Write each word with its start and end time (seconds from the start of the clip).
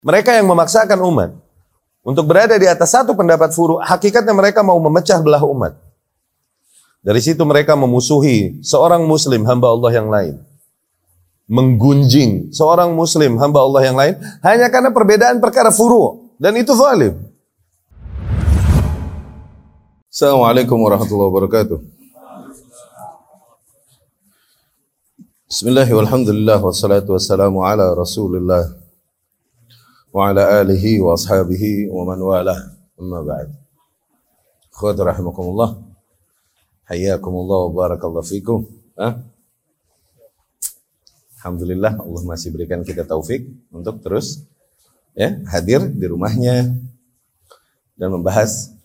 Mereka 0.00 0.32
yang 0.32 0.48
memaksakan 0.48 0.96
umat 1.12 1.36
untuk 2.00 2.24
berada 2.24 2.56
di 2.56 2.64
atas 2.64 2.96
satu 2.96 3.12
pendapat 3.12 3.52
furu, 3.52 3.76
hakikatnya 3.84 4.32
mereka 4.32 4.64
mau 4.64 4.80
memecah 4.80 5.20
belah 5.20 5.44
umat. 5.44 5.76
Dari 7.04 7.20
situ 7.20 7.44
mereka 7.44 7.76
memusuhi 7.76 8.64
seorang 8.64 9.04
muslim 9.04 9.44
hamba 9.44 9.68
Allah 9.68 9.92
yang 9.92 10.08
lain. 10.08 10.40
Menggunjing 11.44 12.48
seorang 12.48 12.96
muslim 12.96 13.36
hamba 13.36 13.60
Allah 13.60 13.82
yang 13.84 13.96
lain 14.00 14.14
hanya 14.40 14.72
karena 14.72 14.88
perbedaan 14.88 15.36
perkara 15.36 15.68
furu 15.68 16.32
dan 16.40 16.56
itu 16.56 16.72
zalim. 16.72 17.20
Assalamualaikum 20.08 20.80
warahmatullahi 20.80 21.28
wabarakatuh. 21.28 21.78
Bismillahirrahmanirrahim. 25.44 26.64
Wassalatu 26.64 27.12
wassalamu 27.12 27.60
ala 27.68 27.92
Rasulillah 27.92 28.79
wa 30.10 30.30
ala 30.30 30.62
alihi 30.62 30.98
wa 30.98 31.14
ashabihi 31.14 31.90
wa 31.90 32.02
man 32.06 32.18
wala. 32.18 32.56
Amma 32.98 33.22
ba'd. 33.22 33.48
Akhwat 34.74 34.98
rahimakumullah. 34.98 35.78
Hayyakumullah 36.90 37.58
wa 37.70 37.70
barakallahu 37.70 38.26
fikum. 38.26 38.66
Ha? 38.98 39.22
Alhamdulillah 41.40 41.96
Allah 41.96 42.22
masih 42.26 42.52
berikan 42.52 42.84
kita 42.84 43.06
taufik 43.08 43.48
untuk 43.72 44.04
terus 44.04 44.44
ya 45.16 45.40
hadir 45.48 45.88
di 45.88 46.04
rumahnya 46.04 46.68
dan 47.96 48.08
membahas 48.12 48.76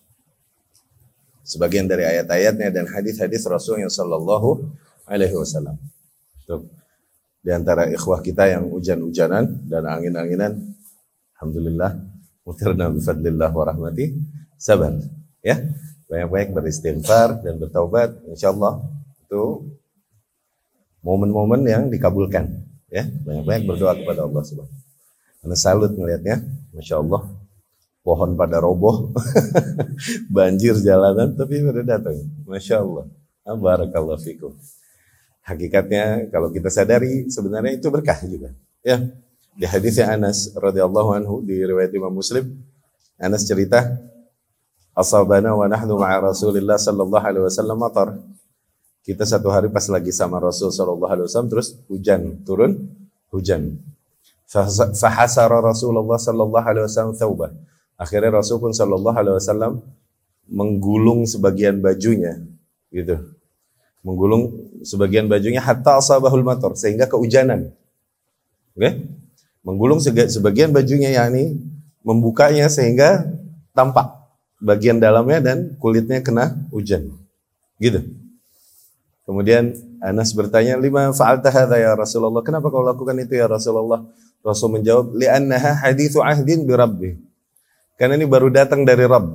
sebagian 1.44 1.86
dari 1.86 2.08
ayat-ayatnya 2.08 2.72
dan 2.72 2.88
hadis-hadis 2.88 3.44
Rasul 3.44 3.84
yang 3.84 3.92
sallallahu 3.92 4.72
alaihi 5.04 5.36
wasallam. 5.36 5.76
Di 7.46 7.52
antara 7.54 7.86
ikhwah 7.92 8.26
kita 8.26 8.50
yang 8.50 8.72
hujan-hujanan 8.74 9.70
dan 9.70 9.86
angin-anginan, 9.86 10.75
Alhamdulillah, 11.45 11.94
mutirna 12.41 12.90
bifadlillah 12.90 13.54
wa 13.54 13.63
rahmati, 13.70 14.17
sabar. 14.58 14.98
Ya, 15.46 15.62
banyak-banyak 16.10 16.57
beristighfar 16.57 17.46
dan 17.46 17.62
bertaubat, 17.62 18.18
insya 18.34 18.49
Allah 18.49 18.82
itu 19.21 19.62
momen-momen 21.05 21.62
yang 21.70 21.85
dikabulkan. 21.93 22.65
Ya, 22.90 23.05
banyak-banyak 23.05 23.70
berdoa 23.70 23.93
kepada 23.93 24.26
Allah 24.26 24.41
Subhanahu. 24.41 24.74
Karena 25.46 25.54
salut 25.54 25.93
melihatnya, 25.93 26.41
masya 26.74 26.98
Allah, 26.98 27.29
pohon 28.02 28.34
pada 28.34 28.57
roboh, 28.57 29.13
banjir 30.34 30.74
jalanan, 30.82 31.37
tapi 31.37 31.62
pada 31.62 31.85
datang, 31.85 32.26
masya 32.49 32.82
Allah. 32.82 33.05
Barakallahu 33.46 34.18
fikum 34.18 34.57
hakikatnya 35.46 36.34
kalau 36.34 36.49
kita 36.49 36.74
sadari 36.74 37.30
sebenarnya 37.30 37.77
itu 37.77 37.87
berkah 37.93 38.18
juga. 38.26 38.49
Ya. 38.82 38.98
Di 39.56 39.64
hadisnya 39.64 40.12
Anas 40.12 40.52
radhiyallahu 40.52 41.16
anhu 41.16 41.40
di 41.40 41.64
riwayat 41.64 41.96
Imam 41.96 42.12
Muslim, 42.12 42.60
Anas 43.16 43.48
cerita 43.48 43.96
asabana 44.92 45.56
wa 45.56 45.64
nahnu 45.72 45.96
ma'a 45.96 46.20
Rasulillah 46.20 46.76
sallallahu 46.76 47.24
alaihi 47.24 47.48
wasallam 47.48 47.80
matar. 47.80 48.20
Kita 49.06 49.24
satu 49.24 49.48
hari 49.54 49.72
pas 49.72 49.88
lagi 49.88 50.12
sama 50.12 50.44
Rasul 50.44 50.76
sallallahu 50.76 51.08
alaihi 51.08 51.26
wasallam 51.32 51.48
terus 51.48 51.80
hujan 51.88 52.44
turun, 52.44 52.84
hujan. 53.32 53.80
Fahasara 55.00 55.64
Rasulullah 55.64 56.20
sallallahu 56.20 56.66
alaihi 56.66 56.86
wasallam 56.92 57.16
thawbah. 57.16 57.56
Akhirnya 57.96 58.36
Rasul 58.36 58.60
pun 58.60 58.76
sallallahu 58.76 59.16
alaihi 59.16 59.40
wasallam 59.40 59.80
menggulung 60.52 61.24
sebagian 61.24 61.80
bajunya 61.80 62.38
gitu 62.94 63.18
menggulung 64.06 64.53
sebagian 64.86 65.26
bajunya 65.26 65.58
hatta 65.58 65.98
asabahul 65.98 66.46
mator 66.46 66.78
sehingga 66.78 67.09
keujanan. 67.09 67.74
Oke? 68.78 68.80
Okay? 68.80 68.94
Menggulung 69.66 69.97
sebagian 69.97 70.69
bajunya 70.69 71.09
yakni 71.18 71.58
membukanya 72.06 72.69
sehingga 72.69 73.25
tampak 73.74 74.13
bagian 74.62 75.02
dalamnya 75.02 75.41
dan 75.41 75.58
kulitnya 75.81 76.22
kena 76.22 76.53
hujan. 76.69 77.09
Gitu. 77.81 78.06
Kemudian 79.26 79.74
Anas 80.06 80.30
bertanya, 80.38 80.78
"Lima 80.78 81.09
fa'alta 81.09 81.50
ya 81.76 81.98
Rasulullah?" 81.98 82.46
Kenapa 82.46 82.70
kau 82.70 82.86
lakukan 82.86 83.18
itu 83.18 83.34
ya 83.34 83.50
Rasulullah? 83.50 84.06
Rasul 84.46 84.78
menjawab, 84.78 85.18
"Li'annaha 85.18 85.82
hadithu 85.82 86.22
ahdin 86.22 86.70
bi 86.70 86.74
rabbi." 86.78 87.09
Karena 87.97 88.20
ini 88.20 88.30
baru 88.30 88.53
datang 88.53 88.86
dari 88.86 89.08
Rabb. 89.08 89.34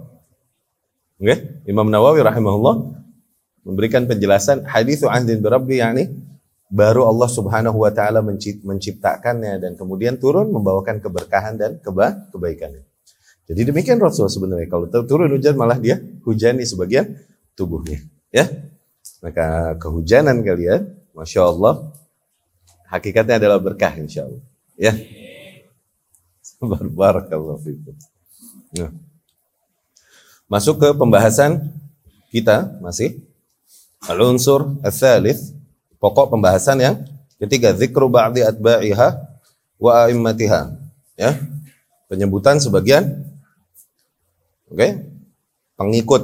Okay? 1.18 1.64
Imam 1.66 1.88
Nawawi 1.88 2.22
rahimahullah 2.22 2.96
memberikan 3.64 4.08
penjelasan 4.08 4.64
hadis 4.64 5.04
ahdin 5.04 5.40
birabbi 5.40 5.80
yakni 5.80 6.08
baru 6.70 7.10
Allah 7.10 7.26
Subhanahu 7.26 7.82
wa 7.82 7.90
taala 7.90 8.22
menciptakannya 8.62 9.58
dan 9.58 9.74
kemudian 9.74 10.16
turun 10.16 10.54
membawakan 10.54 11.02
keberkahan 11.02 11.58
dan 11.58 11.82
keba 11.82 12.30
kebaikannya. 12.30 12.86
Jadi 13.50 13.60
demikian 13.66 13.98
Rasul 13.98 14.30
sebenarnya 14.30 14.70
kalau 14.70 14.86
turun 15.02 15.26
hujan 15.34 15.58
malah 15.58 15.74
dia 15.76 15.98
hujani 16.22 16.62
sebagian 16.62 17.18
tubuhnya, 17.58 17.98
ya. 18.30 18.46
Maka 19.20 19.76
kehujanan 19.76 20.40
kalian, 20.46 20.96
masya 21.12 21.50
Allah, 21.50 21.90
hakikatnya 22.88 23.42
adalah 23.42 23.58
berkah 23.58 23.90
insya 23.98 24.30
Allah, 24.30 24.44
ya. 24.78 24.94
Barakallahu 26.94 27.58
fikum. 27.58 27.98
Nah. 28.78 28.94
Masuk 30.46 30.82
ke 30.82 30.88
pembahasan 30.94 31.74
kita 32.30 32.78
masih 32.82 33.18
Al-unsur 34.08 34.80
al-thalith, 34.80 35.52
pokok 36.00 36.32
pembahasan 36.34 36.80
yang 36.80 36.96
ketiga, 37.36 37.76
zikru 37.76 38.08
ba'di 38.08 38.42
atba'iha 38.42 39.20
wa 39.76 39.92
a'immatiha. 40.08 40.72
Ya. 41.14 41.36
Penyebutan 42.08 42.58
sebagian 42.58 43.22
oke, 44.66 44.80
okay, 44.80 44.90
pengikut 45.78 46.22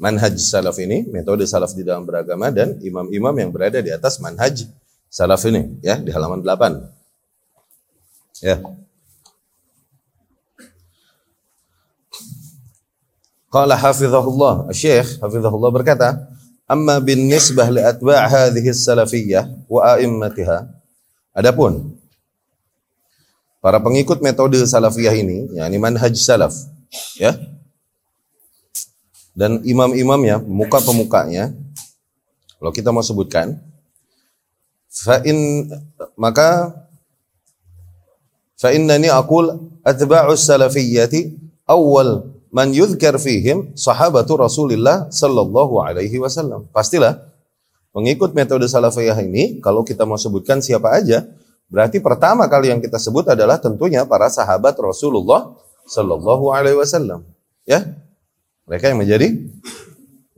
manhaj 0.00 0.34
salaf 0.40 0.80
ini, 0.80 1.04
metode 1.12 1.44
salaf 1.44 1.76
di 1.76 1.84
dalam 1.84 2.08
beragama 2.08 2.48
dan 2.48 2.80
imam-imam 2.80 3.36
yang 3.36 3.52
berada 3.52 3.78
di 3.84 3.92
atas 3.92 4.16
manhaj 4.18 4.64
salaf 5.12 5.44
ini, 5.46 5.76
ya, 5.84 6.00
di 6.00 6.08
halaman 6.10 6.40
8. 6.40 6.80
Ya. 8.40 8.56
Qala 13.50 13.74
hafizahullah, 13.74 14.70
Syekh 14.70 15.18
hafizahullah 15.20 15.70
berkata, 15.74 16.29
Amma 16.70 17.02
bin 17.02 17.26
nisbah 17.26 17.66
li 17.66 17.82
atba' 17.82 18.30
hadhihi 18.30 18.70
salafiyah 18.70 19.66
wa 19.66 19.98
a'immatiha. 19.98 20.70
Adapun 21.34 21.98
para 23.58 23.82
pengikut 23.82 24.22
metode 24.22 24.54
salafiyah 24.62 25.14
ini, 25.18 25.50
yakni 25.58 25.82
manhaj 25.82 26.14
salaf, 26.14 26.54
ya. 27.18 27.34
Dan 29.34 29.66
imam-imamnya, 29.66 30.38
pemuka-pemukanya, 30.38 31.50
kalau 32.58 32.70
kita 32.70 32.94
mau 32.94 33.02
sebutkan, 33.02 33.58
fa 34.90 35.22
in 35.26 35.70
maka 36.18 36.74
fa 38.58 38.74
innani 38.74 39.06
aqul 39.10 39.70
atba'us 39.86 40.44
salafiyyati 40.44 41.34
awwal 41.66 42.39
man 42.50 42.74
yudhkar 42.74 43.16
fihim 43.16 43.72
sahabatu 43.78 44.38
Rasulillah 44.38 45.08
sallallahu 45.10 45.80
alaihi 45.82 46.18
wasallam. 46.18 46.66
Pastilah 46.74 47.22
pengikut 47.94 48.34
metode 48.34 48.66
salafiyah 48.66 49.18
ini 49.22 49.62
kalau 49.62 49.86
kita 49.86 50.02
mau 50.04 50.18
sebutkan 50.18 50.58
siapa 50.62 50.90
aja, 50.94 51.26
berarti 51.70 52.02
pertama 52.02 52.46
kali 52.50 52.74
yang 52.74 52.82
kita 52.82 52.98
sebut 52.98 53.26
adalah 53.30 53.58
tentunya 53.62 54.02
para 54.04 54.26
sahabat 54.28 54.74
Rasulullah 54.78 55.54
sallallahu 55.86 56.50
alaihi 56.50 56.78
wasallam. 56.78 57.24
Ya. 57.64 57.86
Mereka 58.70 58.94
yang 58.94 59.02
menjadi 59.02 59.34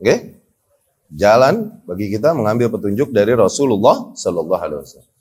oke, 0.01 0.05
okay, 0.09 0.17
jalan 1.13 1.69
bagi 1.85 2.09
kita 2.09 2.33
mengambil 2.33 2.73
petunjuk 2.73 3.13
dari 3.13 3.37
Rasulullah 3.37 4.09
sallallahu 4.17 4.61
alaihi 4.61 4.81
wasallam. 4.81 5.13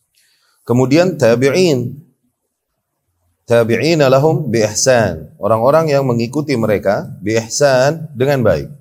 Kemudian 0.65 1.21
tabi'in, 1.21 2.01
tabi'ina 3.53 4.09
lahum 4.09 4.49
bi 4.49 4.65
ihsan. 4.65 5.37
Orang-orang 5.37 5.93
yang 5.93 6.09
mengikuti 6.09 6.57
mereka 6.57 7.05
bi 7.21 7.37
ihsan 7.37 8.09
dengan 8.17 8.41
baik. 8.41 8.73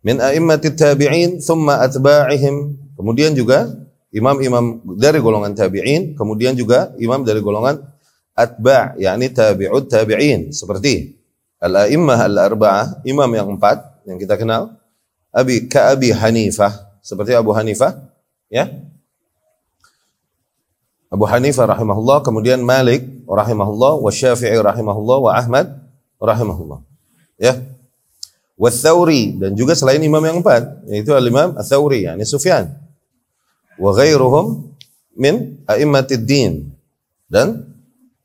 Min 0.00 0.16
a'immati 0.16 0.72
tabi'in 0.72 1.44
thumma 1.44 1.84
atba'ihim. 1.84 2.80
Kemudian 2.96 3.36
juga 3.36 3.68
imam-imam 4.16 4.80
dari 4.96 5.20
golongan 5.20 5.52
tabi'in, 5.52 6.16
kemudian 6.16 6.56
juga 6.56 6.96
imam 6.96 7.20
dari 7.20 7.44
golongan 7.44 7.84
atba' 8.32 8.96
yakni 8.96 9.28
tabi'ut 9.28 9.92
tabi'in 9.92 10.56
seperti 10.56 11.12
al-a'immah 11.60 12.24
al-arba'ah, 12.24 13.04
imam 13.04 13.28
yang 13.28 13.52
empat 13.60 14.08
yang 14.08 14.16
kita 14.16 14.40
kenal. 14.40 14.72
Abi 15.36 15.68
ka 15.68 15.92
Abi 15.92 16.16
Hanifah, 16.16 16.96
seperti 17.04 17.36
Abu 17.36 17.52
Hanifah, 17.52 17.92
ya. 18.48 18.72
Abu 21.06 21.24
Hanifah 21.26 21.70
rahimahullah, 21.70 22.26
kemudian 22.26 22.62
Malik 22.66 23.06
rahimahullah, 23.26 24.02
wa 24.02 24.10
Syafi'i 24.10 24.58
rahimahullah, 24.58 25.18
wa 25.22 25.32
Ahmad 25.38 25.66
rahimahullah. 26.18 26.82
Ya. 27.38 27.62
Wa 28.56 28.72
Thawri 28.72 29.36
dan 29.36 29.52
juga 29.52 29.76
selain 29.76 30.00
imam 30.00 30.22
yang 30.24 30.40
empat, 30.40 30.88
yaitu 30.88 31.12
al-Imam 31.12 31.54
Ats-Tsauri, 31.54 32.08
yakni 32.08 32.24
Sufyan. 32.24 32.72
Wa 33.76 33.92
ghairuhum 33.92 34.72
min 35.14 35.60
a'immatid 35.68 36.24
din. 36.24 36.72
Dan 37.28 37.68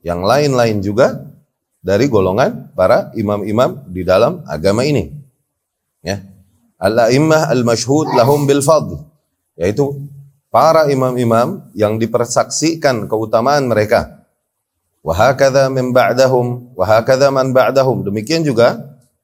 yang 0.02 0.24
lain-lain 0.24 0.80
juga 0.80 1.28
dari 1.84 2.08
golongan 2.08 2.72
para 2.78 3.12
imam-imam 3.18 3.84
di 3.92 4.02
dalam 4.08 4.42
agama 4.48 4.88
ini. 4.88 5.12
Ya. 6.02 6.24
Al-a'immah 6.82 7.52
al-mashhud 7.52 8.16
lahum 8.18 8.50
bil 8.50 8.64
fadl, 8.66 9.06
yaitu 9.54 10.02
para 10.52 10.92
imam-imam 10.92 11.64
yang 11.72 11.96
dipersaksikan 11.96 13.08
keutamaan 13.08 13.72
mereka. 13.72 14.22
Wa 15.02 15.18
hakadha 15.18 15.72
min 15.72 15.96
ba'dahum 15.96 16.76
man 17.34 17.48
ba'dahum. 17.56 18.06
Demikian 18.06 18.46
juga 18.46 18.78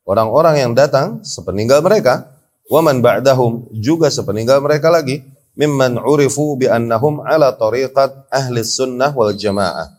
orang-orang 0.07 0.65
yang 0.65 0.71
datang 0.73 1.21
sepeninggal 1.21 1.85
mereka, 1.85 2.31
wa 2.71 2.81
man 2.81 3.03
ba'dahum 3.03 3.69
juga 3.75 4.09
sepeninggal 4.09 4.63
mereka 4.63 4.89
lagi 4.89 5.21
mimman 5.53 6.01
urifu 6.01 6.57
bi 6.57 6.65
annahum 6.65 7.21
ala 7.21 7.53
tariqat 7.53 8.31
ahli 8.33 8.63
sunnah 8.65 9.13
wal 9.13 9.35
jamaah. 9.35 9.93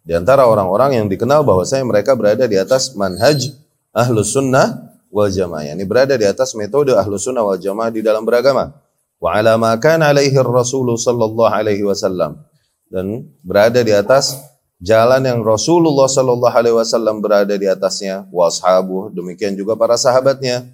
Di 0.00 0.16
antara 0.16 0.48
orang-orang 0.48 0.96
yang 0.96 1.06
dikenal 1.12 1.44
bahwasanya 1.44 1.84
mereka 1.84 2.16
berada 2.16 2.48
di 2.48 2.56
atas 2.56 2.96
manhaj 2.96 3.52
ahlu 3.92 4.24
sunnah 4.24 4.96
wal 5.12 5.28
jamaah. 5.28 5.76
Ini 5.76 5.84
berada 5.84 6.16
di 6.16 6.24
atas 6.24 6.56
metode 6.56 6.96
ahlu 6.96 7.20
sunnah 7.20 7.44
wal 7.44 7.60
jamaah 7.60 7.92
di 7.92 8.00
dalam 8.00 8.24
beragama. 8.24 8.72
Wa 9.20 9.36
ala 9.36 9.60
ma 9.60 9.76
kana 9.76 10.10
alaihi 10.10 10.34
Rasul 10.40 10.96
sallallahu 10.96 11.52
alaihi 11.52 11.84
wasallam. 11.84 12.40
Dan 12.88 13.28
berada 13.44 13.84
di 13.84 13.92
atas 13.92 14.40
jalan 14.80 15.22
yang 15.22 15.44
Rasulullah 15.44 16.08
sallallahu 16.08 16.56
alaihi 16.56 16.74
wasallam 16.74 17.20
berada 17.20 17.54
di 17.54 17.68
atasnya 17.68 18.26
wa 18.32 18.48
ashabu 18.48 19.12
demikian 19.12 19.52
juga 19.54 19.76
para 19.76 20.00
sahabatnya. 20.00 20.64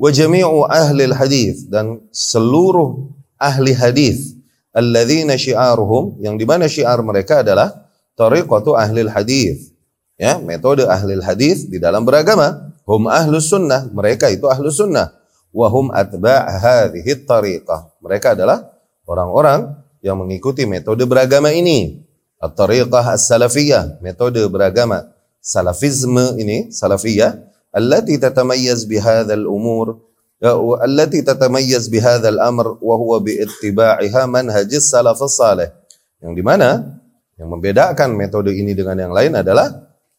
Wa 0.00 0.08
jami'u 0.08 0.64
ahli 0.66 1.06
hadis 1.12 1.68
dan 1.68 2.00
seluruh 2.10 3.12
ahli 3.36 3.76
hadis 3.76 4.36
alladzina 4.76 5.36
syiaruhum 5.36 6.20
yang 6.20 6.36
di 6.36 6.44
mana 6.44 6.68
syiar 6.68 7.00
mereka 7.00 7.40
adalah 7.40 7.72
tariqatu 8.12 8.76
ahli 8.76 9.08
hadis 9.08 9.72
ya 10.20 10.36
metode 10.40 10.84
ahli 10.84 11.16
hadis 11.20 11.64
di 11.64 11.80
dalam 11.80 12.04
beragama 12.04 12.72
hum 12.84 13.08
ahlus 13.08 13.48
sunnah 13.48 13.88
mereka 13.88 14.28
itu 14.28 14.44
ahlus 14.48 14.76
sunnah 14.76 15.12
wahum 15.56 15.88
atba' 15.88 16.44
hadhihi 16.60 17.24
tariqah. 17.24 17.96
Mereka 18.04 18.36
adalah 18.36 18.68
orang-orang 19.08 19.72
yang 20.04 20.20
mengikuti 20.20 20.68
metode 20.68 21.08
beragama 21.08 21.48
ini. 21.56 22.04
At-tariqah 22.36 23.16
as-salafiyah, 23.16 24.04
metode 24.04 24.44
beragama 24.52 25.08
salafisme 25.40 26.36
ini, 26.36 26.68
salafiyah, 26.68 27.32
allati 27.72 28.20
tatamayyaz 28.20 28.84
bihadzal 28.84 29.48
umur 29.48 30.04
ya, 30.36 30.52
allati 30.84 31.24
tatamayyaz 31.24 31.88
bihadzal 31.88 32.36
amr 32.36 32.76
wa 32.76 32.94
huwa 33.00 33.24
bi 33.24 33.40
ittiba'iha 33.40 34.28
manhajis 34.28 34.92
salaf 34.92 35.16
salih. 35.32 35.72
Yang 36.20 36.32
di 36.36 36.42
mana 36.44 37.00
yang 37.36 37.52
membedakan 37.52 38.16
metode 38.16 38.52
ini 38.52 38.72
dengan 38.72 38.96
yang 38.96 39.12
lain 39.12 39.36
adalah 39.36 39.68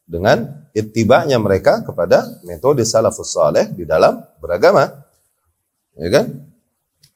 dengan 0.06 0.66
ittiba'nya 0.70 1.36
mereka 1.42 1.82
kepada 1.82 2.42
metode 2.46 2.86
salafus 2.86 3.34
saleh 3.34 3.70
di 3.74 3.82
dalam 3.82 4.22
beragama 4.38 5.07
ya 5.98 6.08
kan 6.08 6.26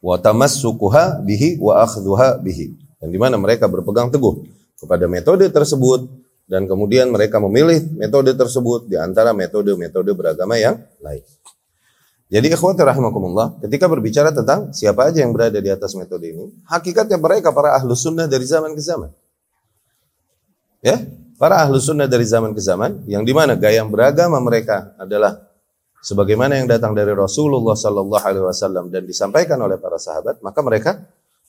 wa 0.02 0.18
tamassukuha 0.18 1.22
bihi 1.22 1.62
wa 1.62 1.86
akhdhuha 1.86 2.42
bihi 2.42 2.74
dan 2.98 3.08
di 3.08 3.18
mana 3.18 3.38
mereka 3.38 3.70
berpegang 3.70 4.10
teguh 4.10 4.42
kepada 4.82 5.06
metode 5.06 5.46
tersebut 5.46 6.10
dan 6.50 6.66
kemudian 6.66 7.08
mereka 7.08 7.38
memilih 7.38 7.80
metode 7.94 8.34
tersebut 8.34 8.90
di 8.90 8.98
antara 8.98 9.30
metode-metode 9.30 10.10
beragama 10.12 10.58
yang 10.58 10.76
lain. 10.98 11.22
Jadi 12.32 12.48
ikhwati 12.48 12.80
rahimakumullah, 12.80 13.60
ketika 13.60 13.84
berbicara 13.88 14.32
tentang 14.32 14.72
siapa 14.72 15.12
aja 15.12 15.20
yang 15.20 15.36
berada 15.36 15.60
di 15.60 15.68
atas 15.68 15.92
metode 15.92 16.32
ini, 16.32 16.48
hakikatnya 16.64 17.20
mereka 17.20 17.52
para 17.52 17.76
ahlu 17.76 17.92
sunnah 17.92 18.24
dari 18.24 18.48
zaman 18.48 18.72
ke 18.72 18.80
zaman. 18.80 19.12
Ya, 20.80 20.96
para 21.36 21.60
ahlu 21.60 21.76
sunnah 21.76 22.08
dari 22.08 22.24
zaman 22.24 22.56
ke 22.56 22.60
zaman, 22.64 23.04
yang 23.04 23.20
di 23.20 23.36
mana 23.36 23.52
gaya 23.52 23.84
beragama 23.84 24.40
mereka 24.40 24.96
adalah 24.96 25.44
sebagaimana 26.02 26.58
yang 26.58 26.66
datang 26.66 26.92
dari 26.92 27.14
Rasulullah 27.14 27.78
Sallallahu 27.78 28.24
Alaihi 28.26 28.44
Wasallam 28.44 28.90
dan 28.90 29.06
disampaikan 29.06 29.56
oleh 29.62 29.78
para 29.78 29.96
sahabat, 29.96 30.42
maka 30.42 30.60
mereka 30.60 30.98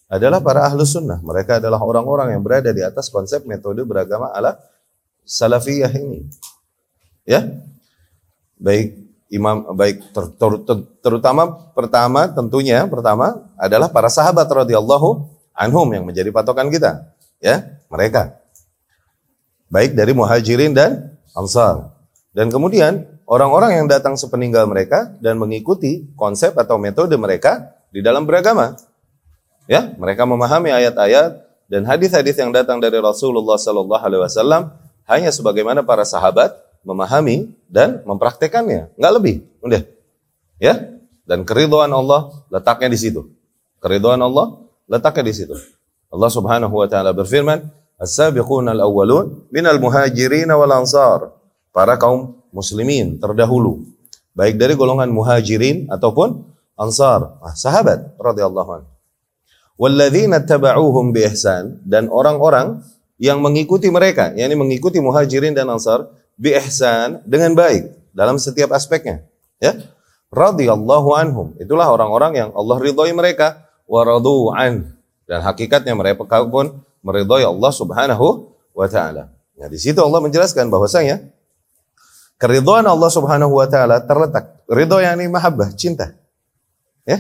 adalah 0.08 0.40
para 0.40 0.70
ahlu 0.70 0.86
sunnah. 0.86 1.18
Mereka 1.26 1.58
adalah 1.58 1.82
orang-orang 1.82 2.38
yang 2.38 2.46
berada 2.46 2.70
di 2.70 2.86
atas 2.86 3.10
konsep 3.10 3.44
metode 3.50 3.82
beragama 3.82 4.30
ala 4.30 4.62
salafiyah 5.26 5.90
ini. 5.98 6.30
Ya, 7.26 7.50
baik 8.62 9.04
imam 9.34 9.74
baik 9.74 10.14
ter, 10.14 10.26
ter, 10.38 10.52
ter, 10.62 10.78
terutama 11.02 11.74
pertama 11.74 12.30
tentunya 12.30 12.86
pertama 12.86 13.50
adalah 13.58 13.90
para 13.90 14.06
sahabat 14.06 14.46
radhiyallahu 14.46 15.26
anhum 15.58 15.88
yang 15.90 16.06
menjadi 16.06 16.30
patokan 16.30 16.70
kita. 16.70 17.10
Ya? 17.42 17.82
Mereka. 17.90 18.38
Baik 19.74 19.98
dari 19.98 20.14
muhajirin 20.14 20.78
dan 20.78 21.18
ansar. 21.34 21.90
Dan 22.34 22.54
kemudian 22.54 23.13
orang-orang 23.30 23.84
yang 23.84 23.88
datang 23.88 24.16
sepeninggal 24.20 24.68
mereka 24.68 25.14
dan 25.24 25.40
mengikuti 25.40 26.08
konsep 26.18 26.56
atau 26.56 26.80
metode 26.80 27.14
mereka 27.16 27.74
di 27.94 28.04
dalam 28.04 28.28
beragama 28.28 28.76
ya 29.70 29.94
mereka 29.96 30.28
memahami 30.28 30.74
ayat-ayat 30.74 31.44
dan 31.72 31.88
hadis-hadis 31.88 32.36
yang 32.38 32.52
datang 32.52 32.78
dari 32.84 33.00
Rasulullah 33.00 33.56
sallallahu 33.58 34.04
alaihi 34.04 34.22
wasallam 34.22 34.62
hanya 35.08 35.32
sebagaimana 35.32 35.84
para 35.84 36.08
sahabat 36.08 36.56
memahami 36.84 37.56
dan 37.72 38.04
mempraktekannya, 38.04 38.92
nggak 39.00 39.14
lebih, 39.16 39.36
udah. 39.64 39.82
Ya? 40.60 40.92
Dan 41.24 41.48
keridhaan 41.48 41.92
Allah 41.92 42.32
letaknya 42.52 42.92
di 42.92 43.00
situ. 43.00 43.32
Keridhaan 43.80 44.20
Allah 44.20 44.60
letaknya 44.92 45.32
di 45.32 45.34
situ. 45.34 45.56
Allah 46.12 46.30
Subhanahu 46.30 46.76
wa 46.76 46.88
taala 46.88 47.16
berfirman, 47.16 47.64
"As-sabiquna 47.96 48.76
al-awwalun 48.76 49.48
minal 49.50 49.80
muhajirin 49.80 50.52
wal 50.52 50.74
ansar." 50.76 51.32
Para 51.74 51.98
kaum 51.98 52.43
muslimin 52.54 53.18
terdahulu, 53.18 53.84
baik 54.38 54.62
dari 54.62 54.78
golongan 54.78 55.10
muhajirin 55.10 55.90
ataupun 55.90 56.46
ansar, 56.78 57.42
ah, 57.42 57.58
sahabat 57.58 58.16
radhiyallahu 58.22 58.70
anhu. 58.80 58.90
Walladzina 59.74 60.40
taba'uuhum 60.46 61.12
bi 61.12 61.26
ihsan 61.34 61.82
dan 61.82 62.08
orang-orang 62.14 62.86
yang 63.18 63.42
mengikuti 63.42 63.90
mereka, 63.90 64.30
yakni 64.38 64.54
mengikuti 64.54 65.02
muhajirin 65.02 65.58
dan 65.58 65.68
ansar 65.74 66.08
bi 66.38 66.54
ihsan 66.54 67.26
dengan 67.26 67.58
baik 67.58 67.90
dalam 68.14 68.38
setiap 68.38 68.70
aspeknya 68.72 69.26
ya. 69.58 69.74
Radhiyallahu 70.34 71.10
anhum. 71.14 71.48
Itulah 71.62 71.94
orang-orang 71.94 72.34
yang 72.34 72.50
Allah 72.58 72.78
ridhoi 72.82 73.14
mereka. 73.14 73.70
Wa 73.86 74.02
radu 74.02 74.50
an. 74.50 74.98
Dan 75.30 75.46
hakikatnya 75.46 75.94
mereka 75.94 76.26
pun 76.50 76.82
meridhoi 77.06 77.46
Allah 77.46 77.70
Subhanahu 77.70 78.50
wa 78.74 78.88
taala. 78.90 79.30
Nah 79.54 79.68
di 79.70 79.78
situ 79.78 80.02
Allah 80.02 80.18
menjelaskan 80.26 80.74
bahwasanya 80.74 81.22
keridhaan 82.42 82.86
Allah 82.88 83.10
Subhanahu 83.12 83.58
wa 83.58 83.68
taala 83.68 84.02
terletak 84.04 84.64
ridho 84.70 84.98
yang 85.02 85.20
ini 85.20 85.30
mahabbah 85.30 85.74
cinta 85.76 86.16
ya 87.04 87.20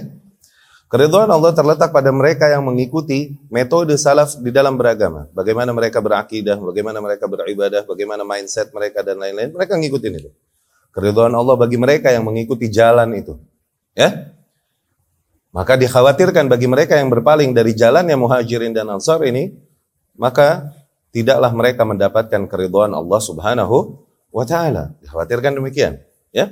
Keridhaan 0.94 1.26
Allah 1.26 1.50
terletak 1.58 1.90
pada 1.90 2.14
mereka 2.14 2.46
yang 2.46 2.62
mengikuti 2.70 3.34
metode 3.50 3.98
salaf 3.98 4.38
di 4.38 4.54
dalam 4.54 4.78
beragama. 4.78 5.26
Bagaimana 5.34 5.74
mereka 5.74 5.98
berakidah, 5.98 6.62
bagaimana 6.62 7.02
mereka 7.02 7.26
beribadah, 7.26 7.82
bagaimana 7.82 8.22
mindset 8.22 8.70
mereka 8.70 9.02
dan 9.02 9.18
lain-lain. 9.18 9.58
Mereka 9.58 9.74
ngikutin 9.74 10.14
itu. 10.22 10.30
Keridhaan 10.94 11.34
Allah 11.34 11.58
bagi 11.58 11.82
mereka 11.82 12.14
yang 12.14 12.30
mengikuti 12.30 12.70
jalan 12.70 13.10
itu. 13.18 13.42
Ya. 13.98 14.38
Maka 15.50 15.82
dikhawatirkan 15.82 16.46
bagi 16.46 16.70
mereka 16.70 16.94
yang 16.94 17.10
berpaling 17.10 17.58
dari 17.58 17.74
jalan 17.74 18.06
yang 18.06 18.22
muhajirin 18.22 18.78
dan 18.78 18.94
ansar 18.94 19.18
ini, 19.26 19.50
maka 20.14 20.78
tidaklah 21.10 21.50
mereka 21.58 21.90
mendapatkan 21.90 22.46
keridhaan 22.46 22.94
Allah 22.94 23.18
Subhanahu 23.18 23.98
wa 24.34 24.44
taala. 24.44 24.98
Dikhawatirkan 25.06 25.54
demikian, 25.54 26.02
ya. 26.34 26.50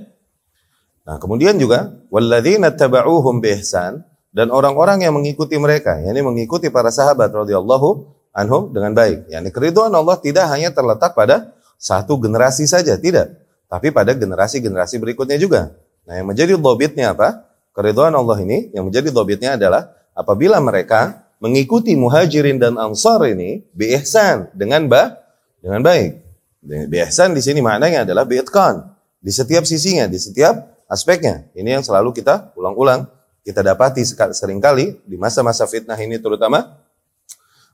Nah, 1.01 1.17
kemudian 1.17 1.57
juga 1.57 1.97
walladzina 2.13 2.69
tabauhum 2.69 3.41
biihsan 3.41 4.05
dan 4.31 4.47
orang-orang 4.53 5.03
yang 5.03 5.17
mengikuti 5.17 5.57
mereka, 5.57 5.97
yakni 5.97 6.21
mengikuti 6.21 6.69
para 6.69 6.93
sahabat 6.93 7.33
radhiyallahu 7.33 8.05
anhum 8.31 8.71
dengan 8.71 8.93
baik. 8.95 9.27
Yani 9.27 9.49
keridhaan 9.49 9.91
Allah 9.91 10.15
tidak 10.21 10.47
hanya 10.53 10.69
terletak 10.71 11.17
pada 11.17 11.57
satu 11.81 12.21
generasi 12.21 12.69
saja, 12.69 12.95
tidak, 12.95 13.33
tapi 13.65 13.89
pada 13.89 14.13
generasi-generasi 14.13 15.01
berikutnya 15.01 15.41
juga. 15.41 15.73
Nah, 16.05 16.21
yang 16.21 16.29
menjadi 16.29 16.55
dobitnya 16.55 17.17
apa? 17.17 17.49
Keridhaan 17.73 18.13
Allah 18.13 18.37
ini 18.39 18.69
yang 18.71 18.87
menjadi 18.87 19.09
dobitnya 19.09 19.57
adalah 19.57 19.89
apabila 20.13 20.61
mereka 20.61 21.25
mengikuti 21.41 21.97
muhajirin 21.97 22.61
dan 22.61 22.77
ansar 22.77 23.25
ini 23.25 23.65
biihsan 23.73 24.53
dengan 24.53 24.85
ba 24.85 25.17
dengan 25.59 25.81
baik. 25.81 26.30
Biihsan 26.61 27.33
di 27.33 27.41
sini 27.41 27.57
maknanya 27.57 28.05
adalah 28.05 28.21
biitkan 28.21 28.93
di 29.17 29.33
setiap 29.33 29.65
sisinya, 29.65 30.05
di 30.05 30.21
setiap 30.21 30.85
aspeknya. 30.85 31.49
Ini 31.57 31.81
yang 31.81 31.83
selalu 31.83 32.13
kita 32.13 32.53
ulang-ulang 32.53 33.09
kita 33.41 33.65
dapati 33.65 34.05
sering 34.05 34.61
kali 34.61 35.01
di 35.01 35.17
masa-masa 35.17 35.65
fitnah 35.65 35.97
ini 35.97 36.21
terutama 36.21 36.77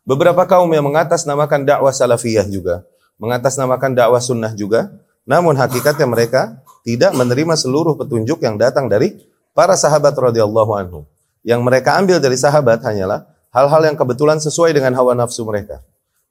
beberapa 0.07 0.47
kaum 0.47 0.71
yang 0.71 0.87
mengatasnamakan 0.87 1.67
dakwah 1.67 1.91
salafiyah 1.91 2.47
juga, 2.47 2.87
mengatasnamakan 3.19 3.91
dakwah 3.91 4.23
sunnah 4.23 4.55
juga, 4.55 4.87
namun 5.27 5.59
hakikatnya 5.59 6.07
mereka 6.07 6.55
tidak 6.87 7.11
menerima 7.11 7.59
seluruh 7.59 7.99
petunjuk 7.99 8.39
yang 8.39 8.55
datang 8.55 8.87
dari 8.87 9.19
para 9.51 9.75
sahabat 9.75 10.15
radhiyallahu 10.15 10.71
anhu. 10.79 11.03
Yang 11.43 11.61
mereka 11.67 11.99
ambil 11.99 12.23
dari 12.23 12.39
sahabat 12.39 12.79
hanyalah 12.87 13.27
hal-hal 13.51 13.81
yang 13.83 13.99
kebetulan 13.99 14.39
sesuai 14.39 14.71
dengan 14.71 14.95
hawa 14.95 15.11
nafsu 15.11 15.43
mereka. 15.43 15.83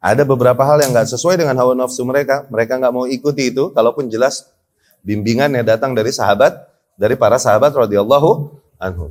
Ada 0.07 0.23
beberapa 0.23 0.63
hal 0.63 0.87
yang 0.87 0.95
nggak 0.95 1.11
sesuai 1.11 1.35
dengan 1.35 1.59
hawa 1.59 1.75
nafsu 1.75 2.07
mereka, 2.07 2.47
mereka 2.47 2.79
nggak 2.79 2.95
mau 2.95 3.11
ikuti 3.11 3.51
itu, 3.51 3.75
kalaupun 3.75 4.07
jelas 4.07 4.47
bimbingannya 5.03 5.67
datang 5.67 5.99
dari 5.99 6.15
sahabat, 6.15 6.63
dari 6.95 7.19
para 7.19 7.43
sahabat 7.43 7.75
radhiyallahu 7.75 8.55
anhu. 8.79 9.11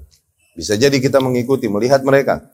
Bisa 0.55 0.79
jadi 0.79 0.95
kita 0.95 1.19
mengikuti, 1.19 1.67
melihat 1.67 1.99
mereka. 1.99 2.47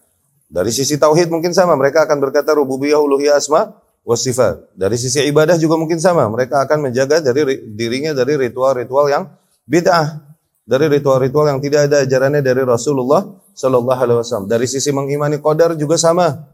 Dari 0.50 0.74
sisi 0.74 0.98
tauhid 0.98 1.30
mungkin 1.30 1.54
sama, 1.54 1.78
mereka 1.78 2.10
akan 2.10 2.18
berkata 2.18 2.58
rububiyah, 2.58 2.98
uluhiyah, 2.98 3.38
asma, 3.38 3.78
wasifat. 4.02 4.74
Dari 4.74 4.98
sisi 4.98 5.22
ibadah 5.30 5.62
juga 5.62 5.78
mungkin 5.78 6.02
sama, 6.02 6.26
mereka 6.26 6.66
akan 6.66 6.90
menjaga 6.90 7.22
dari 7.22 7.62
dirinya 7.78 8.18
dari 8.18 8.42
ritual-ritual 8.42 9.06
yang 9.06 9.30
bid'ah 9.70 10.18
dari 10.66 10.90
ritual-ritual 10.90 11.46
yang 11.46 11.60
tidak 11.62 11.90
ada 11.90 12.02
ajarannya 12.06 12.42
dari 12.42 12.66
Rasulullah 12.66 13.22
Shallallahu 13.54 14.02
Alaihi 14.02 14.18
Wasallam. 14.18 14.48
Dari 14.50 14.66
sisi 14.66 14.90
mengimani 14.90 15.38
qadar 15.38 15.78
juga 15.78 16.00
sama, 16.00 16.48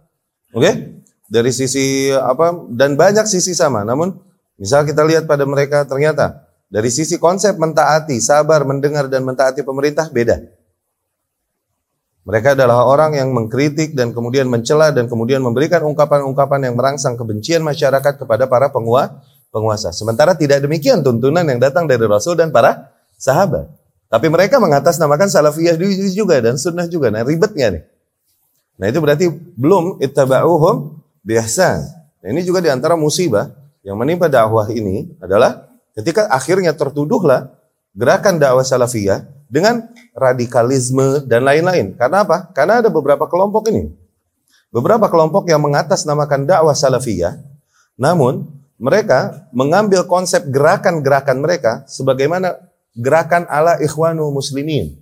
oke? 0.52 0.64
Okay? 0.64 0.76
Dari 1.28 1.52
sisi 1.52 2.08
apa 2.12 2.56
dan 2.72 2.96
banyak 2.96 3.28
sisi 3.28 3.52
sama. 3.52 3.84
Namun, 3.84 4.16
misal 4.56 4.88
kita 4.88 5.04
lihat 5.04 5.28
pada 5.28 5.44
mereka 5.44 5.84
ternyata 5.84 6.48
dari 6.68 6.92
sisi 6.92 7.16
konsep 7.16 7.56
mentaati, 7.56 8.20
sabar, 8.20 8.64
mendengar 8.68 9.08
dan 9.08 9.24
mentaati 9.24 9.64
pemerintah 9.64 10.08
beda. 10.12 10.40
Mereka 12.28 12.60
adalah 12.60 12.84
orang 12.84 13.16
yang 13.16 13.32
mengkritik 13.32 13.96
dan 13.96 14.12
kemudian 14.12 14.52
mencela 14.52 14.92
dan 14.92 15.08
kemudian 15.08 15.40
memberikan 15.40 15.80
ungkapan-ungkapan 15.88 16.68
yang 16.68 16.76
merangsang 16.76 17.16
kebencian 17.16 17.64
masyarakat 17.64 18.20
kepada 18.20 18.52
para 18.52 18.68
penguasa. 18.68 19.96
Sementara 19.96 20.36
tidak 20.36 20.60
demikian 20.60 21.00
tuntunan 21.08 21.48
yang 21.48 21.56
datang 21.56 21.88
dari 21.88 22.04
Rasul 22.04 22.36
dan 22.36 22.52
para 22.52 22.92
sahabat. 23.16 23.72
Tapi 24.12 24.28
mereka 24.28 24.60
mengatasnamakan 24.60 25.32
salafiyah 25.32 25.80
juga 26.12 26.44
dan 26.44 26.60
sunnah 26.60 26.92
juga. 26.92 27.08
Nah 27.16 27.24
ribetnya 27.24 27.80
nih. 27.80 27.84
Nah 28.76 28.86
itu 28.92 29.00
berarti 29.00 29.26
belum 29.32 30.04
ittaba'uhum 30.04 30.97
biasa. 31.28 31.84
Nah, 32.24 32.28
ini 32.32 32.48
juga 32.48 32.64
di 32.64 32.72
antara 32.72 32.96
musibah 32.96 33.52
yang 33.84 34.00
menimpa 34.00 34.32
dakwah 34.32 34.72
ini 34.72 35.12
adalah 35.20 35.68
ketika 36.00 36.32
akhirnya 36.32 36.72
tertuduhlah 36.72 37.52
gerakan 37.92 38.40
dakwah 38.40 38.64
salafiyah 38.64 39.28
dengan 39.52 39.84
radikalisme 40.16 41.28
dan 41.28 41.44
lain-lain. 41.44 42.00
Karena 42.00 42.24
apa? 42.24 42.48
Karena 42.56 42.80
ada 42.80 42.88
beberapa 42.88 43.28
kelompok 43.28 43.68
ini. 43.68 43.92
Beberapa 44.72 45.12
kelompok 45.12 45.48
yang 45.52 45.64
mengatasnamakan 45.64 46.48
dakwah 46.48 46.76
salafiyah, 46.76 47.40
namun 48.00 48.48
mereka 48.78 49.48
mengambil 49.52 50.06
konsep 50.06 50.44
gerakan-gerakan 50.48 51.42
mereka 51.42 51.72
sebagaimana 51.90 52.56
gerakan 52.94 53.48
ala 53.50 53.80
ikhwanu 53.82 54.30
muslimin. 54.30 55.00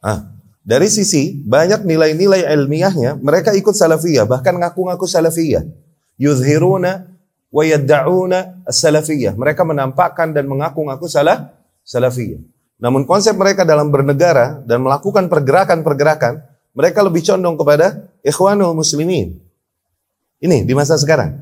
Ah, 0.00 0.39
dari 0.60 0.92
sisi 0.92 1.40
banyak 1.40 1.88
nilai-nilai 1.88 2.44
ilmiahnya, 2.44 3.16
mereka 3.16 3.56
ikut 3.56 3.72
salafiyah, 3.72 4.28
bahkan 4.28 4.52
ngaku-ngaku 4.60 5.08
salafiyah. 5.08 5.64
Yuzhiruna 6.20 7.08
wa 7.48 7.62
yadda'una 7.64 8.68
salafiyah. 8.68 9.32
Mereka 9.40 9.64
menampakkan 9.64 10.36
dan 10.36 10.44
mengaku-ngaku 10.44 11.08
salah 11.08 11.48
salafiyah. 11.80 12.44
Namun 12.80 13.08
konsep 13.08 13.32
mereka 13.36 13.64
dalam 13.64 13.88
bernegara 13.88 14.60
dan 14.68 14.84
melakukan 14.84 15.32
pergerakan-pergerakan, 15.32 16.44
mereka 16.76 17.00
lebih 17.04 17.24
condong 17.24 17.56
kepada 17.56 18.08
ikhwanul 18.20 18.76
muslimin. 18.76 19.40
Ini 20.40 20.64
di 20.64 20.72
masa 20.76 20.96
sekarang. 20.96 21.40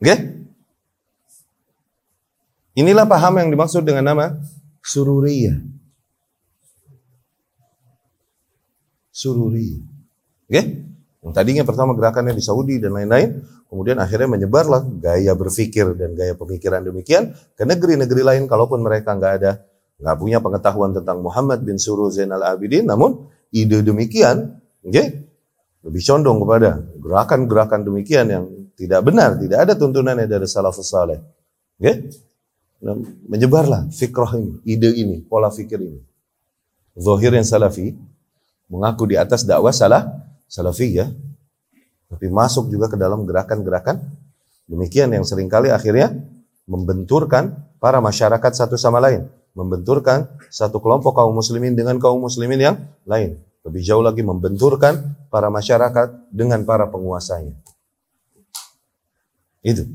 Oke? 0.00 0.08
Okay? 0.08 0.18
Inilah 2.72 3.04
paham 3.04 3.36
yang 3.36 3.48
dimaksud 3.52 3.84
dengan 3.84 4.12
nama 4.12 4.32
sururiyah. 4.80 5.71
Sururiyah. 9.12 9.84
Oke? 10.48 10.52
Okay? 10.52 10.64
Yang 11.22 11.32
tadinya 11.38 11.62
pertama 11.62 11.94
gerakannya 11.94 12.34
di 12.34 12.42
Saudi 12.42 12.82
dan 12.82 12.98
lain-lain, 12.98 13.46
kemudian 13.70 14.02
akhirnya 14.02 14.26
menyebarlah 14.26 14.82
gaya 14.98 15.38
berpikir 15.38 15.94
dan 15.94 16.18
gaya 16.18 16.34
pemikiran 16.34 16.82
demikian 16.82 17.30
ke 17.54 17.62
negeri-negeri 17.62 18.22
lain 18.26 18.42
kalaupun 18.50 18.82
mereka 18.82 19.14
nggak 19.14 19.34
ada 19.38 19.62
nggak 20.02 20.16
punya 20.18 20.42
pengetahuan 20.42 20.90
tentang 20.90 21.22
Muhammad 21.22 21.62
bin 21.62 21.78
Suruh 21.78 22.10
Zainal 22.10 22.42
Abidin, 22.42 22.90
namun 22.90 23.30
ide 23.54 23.86
demikian, 23.86 24.58
oke, 24.82 25.04
lebih 25.86 26.02
condong 26.02 26.42
kepada 26.42 26.82
gerakan-gerakan 26.98 27.80
demikian 27.86 28.26
yang 28.26 28.44
tidak 28.74 29.06
benar, 29.06 29.38
tidak 29.38 29.58
ada 29.62 29.72
tuntunannya 29.78 30.26
dari 30.26 30.50
salafus 30.50 30.90
saleh. 30.90 31.22
Okay? 31.78 32.10
Nah, 32.82 32.98
menyebarlah 33.30 33.94
fikrah 33.94 34.34
ini, 34.34 34.58
ide 34.66 34.90
ini, 34.90 35.22
pola 35.22 35.54
fikir 35.54 35.78
ini. 35.78 36.02
Zahir 36.98 37.38
yang 37.38 37.46
salafi 37.46 37.94
mengaku 38.72 39.12
di 39.12 39.20
atas 39.20 39.44
dakwah 39.44 39.68
salah 39.68 40.24
ya, 40.80 41.12
tapi 42.08 42.26
masuk 42.32 42.72
juga 42.72 42.88
ke 42.88 42.96
dalam 42.96 43.28
gerakan-gerakan 43.28 44.00
demikian 44.64 45.12
yang 45.12 45.28
sering 45.28 45.52
kali 45.52 45.68
akhirnya 45.68 46.16
membenturkan 46.64 47.52
para 47.76 48.00
masyarakat 48.00 48.52
satu 48.56 48.80
sama 48.80 48.96
lain, 48.96 49.28
membenturkan 49.52 50.24
satu 50.48 50.80
kelompok 50.80 51.20
kaum 51.20 51.36
muslimin 51.36 51.76
dengan 51.76 52.00
kaum 52.00 52.24
muslimin 52.24 52.60
yang 52.60 52.76
lain. 53.04 53.36
Lebih 53.62 53.82
jauh 53.84 54.02
lagi 54.02 54.24
membenturkan 54.24 55.28
para 55.30 55.46
masyarakat 55.52 56.32
dengan 56.34 56.66
para 56.66 56.88
penguasanya. 56.90 57.54
Itu. 59.62 59.86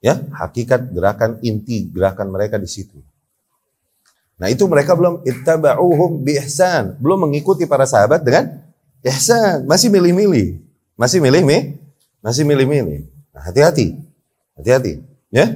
Ya, 0.00 0.16
hakikat 0.16 0.94
gerakan 0.94 1.42
inti 1.42 1.90
gerakan 1.90 2.30
mereka 2.32 2.56
di 2.56 2.70
situ. 2.70 3.02
Nah, 4.38 4.46
itu 4.46 4.64
mereka 4.70 4.94
belum 4.94 5.26
ittaba'uhum 5.26 6.22
bi 6.22 6.38
ihsan, 6.38 6.94
belum 7.02 7.26
mengikuti 7.26 7.66
para 7.66 7.84
sahabat 7.84 8.22
dengan 8.22 8.62
ihsan, 9.02 9.66
masih 9.66 9.90
milih-milih. 9.90 10.62
Masih 10.94 11.18
milih-milih, 11.18 11.78
masih 12.22 12.42
milih-milih. 12.46 13.10
Nah, 13.34 13.42
hati-hati. 13.50 13.98
Hati-hati, 14.54 15.02
ya. 15.34 15.46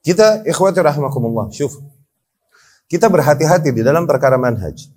Kita 0.00 0.44
ikhwati 0.44 0.80
rahimakumullah, 0.80 1.52
syuf. 1.52 1.80
Kita 2.88 3.08
berhati-hati 3.08 3.72
di 3.72 3.84
dalam 3.84 4.04
perkara 4.08 4.40
manhaj. 4.40 4.88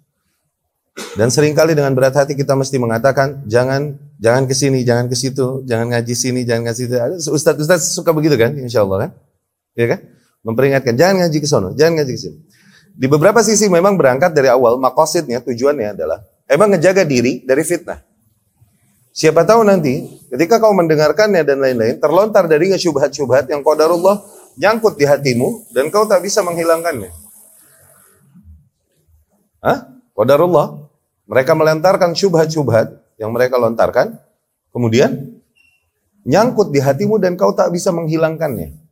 Dan 1.17 1.33
sering 1.33 1.57
kali 1.57 1.73
dengan 1.73 1.93
berat 1.97 2.13
hati 2.13 2.37
kita 2.37 2.53
mesti 2.53 2.77
mengatakan 2.77 3.41
jangan 3.49 3.97
jangan 4.21 4.45
ke 4.45 4.53
sini, 4.53 4.85
jangan 4.85 5.09
ke 5.09 5.17
situ, 5.17 5.65
jangan 5.65 5.89
ngaji 5.89 6.13
sini, 6.13 6.45
jangan 6.45 6.69
ngaji 6.69 6.81
situ. 6.85 6.95
Ustaz 7.33 7.57
Ustaz 7.57 7.81
suka 7.97 8.13
begitu 8.13 8.37
kan? 8.37 8.53
Insya 8.53 8.85
Allah 8.85 9.09
kan? 9.09 9.11
Ya 9.73 9.85
kan? 9.89 9.99
Memperingatkan 10.43 10.93
jangan 10.99 11.23
ngaji 11.23 11.37
ke 11.39 11.47
sono, 11.47 11.71
jangan 11.71 12.03
ngaji 12.03 12.11
ke 12.11 12.19
sini. 12.19 12.37
Di 12.93 13.07
beberapa 13.09 13.41
sisi 13.41 13.65
memang 13.71 13.97
berangkat 13.97 14.35
dari 14.35 14.51
awal 14.51 14.77
makosidnya 14.77 15.41
tujuannya 15.41 15.97
adalah 15.97 16.21
emang 16.45 16.75
ngejaga 16.75 17.07
diri 17.07 17.41
dari 17.41 17.63
fitnah. 17.65 18.03
Siapa 19.13 19.45
tahu 19.47 19.63
nanti 19.65 20.03
ketika 20.29 20.57
kau 20.57 20.73
mendengarkannya 20.73 21.41
dan 21.45 21.61
lain-lain 21.61 21.97
terlontar 22.01 22.45
dari 22.49 22.73
syubhat-syubhat 22.73 23.49
yang 23.49 23.61
qadarullah 23.61 24.21
nyangkut 24.57 24.97
di 24.97 25.05
hatimu 25.05 25.69
dan 25.73 25.89
kau 25.89 26.05
tak 26.05 26.21
bisa 26.21 26.45
menghilangkannya. 26.45 27.09
Hah? 29.63 29.79
Qadarullah. 30.13 30.85
Mereka 31.23 31.55
melantarkan 31.55 32.11
syubhat-syubhat 32.11 32.99
yang 33.15 33.31
mereka 33.31 33.55
lontarkan, 33.55 34.19
kemudian 34.75 35.39
nyangkut 36.27 36.67
di 36.67 36.83
hatimu 36.83 37.15
dan 37.15 37.39
kau 37.39 37.55
tak 37.55 37.71
bisa 37.71 37.95
menghilangkannya. 37.95 38.82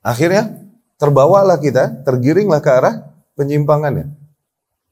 Akhirnya 0.00 0.56
terbawalah 0.96 1.60
kita, 1.60 2.04
tergiringlah 2.04 2.60
ke 2.64 2.70
arah 2.72 2.94
penyimpangannya. 3.36 4.12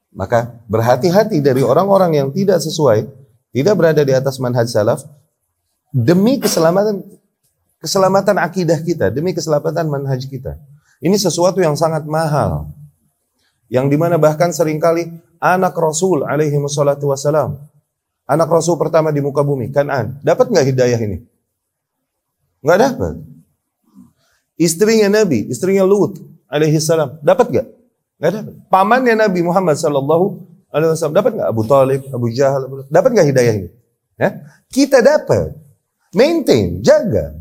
Maka 0.09 0.57
berhati-hati 0.65 1.41
dari 1.41 1.61
orang-orang 1.61 2.17
yang 2.17 2.27
tidak 2.33 2.61
sesuai, 2.61 3.05
tidak 3.53 3.73
berada 3.77 4.01
di 4.01 4.13
atas 4.13 4.41
manhaj 4.41 4.65
salaf, 4.69 5.05
demi 5.93 6.41
keselamatan 6.41 7.05
keselamatan 7.81 8.37
akidah 8.41 8.81
kita, 8.81 9.09
demi 9.13 9.33
keselamatan 9.33 9.85
manhaj 9.89 10.21
kita. 10.25 10.57
Ini 10.99 11.15
sesuatu 11.15 11.61
yang 11.63 11.77
sangat 11.79 12.03
mahal. 12.09 12.69
Yang 13.69 13.85
di 13.93 13.97
mana 14.01 14.17
bahkan 14.17 14.49
sering 14.49 14.81
kali 14.81 15.07
anak 15.39 15.77
Rasul 15.77 16.25
alaihi 16.25 16.57
wassalatu 16.57 17.13
wassalam. 17.13 17.55
Anak 18.29 18.49
Rasul 18.49 18.77
pertama 18.77 19.09
di 19.09 19.21
muka 19.25 19.41
bumi, 19.41 19.73
Kanan. 19.73 20.21
Dapat 20.21 20.53
nggak 20.53 20.65
hidayah 20.73 20.99
ini? 21.01 21.17
Nggak 22.61 22.79
dapat. 22.81 23.15
Istrinya 24.59 25.07
Nabi, 25.07 25.47
istrinya 25.47 25.87
Lut 25.87 26.19
alaihi 26.51 26.75
salam. 26.83 27.15
Dapat 27.23 27.47
nggak? 27.47 27.67
Nggak 28.19 28.31
dapat. 28.35 28.53
Pamannya 28.67 29.15
Nabi 29.15 29.39
Muhammad 29.39 29.79
sallallahu 29.79 30.43
alaihi 30.67 30.91
wasallam. 30.91 31.15
Dapat 31.15 31.31
nggak? 31.39 31.47
Abu 31.47 31.63
Talib, 31.63 32.01
Abu 32.11 32.27
Jahal. 32.35 32.67
Dapat 32.91 33.09
nggak 33.15 33.27
hidayah 33.31 33.53
ini? 33.55 33.69
Ya? 34.19 34.29
Kita 34.67 34.99
dapat. 34.99 35.55
Maintain, 36.11 36.83
jaga. 36.83 37.39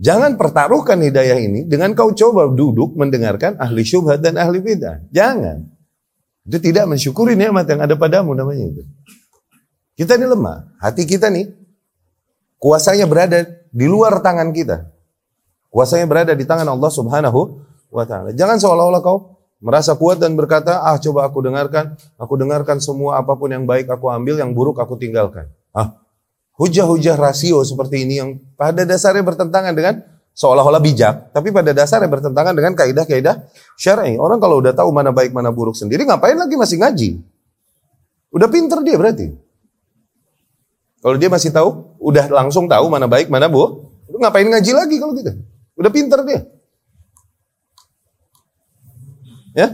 Jangan 0.00 0.38
pertaruhkan 0.40 0.96
hidayah 1.02 1.36
ini 1.36 1.68
dengan 1.68 1.92
kau 1.92 2.14
coba 2.14 2.48
duduk 2.48 2.96
mendengarkan 2.96 3.58
ahli 3.60 3.84
syubhat 3.84 4.24
dan 4.24 4.40
ahli 4.40 4.62
bidah. 4.62 5.04
Jangan. 5.12 5.66
Itu 6.48 6.56
tidak 6.56 6.88
mensyukuri 6.88 7.36
nikmat 7.36 7.68
yang 7.68 7.84
ada 7.84 7.98
padamu 8.00 8.32
namanya 8.32 8.64
itu. 8.64 8.82
Kita 9.98 10.16
ini 10.16 10.24
lemah. 10.24 10.72
Hati 10.80 11.04
kita 11.04 11.28
nih 11.28 11.52
kuasanya 12.56 13.04
berada 13.04 13.44
di 13.70 13.86
luar 13.86 14.18
tangan 14.22 14.50
kita. 14.50 14.86
Kuasanya 15.70 16.06
berada 16.10 16.32
di 16.34 16.42
tangan 16.42 16.66
Allah 16.66 16.90
Subhanahu 16.90 17.40
wa 17.90 18.04
taala. 18.06 18.34
Jangan 18.34 18.58
seolah-olah 18.58 19.02
kau 19.02 19.38
merasa 19.62 19.94
kuat 19.94 20.18
dan 20.18 20.34
berkata, 20.34 20.82
"Ah, 20.82 20.98
coba 20.98 21.30
aku 21.30 21.42
dengarkan, 21.46 21.94
aku 22.18 22.34
dengarkan 22.34 22.82
semua 22.82 23.22
apa 23.22 23.38
pun 23.38 23.50
yang 23.50 23.66
baik 23.66 23.86
aku 23.86 24.10
ambil, 24.10 24.38
yang 24.38 24.50
buruk 24.50 24.82
aku 24.82 24.98
tinggalkan." 24.98 25.46
Ah, 25.70 25.94
hujah-hujah 26.58 27.14
rasio 27.14 27.62
seperti 27.62 28.02
ini 28.02 28.14
yang 28.18 28.30
pada 28.58 28.82
dasarnya 28.82 29.22
bertentangan 29.22 29.70
dengan 29.70 30.02
seolah-olah 30.34 30.82
bijak, 30.82 31.30
tapi 31.30 31.54
pada 31.54 31.70
dasarnya 31.70 32.10
bertentangan 32.10 32.54
dengan 32.56 32.72
kaidah-kaidah 32.74 33.46
syar'i. 33.78 34.18
Orang 34.18 34.42
kalau 34.42 34.58
udah 34.58 34.74
tahu 34.74 34.90
mana 34.90 35.14
baik 35.14 35.30
mana 35.30 35.54
buruk 35.54 35.78
sendiri, 35.78 36.02
ngapain 36.02 36.34
lagi 36.34 36.54
masih 36.58 36.80
ngaji? 36.82 37.10
Udah 38.30 38.48
pinter 38.50 38.78
dia 38.82 38.96
berarti. 38.98 39.49
Kalau 41.00 41.16
dia 41.16 41.32
masih 41.32 41.48
tahu, 41.48 41.96
udah 41.96 42.28
langsung 42.28 42.68
tahu 42.68 42.92
mana 42.92 43.08
baik 43.08 43.32
mana 43.32 43.48
buruk, 43.48 43.88
ngapain 44.20 44.44
ngaji 44.44 44.72
lagi 44.76 44.96
kalau 45.00 45.16
gitu? 45.16 45.32
Udah 45.80 45.90
pinter 45.90 46.20
dia. 46.28 46.40
Ya, 49.56 49.68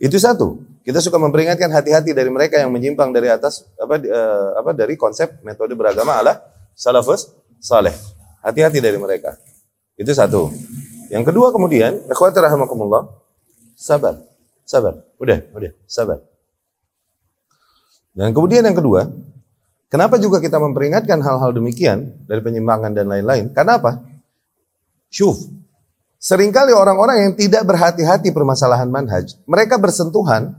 itu 0.00 0.16
satu. 0.16 0.64
Kita 0.84 1.00
suka 1.00 1.16
memperingatkan 1.16 1.68
hati-hati 1.72 2.12
dari 2.12 2.28
mereka 2.28 2.60
yang 2.60 2.68
menyimpang 2.72 3.08
dari 3.12 3.32
atas 3.32 3.64
apa 3.80 3.96
uh, 4.04 4.48
apa 4.60 4.70
dari 4.76 5.00
konsep 5.00 5.40
metode 5.40 5.72
beragama 5.72 6.20
ala 6.20 6.40
salafus 6.76 7.32
saleh. 7.60 7.92
Hati-hati 8.44 8.80
dari 8.80 9.00
mereka. 9.00 9.36
Itu 9.96 10.12
satu. 10.12 10.52
Yang 11.08 11.32
kedua 11.32 11.52
kemudian, 11.52 12.04
ikhwati 12.10 12.36
rahimakumullah, 12.40 13.08
sabar. 13.76 14.20
Sabar. 14.64 15.00
Udah, 15.16 15.40
udah, 15.56 15.72
sabar. 15.88 16.20
Dan 18.12 18.36
kemudian 18.36 18.64
yang 18.64 18.76
kedua, 18.76 19.08
kenapa 19.94 20.18
juga 20.18 20.42
kita 20.42 20.58
memperingatkan 20.58 21.22
hal-hal 21.22 21.54
demikian 21.54 22.10
dari 22.26 22.42
penyimpangan 22.42 22.90
dan 22.90 23.06
lain-lain? 23.06 23.54
Karena 23.54 23.78
apa? 23.78 24.02
Syuf, 25.06 25.38
Seringkali 26.24 26.72
orang-orang 26.72 27.16
yang 27.20 27.32
tidak 27.36 27.68
berhati-hati 27.68 28.32
permasalahan 28.32 28.88
manhaj, 28.88 29.36
mereka 29.44 29.76
bersentuhan 29.76 30.56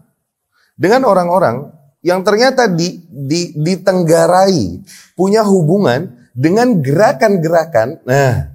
dengan 0.78 1.10
orang-orang 1.10 1.74
yang 2.06 2.22
ternyata 2.22 2.70
di, 2.70 3.02
di, 3.10 3.50
ditenggarai, 3.58 4.86
punya 5.18 5.42
hubungan 5.42 6.30
dengan 6.38 6.78
gerakan-gerakan, 6.86 7.98
nah, 8.06 8.54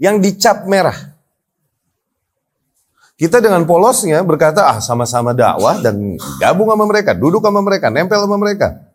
yang 0.00 0.16
dicap 0.16 0.64
merah. 0.64 0.96
Kita 3.20 3.36
dengan 3.44 3.68
polosnya 3.68 4.24
berkata, 4.24 4.72
ah 4.72 4.80
sama-sama 4.80 5.36
dakwah 5.36 5.84
dan 5.84 6.16
gabung 6.40 6.72
sama 6.72 6.88
mereka, 6.88 7.12
duduk 7.12 7.44
sama 7.44 7.60
mereka, 7.60 7.92
nempel 7.92 8.24
sama 8.24 8.40
mereka. 8.40 8.85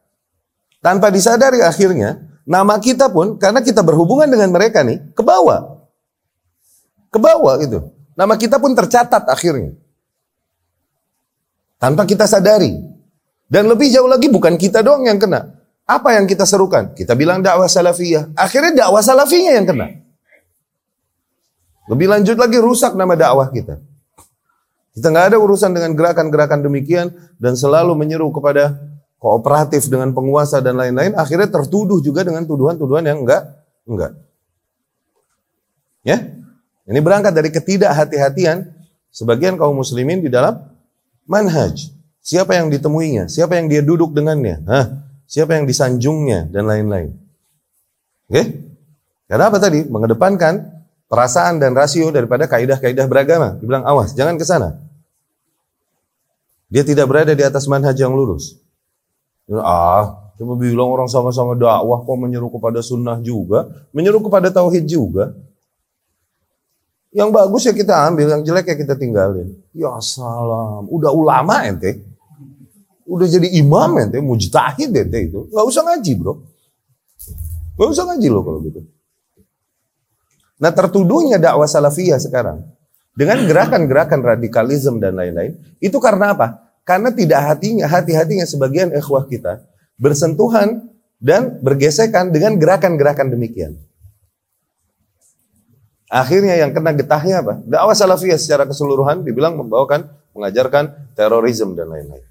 Tanpa 0.81 1.13
disadari 1.13 1.61
akhirnya, 1.61 2.17
nama 2.43 2.81
kita 2.81 3.13
pun, 3.13 3.37
karena 3.37 3.61
kita 3.61 3.85
berhubungan 3.85 4.25
dengan 4.25 4.49
mereka 4.49 4.81
nih, 4.81 4.97
ke 5.13 5.21
bawah. 5.21 5.85
Ke 7.13 7.21
bawah 7.21 7.55
gitu. 7.61 7.93
Nama 8.17 8.33
kita 8.33 8.57
pun 8.57 8.73
tercatat 8.73 9.29
akhirnya. 9.29 9.77
Tanpa 11.77 12.09
kita 12.09 12.25
sadari. 12.25 12.77
Dan 13.45 13.69
lebih 13.69 13.93
jauh 13.93 14.09
lagi 14.09 14.31
bukan 14.31 14.57
kita 14.57 14.81
doang 14.81 15.05
yang 15.05 15.21
kena. 15.21 15.61
Apa 15.85 16.15
yang 16.15 16.25
kita 16.25 16.47
serukan? 16.47 16.95
Kita 16.95 17.13
bilang 17.19 17.43
dakwah 17.43 17.67
salafiyah. 17.67 18.31
Akhirnya 18.33 18.85
dakwah 18.85 19.03
salafiyah 19.03 19.59
yang 19.59 19.67
kena. 19.67 20.01
Lebih 21.91 22.07
lanjut 22.07 22.37
lagi 22.39 22.57
rusak 22.63 22.95
nama 22.95 23.17
dakwah 23.19 23.51
kita. 23.51 23.75
Kita 24.95 25.07
nggak 25.07 25.35
ada 25.35 25.37
urusan 25.39 25.71
dengan 25.75 25.91
gerakan-gerakan 25.95 26.63
demikian 26.63 27.11
dan 27.39 27.55
selalu 27.59 27.95
menyeru 27.95 28.31
kepada 28.31 28.90
kooperatif 29.21 29.85
dengan 29.85 30.09
penguasa 30.17 30.57
dan 30.65 30.81
lain-lain. 30.81 31.13
Akhirnya 31.13 31.45
tertuduh 31.45 32.01
juga 32.01 32.25
dengan 32.25 32.41
tuduhan-tuduhan 32.49 33.05
yang 33.05 33.21
enggak, 33.21 33.45
enggak. 33.85 34.17
Ya, 36.01 36.17
ini 36.89 36.97
berangkat 36.97 37.29
dari 37.37 37.53
ketidakhati-hatian 37.53 38.65
sebagian 39.13 39.61
kaum 39.61 39.77
muslimin 39.77 40.25
di 40.25 40.33
dalam 40.33 40.57
manhaj. 41.29 41.93
Siapa 42.21 42.57
yang 42.57 42.73
ditemuinya? 42.73 43.29
Siapa 43.29 43.61
yang 43.61 43.69
dia 43.69 43.85
duduk 43.85 44.09
dengannya? 44.17 44.65
Hah? 44.65 45.05
Siapa 45.29 45.57
yang 45.57 45.69
disanjungnya? 45.69 46.49
Dan 46.49 46.65
lain-lain. 46.65 47.13
Oke? 48.29 48.33
Okay? 48.33 48.45
Karena 49.29 49.49
apa 49.49 49.57
tadi? 49.57 49.85
Mengedepankan 49.85 50.85
perasaan 51.09 51.57
dan 51.57 51.73
rasio 51.73 52.13
daripada 52.13 52.45
kaidah-kaidah 52.45 53.05
beragama. 53.09 53.57
Dibilang, 53.57 53.85
awas, 53.85 54.13
jangan 54.13 54.37
ke 54.37 54.45
sana. 54.45 54.77
Dia 56.69 56.85
tidak 56.85 57.09
berada 57.09 57.33
di 57.33 57.41
atas 57.41 57.65
manhaj 57.65 57.97
yang 57.97 58.13
lurus. 58.13 58.60
Ah, 59.59 60.31
coba 60.39 60.53
bilang 60.55 60.87
orang 60.87 61.11
sama-sama 61.11 61.59
dakwah 61.59 61.99
kok 62.07 62.15
menyeru 62.15 62.47
kepada 62.47 62.79
sunnah 62.79 63.19
juga, 63.19 63.67
menyeru 63.91 64.23
kepada 64.23 64.47
tauhid 64.47 64.87
juga. 64.87 65.35
Yang 67.11 67.29
bagus 67.35 67.61
ya 67.67 67.73
kita 67.75 68.07
ambil, 68.07 68.31
yang 68.31 68.41
jelek 68.47 68.71
ya 68.71 68.75
kita 68.79 68.95
tinggalin. 68.95 69.51
Ya 69.75 69.91
salam, 69.99 70.87
udah 70.87 71.11
ulama 71.11 71.67
ente. 71.67 71.99
Udah 73.03 73.27
jadi 73.27 73.51
imam 73.59 73.91
ente, 73.99 74.23
mujtahid 74.23 74.95
ente 74.95 75.19
itu. 75.19 75.51
Gak 75.51 75.65
usah 75.67 75.83
ngaji 75.83 76.11
bro. 76.15 76.39
Gak 77.75 77.89
usah 77.91 78.07
ngaji 78.07 78.27
loh 78.31 78.43
kalau 78.47 78.59
gitu. 78.63 78.79
Nah 80.63 80.71
tertuduhnya 80.71 81.35
dakwah 81.35 81.67
salafiyah 81.67 82.21
sekarang. 82.23 82.63
Dengan 83.11 83.43
gerakan-gerakan 83.43 84.23
radikalisme 84.23 84.95
dan 85.03 85.19
lain-lain. 85.19 85.59
Itu 85.83 85.99
karena 85.99 86.31
apa? 86.31 86.70
Karena 86.81 87.13
tidak 87.13 87.41
hatinya, 87.45 87.85
hati-hatinya 87.85 88.45
sebagian 88.45 88.89
ikhwah 88.91 89.29
kita 89.29 89.61
bersentuhan 90.01 90.89
dan 91.21 91.61
bergesekan 91.61 92.33
dengan 92.33 92.57
gerakan-gerakan 92.57 93.29
demikian. 93.29 93.77
Akhirnya 96.11 96.59
yang 96.59 96.75
kena 96.75 96.91
getahnya 96.91 97.39
apa? 97.39 97.53
Dakwah 97.63 97.95
salafiyah 97.95 98.35
secara 98.35 98.67
keseluruhan 98.67 99.23
dibilang 99.23 99.55
membawakan, 99.55 100.11
mengajarkan 100.35 101.15
terorisme 101.15 101.71
dan 101.77 101.87
lain-lain. 101.87 102.25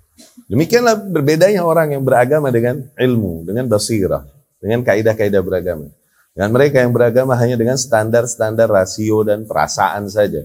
Demikianlah 0.51 1.01
berbedanya 1.01 1.65
orang 1.65 1.97
yang 1.97 2.05
beragama 2.05 2.53
dengan 2.53 2.85
ilmu, 2.99 3.49
dengan 3.49 3.65
basirah, 3.71 4.27
dengan 4.61 4.85
kaidah-kaidah 4.85 5.41
beragama. 5.41 5.89
Dengan 6.37 6.51
mereka 6.53 6.85
yang 6.85 6.93
beragama 6.93 7.33
hanya 7.41 7.57
dengan 7.57 7.81
standar-standar 7.81 8.69
rasio 8.69 9.25
dan 9.25 9.49
perasaan 9.49 10.13
saja. 10.13 10.45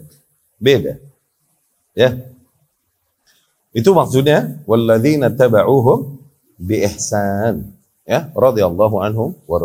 Beda. 0.56 0.96
Ya. 1.92 2.16
Itu 3.76 3.92
maksudnya 3.92 4.64
walladzina 4.64 5.28
taba'uhum 5.28 6.16
bi 6.56 6.80
ihsan. 6.88 7.76
Ya, 8.08 8.32
radhiyallahu 8.32 9.02
anhum 9.04 9.36
wa 9.50 9.60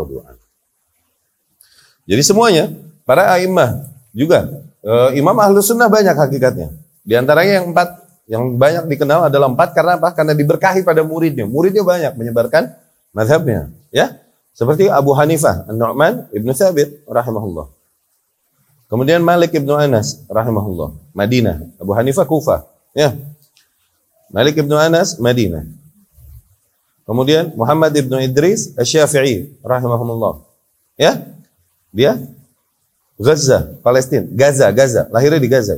Jadi 2.09 2.23
semuanya 2.25 2.73
Para 3.11 3.27
a'immah 3.35 3.91
juga. 4.15 4.47
E, 4.87 5.19
imam 5.19 5.35
ahlu 5.35 5.59
sunnah 5.59 5.91
banyak 5.91 6.15
hakikatnya. 6.15 6.71
Di 7.03 7.19
antaranya 7.19 7.59
yang 7.59 7.75
empat, 7.75 7.89
yang 8.31 8.55
banyak 8.55 8.87
dikenal 8.87 9.27
adalah 9.27 9.51
empat 9.51 9.75
karena 9.75 9.99
apa? 9.99 10.15
Karena 10.15 10.31
diberkahi 10.31 10.87
pada 10.87 11.03
muridnya. 11.03 11.43
Muridnya 11.43 11.83
banyak 11.83 12.15
menyebarkan 12.15 12.71
madhabnya. 13.11 13.75
Ya, 13.91 14.23
seperti 14.55 14.87
Abu 14.87 15.11
Hanifah, 15.11 15.67
An-Nu'man 15.67 16.31
Ibnu 16.31 16.55
Thabit 16.55 17.03
rahimahullah. 17.11 17.67
Kemudian 18.87 19.27
Malik 19.27 19.59
Ibnu 19.59 19.75
Anas 19.75 20.23
rahimahullah, 20.31 20.95
Madinah. 21.11 21.67
Abu 21.83 21.99
Hanifah 21.99 22.23
Kufah, 22.31 22.63
ya. 22.95 23.11
Malik 24.31 24.59
Ibnu 24.59 24.75
Anas 24.79 25.19
Madinah. 25.19 25.67
Kemudian 27.07 27.51
Muhammad 27.59 27.91
Ibnu 27.91 28.23
Idris 28.23 28.71
Asy-Syafi'i 28.79 29.59
rahimahullah. 29.67 30.47
Ya. 30.95 31.27
Dia 31.91 32.23
Gaza, 33.21 33.77
Palestina, 33.85 34.25
Gaza, 34.33 34.71
Gaza, 34.73 35.05
lahirnya 35.13 35.43
di 35.43 35.51
Gaza. 35.51 35.77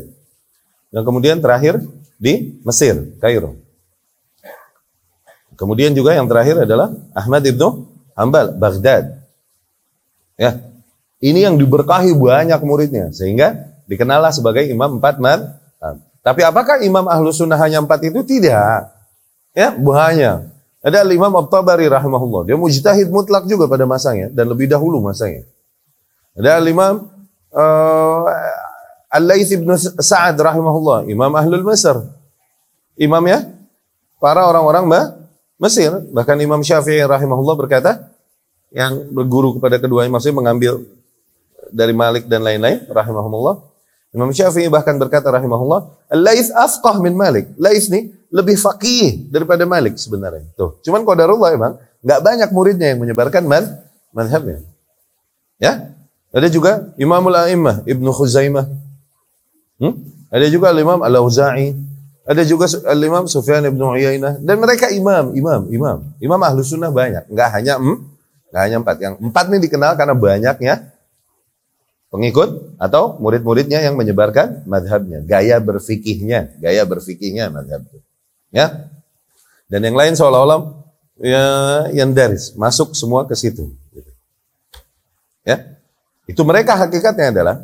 Dan 0.94 1.02
kemudian 1.02 1.42
terakhir 1.42 1.80
di 2.20 2.54
Mesir, 2.62 3.18
Kairo. 3.18 3.58
Kemudian 5.58 5.90
juga 5.96 6.14
yang 6.14 6.30
terakhir 6.30 6.62
adalah 6.62 6.94
Ahmad 7.16 7.42
ibnu 7.42 7.88
Hambal, 8.14 8.54
Baghdad. 8.54 9.24
Ya, 10.36 10.60
ini 11.22 11.42
yang 11.42 11.54
diberkahi 11.58 12.12
banyak 12.14 12.60
muridnya, 12.66 13.14
sehingga 13.14 13.72
dikenallah 13.88 14.34
sebagai 14.34 14.66
imam 14.66 15.00
empat 15.00 15.22
madhab. 15.22 15.62
Tapi 16.22 16.40
apakah 16.46 16.78
imam 16.87 17.11
ahlu 17.11 17.35
sunnah 17.35 17.58
hanya 17.58 17.82
empat 17.82 18.06
itu? 18.06 18.22
Tidak. 18.22 18.78
Ya, 19.52 19.74
banyak. 19.74 20.48
Ada 20.82 21.06
Imam 21.06 21.30
At-Tabari 21.38 21.87
rahimahullah. 21.87 22.42
Dia 22.46 22.56
mujtahid 22.58 23.06
mutlak 23.06 23.46
juga 23.46 23.70
pada 23.70 23.87
masanya 23.87 24.30
dan 24.35 24.50
lebih 24.50 24.66
dahulu 24.66 24.98
masanya. 24.98 25.46
Ada 26.35 26.58
Imam 26.66 27.06
uh, 27.54 28.26
Al-Laits 29.12 29.52
bin 29.54 29.70
Sa'ad 29.78 30.35
rahimahullah, 30.35 31.06
Imam 31.06 31.30
Ahlul 31.38 31.62
Mesir. 31.62 31.94
Imam 32.98 33.22
ya 33.28 33.46
para 34.18 34.42
orang-orang 34.48 34.88
Mesir, 35.61 35.94
bahkan 36.11 36.35
Imam 36.42 36.58
Syafi'i 36.64 37.04
rahimahullah 37.06 37.54
berkata 37.54 38.11
yang 38.74 39.06
berguru 39.12 39.61
kepada 39.61 39.78
keduanya 39.78 40.11
maksudnya 40.11 40.40
mengambil 40.40 40.82
dari 41.70 41.94
Malik 41.94 42.26
dan 42.26 42.42
lain-lain 42.42 42.88
rahimahullah. 42.90 43.71
Imam 44.12 44.29
Syafi'i 44.29 44.68
bahkan 44.68 45.01
berkata 45.01 45.33
rahimahullah, 45.33 46.05
Al-Laits 46.12 46.53
afqah 46.53 47.01
min 47.01 47.16
Malik. 47.16 47.48
Laits 47.57 47.88
nih 47.88 48.12
lebih 48.29 48.61
faqih 48.61 49.33
daripada 49.33 49.64
Malik 49.64 49.96
sebenarnya. 49.96 50.53
Tuh, 50.53 50.77
cuman 50.85 51.01
qadarullah 51.01 51.51
emang 51.57 51.72
nggak 52.05 52.20
banyak 52.20 52.48
muridnya 52.53 52.92
yang 52.92 53.01
menyebarkan 53.01 53.48
man 53.48 53.64
madhabnya. 54.12 54.61
Ya, 55.57 55.96
ada 56.29 56.48
juga 56.53 56.92
Imamul 57.01 57.33
A'immah 57.33 57.88
Ibnu 57.88 58.12
Khuzaimah. 58.12 58.68
Hmm? 59.81 59.96
Ada 60.29 60.48
juga 60.53 60.77
Imam 60.77 61.01
Al-Auza'i, 61.01 61.72
Ada 62.22 62.46
juga 62.46 62.70
Imam 62.94 63.27
Sufyan 63.27 63.66
ibn 63.66 63.83
Uyainah 63.83 64.38
dan 64.38 64.57
mereka 64.62 64.87
imam, 64.94 65.35
imam, 65.35 65.66
imam. 65.75 65.98
Imam 66.22 66.38
ahlu 66.38 66.62
sunnah 66.62 66.94
banyak, 66.94 67.27
nggak 67.27 67.48
hanya 67.51 67.83
em, 67.83 67.98
nggak 68.46 68.62
hanya 68.62 68.77
empat. 68.79 68.96
Yang 69.03 69.14
empat 69.18 69.44
ini 69.51 69.59
dikenal 69.59 69.98
karena 69.98 70.14
banyaknya 70.14 70.75
pengikut 72.12 72.77
atau 72.77 73.16
murid-muridnya 73.16 73.81
yang 73.81 73.96
menyebarkan 73.96 74.68
madhabnya, 74.68 75.25
gaya 75.25 75.57
berfikihnya, 75.59 76.61
gaya 76.61 76.85
berfikihnya 76.85 77.48
madhab 77.48 77.81
itu. 77.88 77.98
Ya, 78.53 78.92
dan 79.72 79.81
yang 79.81 79.96
lain 79.96 80.12
seolah-olah 80.12 80.85
ya, 81.16 81.44
yang 81.96 82.12
daris 82.12 82.53
masuk 82.53 82.92
semua 82.92 83.25
ke 83.25 83.33
situ. 83.33 83.72
Ya, 85.42 85.81
itu 86.29 86.44
mereka 86.44 86.77
hakikatnya 86.77 87.33
adalah 87.33 87.57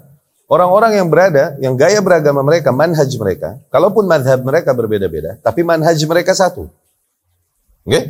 Orang-orang 0.48 0.96
yang 0.96 1.12
berada, 1.12 1.60
yang 1.60 1.76
gaya 1.76 2.00
beragama 2.00 2.40
mereka, 2.40 2.72
manhaj 2.72 3.12
mereka, 3.20 3.60
kalaupun 3.68 4.08
madhab 4.08 4.40
mereka 4.40 4.72
berbeda-beda, 4.72 5.36
tapi 5.44 5.60
manhaj 5.60 6.00
mereka 6.08 6.32
satu. 6.32 6.72
Oke? 7.84 7.92
Okay? 7.92 8.02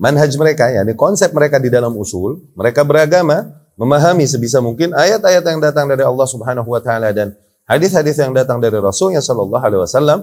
Manhaj 0.00 0.32
mereka, 0.40 0.72
ya, 0.72 0.88
ini 0.88 0.96
konsep 0.96 1.28
mereka 1.36 1.60
di 1.60 1.68
dalam 1.68 1.92
usul, 1.92 2.48
mereka 2.56 2.80
beragama, 2.80 3.44
memahami 3.76 4.28
sebisa 4.28 4.60
mungkin 4.60 4.92
ayat-ayat 4.92 5.44
yang 5.44 5.60
datang 5.60 5.88
dari 5.88 6.04
Allah 6.04 6.26
Subhanahu 6.28 6.68
wa 6.68 6.80
taala 6.80 7.10
dan 7.10 7.32
hadis-hadis 7.64 8.20
yang 8.20 8.32
datang 8.36 8.60
dari 8.60 8.76
Rasulnya 8.76 9.24
Shallallahu 9.24 9.62
alaihi 9.62 9.80
wasallam 9.80 10.18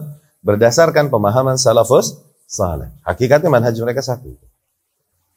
berdasarkan 0.45 1.09
pemahaman 1.09 1.57
salafus 1.59 2.19
saleh. 2.49 2.89
Hakikatnya 3.05 3.49
manhaj 3.51 3.75
mereka 3.81 4.01
satu. 4.01 4.33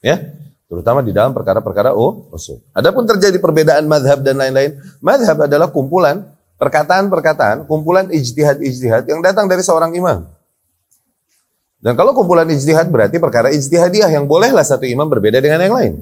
Ya, 0.03 0.19
terutama 0.67 1.05
di 1.05 1.15
dalam 1.15 1.31
perkara-perkara 1.31 1.95
oh, 1.95 2.27
usul. 2.35 2.59
Adapun 2.75 3.07
terjadi 3.07 3.39
perbedaan 3.39 3.87
madhab 3.87 4.25
dan 4.25 4.41
lain-lain, 4.41 4.81
madhab 4.99 5.47
adalah 5.47 5.71
kumpulan 5.71 6.27
perkataan-perkataan, 6.59 7.71
kumpulan 7.71 8.11
ijtihad-ijtihad 8.11 9.07
yang 9.07 9.23
datang 9.23 9.47
dari 9.47 9.63
seorang 9.63 9.95
imam. 9.95 10.27
Dan 11.83 11.99
kalau 11.99 12.15
kumpulan 12.15 12.47
ijtihad 12.47 12.87
berarti 12.91 13.19
perkara 13.19 13.51
ijtihadiyah 13.51 14.11
yang 14.15 14.31
bolehlah 14.31 14.63
satu 14.63 14.87
imam 14.87 15.07
berbeda 15.11 15.43
dengan 15.43 15.59
yang 15.59 15.75
lain. 15.75 15.93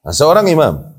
Nah, 0.00 0.12
seorang 0.16 0.48
imam 0.48 0.90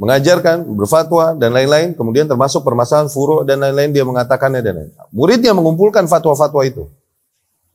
mengajarkan, 0.00 0.64
berfatwa 0.72 1.36
dan 1.36 1.52
lain-lain, 1.52 1.92
kemudian 1.92 2.24
termasuk 2.24 2.64
permasalahan 2.64 3.12
furu 3.12 3.44
dan 3.44 3.60
lain-lain 3.60 3.92
dia 3.92 4.00
mengatakannya 4.00 4.64
dan 4.64 4.72
lain. 4.80 4.90
lain 4.96 5.12
Muridnya 5.12 5.52
mengumpulkan 5.52 6.08
fatwa-fatwa 6.08 6.64
itu. 6.64 6.88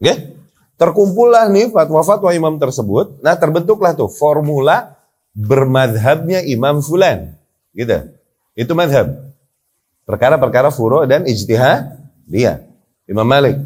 Oke? 0.02 0.34
Terkumpullah 0.76 1.48
nih 1.54 1.70
fatwa-fatwa 1.70 2.34
imam 2.34 2.58
tersebut. 2.58 3.22
Nah 3.22 3.38
terbentuklah 3.38 3.96
tuh 3.96 4.10
formula 4.10 4.98
bermadhabnya 5.38 6.44
imam 6.44 6.82
fulan. 6.82 7.38
Gitu. 7.72 8.12
Itu 8.58 8.74
madhab. 8.76 9.16
Perkara-perkara 10.04 10.74
furo 10.74 11.06
dan 11.08 11.24
ijtihad 11.30 11.96
dia. 12.28 12.66
Imam 13.06 13.24
Malik. 13.24 13.62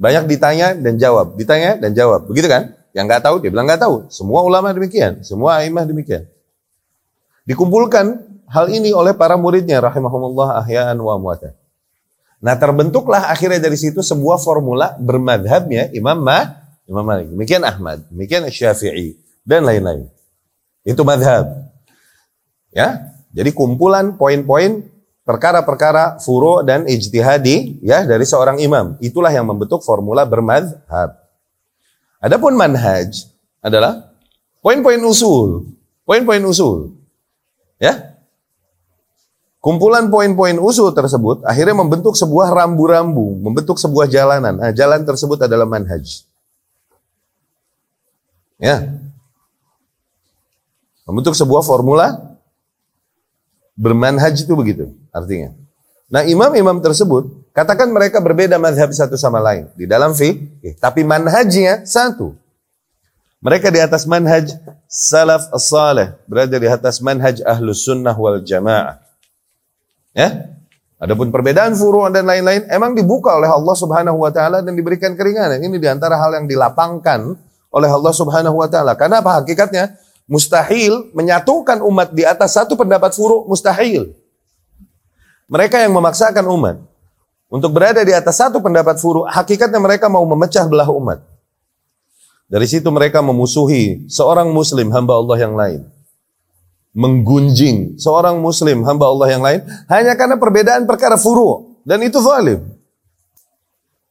Banyak 0.00 0.24
ditanya 0.26 0.74
dan 0.74 0.96
jawab. 0.96 1.36
Ditanya 1.36 1.76
dan 1.76 1.92
jawab. 1.92 2.26
Begitu 2.26 2.48
kan? 2.50 2.74
Yang 2.96 3.04
nggak 3.04 3.22
tahu 3.22 3.36
dia 3.38 3.50
bilang 3.52 3.66
nggak 3.68 3.82
tahu. 3.84 3.94
Semua 4.10 4.40
ulama 4.42 4.72
demikian. 4.72 5.22
Semua 5.22 5.62
imam 5.62 5.86
demikian. 5.86 6.26
Dikumpulkan 7.48 8.28
hal 8.44 8.68
ini 8.68 8.92
oleh 8.92 9.16
para 9.16 9.40
muridnya 9.40 9.80
rahimahumullah 9.80 10.60
ahya'an 10.60 11.00
wa 11.00 11.16
amwatan. 11.16 11.56
Nah 12.44 12.54
terbentuklah 12.60 13.32
akhirnya 13.32 13.56
dari 13.56 13.80
situ 13.80 14.04
sebuah 14.04 14.36
formula 14.36 14.92
bermadhabnya 15.00 15.88
Imam 15.96 16.20
Ma, 16.20 16.44
Imam 16.84 17.00
Malik. 17.00 17.32
Demikian 17.32 17.64
Ahmad, 17.64 18.04
demikian 18.12 18.44
Syafi'i 18.52 19.16
dan 19.48 19.64
lain-lain. 19.64 20.12
Itu 20.84 21.08
madhab. 21.08 21.72
Ya, 22.68 23.16
jadi 23.32 23.48
kumpulan 23.56 24.20
poin-poin 24.20 24.84
perkara-perkara 25.24 26.20
furo 26.20 26.60
dan 26.60 26.84
ijtihadi 26.84 27.80
ya 27.80 28.04
dari 28.04 28.28
seorang 28.28 28.60
imam. 28.60 29.00
Itulah 29.00 29.32
yang 29.32 29.48
membentuk 29.48 29.80
formula 29.80 30.28
bermadhab. 30.28 31.16
Adapun 32.20 32.60
manhaj 32.60 33.24
adalah 33.64 34.12
poin-poin 34.60 35.00
usul, 35.00 35.64
poin-poin 36.04 36.44
usul. 36.44 36.97
Ya, 37.78 38.18
Kumpulan 39.58 40.06
poin-poin 40.06 40.54
usul 40.56 40.94
tersebut 40.94 41.42
akhirnya 41.42 41.74
membentuk 41.74 42.14
sebuah 42.14 42.54
rambu-rambu, 42.54 43.42
membentuk 43.42 43.74
sebuah 43.76 44.06
jalanan. 44.06 44.54
Nah, 44.54 44.70
jalan 44.70 45.02
tersebut 45.02 45.44
adalah 45.44 45.66
manhaj. 45.66 46.22
Ya. 48.56 48.86
Membentuk 51.02 51.34
sebuah 51.34 51.66
formula 51.66 52.38
bermanhaj 53.74 54.40
itu 54.40 54.54
begitu 54.54 54.94
artinya. 55.10 55.50
Nah, 56.06 56.22
imam-imam 56.22 56.78
tersebut 56.78 57.50
katakan 57.50 57.90
mereka 57.90 58.22
berbeda 58.22 58.62
madhab 58.62 58.94
satu 58.94 59.18
sama 59.18 59.42
lain 59.42 59.68
di 59.74 59.90
dalam 59.90 60.14
fikih, 60.14 60.78
tapi 60.78 61.02
manhajnya 61.02 61.82
satu. 61.82 62.32
Mereka 63.38 63.70
di 63.70 63.78
atas 63.78 64.02
manhaj 64.02 64.50
salaf 64.90 65.46
as-salih, 65.54 66.18
berada 66.26 66.58
di 66.58 66.66
atas 66.66 66.98
manhaj 66.98 67.38
ahlus 67.46 67.86
sunnah 67.86 68.14
wal 68.18 68.42
jamaah. 68.42 68.98
Ya. 70.10 70.58
Adapun 70.98 71.30
perbedaan 71.30 71.78
furu 71.78 72.02
dan 72.10 72.26
lain-lain 72.26 72.66
emang 72.74 72.90
dibuka 72.90 73.30
oleh 73.30 73.46
Allah 73.46 73.76
Subhanahu 73.78 74.18
wa 74.18 74.34
taala 74.34 74.58
dan 74.66 74.74
diberikan 74.74 75.14
keringanan. 75.14 75.62
Ini 75.62 75.78
di 75.78 75.86
antara 75.86 76.18
hal 76.18 76.42
yang 76.42 76.50
dilapangkan 76.50 77.38
oleh 77.70 77.86
Allah 77.86 78.10
Subhanahu 78.10 78.58
wa 78.58 78.66
taala. 78.66 78.98
Karena 78.98 79.22
apa 79.22 79.38
hakikatnya? 79.38 79.94
Mustahil 80.26 81.08
menyatukan 81.14 81.80
umat 81.86 82.12
di 82.12 82.26
atas 82.26 82.58
satu 82.58 82.74
pendapat 82.74 83.14
furu 83.14 83.46
mustahil. 83.46 84.12
Mereka 85.48 85.80
yang 85.86 85.94
memaksakan 85.94 86.44
umat 86.52 86.76
untuk 87.48 87.72
berada 87.72 88.04
di 88.04 88.12
atas 88.12 88.36
satu 88.36 88.60
pendapat 88.60 89.00
furu, 89.00 89.24
hakikatnya 89.24 89.80
mereka 89.80 90.10
mau 90.12 90.20
memecah 90.28 90.68
belah 90.68 90.90
umat. 90.92 91.24
Dari 92.48 92.64
situ 92.64 92.88
mereka 92.88 93.20
memusuhi 93.20 94.08
seorang 94.08 94.48
muslim 94.48 94.88
hamba 94.88 95.20
Allah 95.20 95.36
yang 95.36 95.54
lain 95.54 95.84
menggunjing 96.98 97.94
seorang 97.94 98.42
muslim 98.42 98.82
hamba 98.82 99.06
Allah 99.06 99.28
yang 99.30 99.42
lain 99.44 99.60
hanya 99.86 100.18
karena 100.18 100.34
perbedaan 100.34 100.82
perkara 100.82 101.14
furu 101.14 101.78
dan 101.86 102.02
itu 102.02 102.18
zalim. 102.18 102.64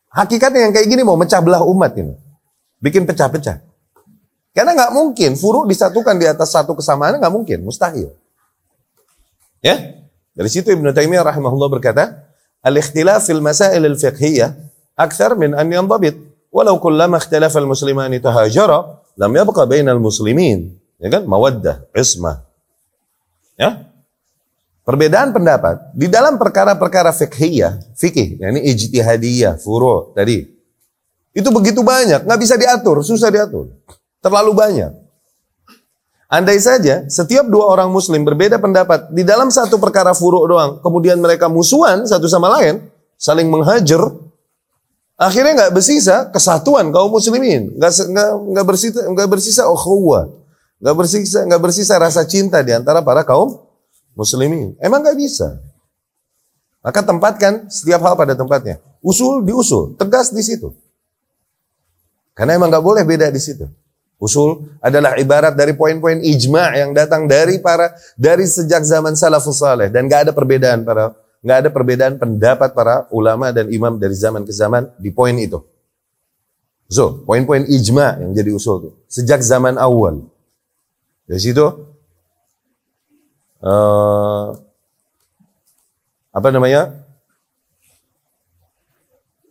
Hakikatnya 0.08 0.70
yang 0.70 0.74
kayak 0.74 0.88
gini 0.88 1.04
mau 1.04 1.20
mecah 1.20 1.44
belah 1.44 1.62
umat 1.68 1.94
ini. 2.00 2.16
Bikin 2.82 3.06
pecah-pecah. 3.06 3.62
Karena 4.56 4.74
nggak 4.74 4.92
mungkin 4.96 5.38
furu 5.38 5.68
disatukan 5.70 6.18
di 6.18 6.26
atas 6.26 6.50
satu 6.50 6.74
kesamaan 6.74 7.22
nggak 7.22 7.30
mungkin, 7.30 7.62
mustahil. 7.62 8.10
Ya? 9.62 9.78
Dari 10.34 10.50
situ 10.50 10.74
Ibnu 10.74 10.90
Taimiyah 10.90 11.22
rahimahullah 11.22 11.70
berkata, 11.70 12.34
"Al-ikhtilaf 12.66 13.30
fil 13.30 13.42
masail 13.46 13.84
al-fiqhiyah 13.86 14.58
akthar 14.98 15.38
min 15.38 15.54
an 15.54 15.70
yanḍabit. 15.70 16.18
Walau 16.58 16.82
kullama 16.82 17.22
ikhtalafa 17.22 17.62
al-muslimani 17.62 18.18
tahajara, 18.18 19.06
lam 19.14 19.32
yabqa 19.38 19.70
bainal 19.70 20.02
muslimin." 20.02 20.74
Ya 20.98 21.14
kan? 21.14 21.30
Mawaddah, 21.30 21.86
ismah, 21.94 22.42
Ya. 23.58 23.90
Perbedaan 24.82 25.36
pendapat 25.36 25.92
di 25.92 26.08
dalam 26.08 26.40
perkara-perkara 26.40 27.12
fikhiyah, 27.12 27.92
fikih, 27.98 28.40
ini 28.40 28.72
ijtihadiyah, 28.72 29.60
furu 29.60 30.16
tadi. 30.16 30.48
Itu 31.36 31.52
begitu 31.52 31.84
banyak, 31.84 32.24
nggak 32.24 32.40
bisa 32.40 32.56
diatur, 32.56 33.04
susah 33.04 33.28
diatur. 33.28 33.68
Terlalu 34.24 34.52
banyak. 34.56 34.92
Andai 36.32 36.60
saja 36.64 37.04
setiap 37.12 37.52
dua 37.52 37.68
orang 37.68 37.92
muslim 37.92 38.24
berbeda 38.24 38.64
pendapat 38.64 39.12
di 39.12 39.28
dalam 39.28 39.52
satu 39.52 39.76
perkara 39.76 40.16
furu 40.16 40.48
doang, 40.48 40.80
kemudian 40.80 41.20
mereka 41.20 41.52
musuhan 41.52 42.08
satu 42.08 42.32
sama 42.32 42.48
lain, 42.56 42.88
saling 43.20 43.52
menghajar, 43.52 44.08
akhirnya 45.18 45.54
nggak 45.58 45.74
bersisa 45.74 46.30
kesatuan 46.30 46.94
kaum 46.94 47.10
muslimin, 47.12 47.74
nggak 47.76 47.92
nggak 48.08 48.30
nggak 48.54 48.66
bersisa 48.66 49.02
nggak 49.10 49.28
bersisa 49.28 49.64
ukhuwah, 49.68 50.30
Gak 50.78 50.94
bersisa, 50.94 51.42
gak 51.42 51.62
bersisa 51.62 51.94
rasa 51.98 52.22
cinta 52.22 52.62
di 52.62 52.70
antara 52.70 53.02
para 53.02 53.26
kaum 53.26 53.58
muslimin. 54.14 54.78
Emang 54.78 55.02
gak 55.02 55.18
bisa. 55.18 55.58
Maka 56.86 57.02
tempatkan 57.02 57.66
setiap 57.66 58.06
hal 58.06 58.14
pada 58.14 58.38
tempatnya. 58.38 58.78
Usul 59.02 59.42
diusul, 59.42 59.98
tegas 59.98 60.30
di 60.30 60.46
situ. 60.46 60.70
Karena 62.38 62.62
emang 62.62 62.70
gak 62.70 62.86
boleh 62.86 63.02
beda 63.02 63.34
di 63.34 63.42
situ. 63.42 63.66
Usul 64.22 64.70
adalah 64.82 65.18
ibarat 65.18 65.58
dari 65.58 65.74
poin-poin 65.74 66.22
ijma 66.22 66.74
yang 66.78 66.94
datang 66.94 67.26
dari 67.26 67.58
para 67.62 67.94
dari 68.18 68.46
sejak 68.46 68.82
zaman 68.86 69.14
salafus 69.18 69.62
saleh 69.62 69.90
dan 69.90 70.06
gak 70.06 70.30
ada 70.30 70.32
perbedaan 70.34 70.86
para 70.86 71.14
nggak 71.48 71.64
ada 71.64 71.70
perbedaan 71.72 72.20
pendapat 72.20 72.76
para 72.76 73.08
ulama 73.08 73.56
dan 73.56 73.72
imam 73.72 73.96
dari 73.96 74.12
zaman 74.12 74.44
ke 74.44 74.52
zaman 74.52 74.92
di 75.00 75.16
poin 75.16 75.32
itu. 75.40 75.64
So, 76.92 77.24
poin-poin 77.24 77.64
ijma 77.64 78.20
yang 78.20 78.36
jadi 78.36 78.52
usul 78.52 78.76
itu 78.84 78.92
sejak 79.08 79.40
zaman 79.40 79.80
awal. 79.80 80.28
Dari 81.24 81.40
situ 81.40 81.64
uh, 83.64 84.48
apa 86.36 86.48
namanya? 86.52 86.92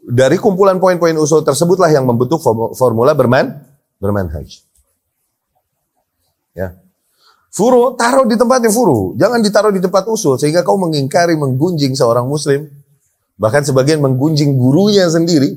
Dari 0.06 0.36
kumpulan 0.36 0.76
poin-poin 0.76 1.16
usul 1.16 1.42
tersebutlah 1.42 1.88
yang 1.88 2.04
membentuk 2.04 2.44
formula 2.76 3.16
berman 3.16 3.56
bermanhaj. 3.96 4.60
Ya. 6.52 6.76
Furu 7.56 7.96
taruh 7.96 8.28
di 8.28 8.36
tempatnya 8.36 8.68
furu, 8.68 9.16
jangan 9.16 9.40
ditaruh 9.40 9.72
di 9.72 9.80
tempat 9.80 10.04
usul 10.12 10.36
sehingga 10.36 10.60
kau 10.60 10.76
mengingkari, 10.76 11.40
menggunjing 11.40 11.96
seorang 11.96 12.28
muslim. 12.28 12.68
Bahkan 13.40 13.64
sebagian 13.64 13.96
menggunjing 14.04 14.60
gurunya 14.60 15.08
sendiri. 15.08 15.56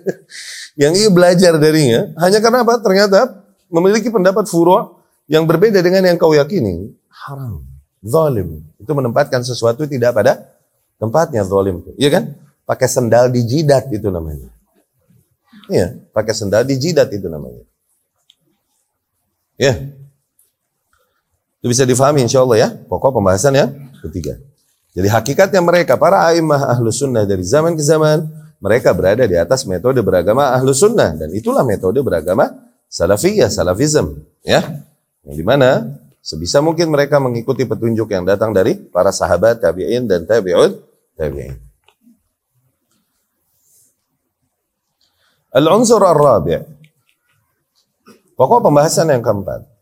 yang 0.80 0.96
ia 0.96 1.12
belajar 1.12 1.60
darinya. 1.60 2.08
Hanya 2.24 2.40
karena 2.40 2.64
apa? 2.64 2.80
Ternyata 2.80 3.44
memiliki 3.68 4.08
pendapat 4.08 4.48
furu' 4.48 4.96
yang 5.28 5.44
berbeda 5.44 5.84
dengan 5.84 6.08
yang 6.08 6.16
kau 6.16 6.32
yakini. 6.32 6.96
Haram. 7.12 7.60
Zalim. 8.00 8.64
Itu 8.80 8.96
menempatkan 8.96 9.44
sesuatu 9.44 9.84
tidak 9.84 10.16
pada 10.16 10.40
tempatnya 10.96 11.44
zalim. 11.44 11.84
Iya 12.00 12.16
kan? 12.16 12.24
Pakai 12.64 12.88
sendal 12.88 13.28
di 13.28 13.44
jidat 13.44 13.92
itu 13.92 14.08
namanya. 14.08 14.48
Iya, 15.68 16.00
pakai 16.16 16.32
sendal 16.32 16.64
di 16.64 16.80
jidat 16.80 17.12
itu 17.12 17.28
namanya. 17.28 17.60
Ya. 19.60 20.05
Itu 21.66 21.74
bisa 21.74 21.82
difahami 21.82 22.22
insya 22.22 22.46
Allah 22.46 22.62
ya. 22.62 22.68
Pokok 22.70 23.18
pembahasan 23.18 23.58
yang 23.58 23.74
ketiga. 23.98 24.38
Jadi 24.94 25.10
hakikatnya 25.10 25.58
mereka, 25.58 25.98
para 25.98 26.22
aimah 26.30 26.62
ahlu 26.70 26.94
sunnah 26.94 27.26
dari 27.26 27.42
zaman 27.42 27.74
ke 27.74 27.82
zaman, 27.82 28.22
mereka 28.62 28.94
berada 28.94 29.26
di 29.26 29.34
atas 29.34 29.66
metode 29.66 29.98
beragama 29.98 30.54
ahlu 30.54 30.70
sunnah. 30.70 31.18
Dan 31.18 31.34
itulah 31.34 31.66
metode 31.66 31.98
beragama 32.06 32.54
salafiyah, 32.86 33.50
salafism. 33.50 34.14
Ya. 34.46 34.62
Yang 35.26 35.42
di 35.42 35.44
mana 35.44 35.90
sebisa 36.22 36.62
mungkin 36.62 36.86
mereka 36.86 37.18
mengikuti 37.18 37.66
petunjuk 37.66 38.14
yang 38.14 38.22
datang 38.22 38.54
dari 38.54 38.78
para 38.78 39.10
sahabat, 39.10 39.58
tabi'in, 39.58 40.06
dan 40.06 40.22
tabi'ud, 40.22 40.78
tabi'in. 41.18 41.58
Al-unsur 45.50 45.98
ar-rabi' 45.98 46.62
Pokok 48.38 48.70
pembahasan 48.70 49.10
yang 49.10 49.18
keempat. 49.18 49.75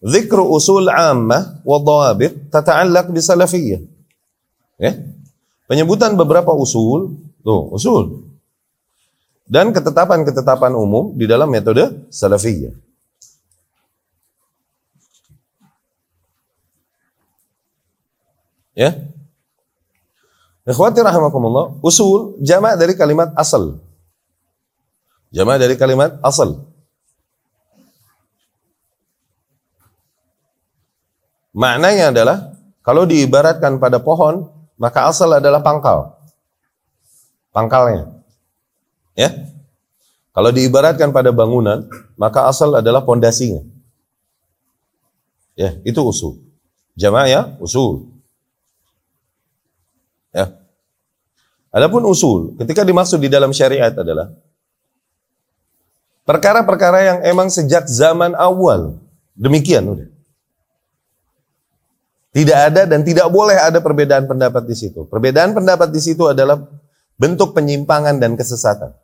Zikru 0.00 0.48
usul 0.48 0.88
ammah 0.88 1.60
wa 1.60 1.76
dhawabit 1.76 2.48
tata'allaq 2.48 3.12
bi 3.12 3.20
salafiyyah. 3.20 3.84
Ya. 4.80 4.96
Penyebutan 5.68 6.16
beberapa 6.16 6.56
usul, 6.56 7.20
tuh, 7.44 7.68
usul. 7.76 8.32
Dan 9.44 9.76
ketetapan-ketetapan 9.76 10.72
umum 10.72 11.12
di 11.12 11.28
dalam 11.28 11.52
metode 11.52 12.08
salafiyah. 12.08 12.72
Ya. 18.72 18.96
Ikhwati 20.64 21.04
rahimakumullah, 21.04 21.76
usul 21.84 22.40
jamak 22.40 22.80
dari 22.80 22.96
kalimat 22.96 23.34
asal. 23.36 23.76
Jamak 25.28 25.60
dari 25.60 25.76
kalimat 25.76 26.16
asal. 26.24 26.69
Maknanya 31.50 32.14
adalah 32.14 32.54
kalau 32.80 33.04
diibaratkan 33.04 33.82
pada 33.82 33.98
pohon, 33.98 34.48
maka 34.80 35.10
asal 35.10 35.30
adalah 35.34 35.60
pangkal. 35.60 36.16
Pangkalnya. 37.50 38.08
Ya. 39.18 39.34
Kalau 40.30 40.54
diibaratkan 40.54 41.10
pada 41.10 41.34
bangunan, 41.34 41.90
maka 42.14 42.46
asal 42.46 42.72
adalah 42.78 43.02
pondasinya. 43.02 43.66
Ya, 45.58 45.76
itu 45.82 46.00
usul. 46.00 46.38
Jamaah 46.94 47.28
ya, 47.28 47.40
usul. 47.58 48.06
Ya. 50.30 50.54
Adapun 51.74 52.06
usul, 52.06 52.54
ketika 52.62 52.86
dimaksud 52.86 53.18
di 53.18 53.28
dalam 53.30 53.50
syariat 53.50 53.90
adalah 53.94 54.30
perkara-perkara 56.26 56.98
yang 57.02 57.18
emang 57.26 57.50
sejak 57.50 57.90
zaman 57.90 58.34
awal 58.38 58.98
demikian 59.34 59.86
udah. 59.86 60.19
Tidak 62.30 62.58
ada 62.70 62.86
dan 62.86 63.02
tidak 63.02 63.26
boleh 63.26 63.58
ada 63.58 63.82
perbedaan 63.82 64.30
pendapat 64.30 64.62
di 64.62 64.78
situ. 64.78 65.02
Perbedaan 65.10 65.50
pendapat 65.50 65.90
di 65.90 65.98
situ 65.98 66.30
adalah 66.30 66.62
bentuk 67.18 67.58
penyimpangan 67.58 68.22
dan 68.22 68.38
kesesatan. 68.38 68.94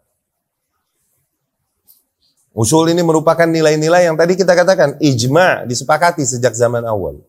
Usul 2.56 2.94
ini 2.94 3.04
merupakan 3.04 3.44
nilai-nilai 3.44 4.08
yang 4.08 4.16
tadi 4.16 4.32
kita 4.32 4.56
katakan 4.56 4.96
ijma 5.02 5.68
disepakati 5.68 6.24
sejak 6.24 6.56
zaman 6.56 6.86
awal. 6.88 7.20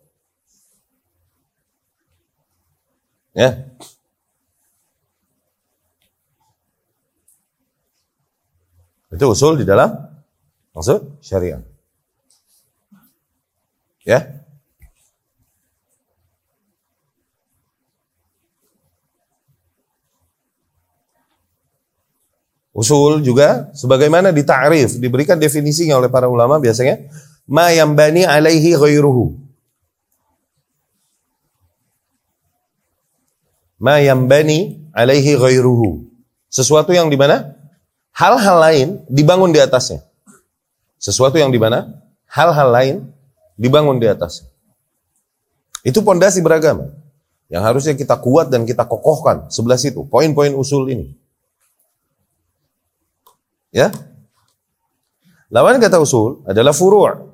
Ya. 3.36 3.67
Itu 9.12 9.25
usul 9.33 9.60
di 9.60 9.65
dalam 9.65 9.97
maksud 10.77 11.19
syariah. 11.25 11.60
Ya. 14.07 14.37
Usul 22.77 23.25
juga 23.25 23.73
sebagaimana 23.73 24.29
ditarif, 24.29 25.01
diberikan 25.01 25.41
definisinya 25.41 25.97
oleh 25.97 26.13
para 26.13 26.29
ulama 26.29 26.61
biasanya 26.61 27.09
ma 27.49 27.73
yang 27.73 27.97
bani 27.97 28.21
alaihi 28.21 28.77
ghairuhu. 28.77 29.33
Ma 33.81 33.97
yang 33.97 34.29
bani 34.29 34.77
alaihi 34.93 35.33
ghairuhu. 35.33 36.05
Sesuatu 36.53 36.93
yang 36.93 37.09
di 37.09 37.17
mana 37.17 37.57
hal-hal 38.13 38.61
lain 38.61 38.87
dibangun 39.09 39.49
di 39.49 39.57
atasnya. 39.57 40.05
Sesuatu 41.01 41.41
yang 41.41 41.49
di 41.49 41.57
mana 41.57 41.97
hal-hal 42.29 42.69
lain 42.69 42.95
dibangun 43.57 43.97
di 43.97 44.05
atasnya. 44.05 44.53
Itu 45.81 46.05
pondasi 46.05 46.45
beragama 46.45 46.93
yang 47.49 47.65
harusnya 47.65 47.97
kita 47.97 48.21
kuat 48.21 48.53
dan 48.53 48.69
kita 48.69 48.85
kokohkan 48.85 49.49
sebelah 49.49 49.81
situ. 49.81 50.05
Poin-poin 50.05 50.53
usul 50.53 50.93
ini. 50.93 51.17
Ya. 53.71 53.91
Lawan 55.47 55.80
kata 55.80 56.03
usul 56.03 56.43
adalah 56.43 56.75
furu'. 56.75 57.32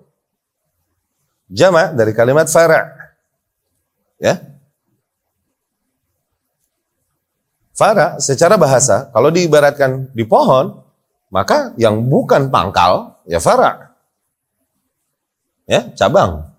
Jama' 1.49 1.93
dari 1.97 2.13
kalimat 2.13 2.45
fara'. 2.49 2.93
Ya. 4.21 4.41
Fara' 7.73 8.21
secara 8.21 8.53
bahasa 8.53 9.09
kalau 9.09 9.33
diibaratkan 9.33 10.13
di 10.13 10.21
pohon, 10.29 10.77
maka 11.33 11.73
yang 11.81 12.05
bukan 12.05 12.53
pangkal 12.53 13.17
ya 13.25 13.41
fara'. 13.41 13.97
Ya, 15.65 15.89
cabang. 15.97 16.52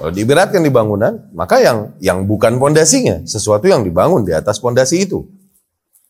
Kalau 0.00 0.16
diberatkan 0.16 0.64
di 0.64 0.72
bangunan, 0.72 1.28
maka 1.36 1.60
yang 1.60 1.92
yang 2.00 2.24
bukan 2.24 2.56
pondasinya, 2.56 3.20
sesuatu 3.28 3.68
yang 3.68 3.84
dibangun 3.84 4.24
di 4.24 4.32
atas 4.32 4.56
pondasi 4.56 5.04
itu. 5.04 5.28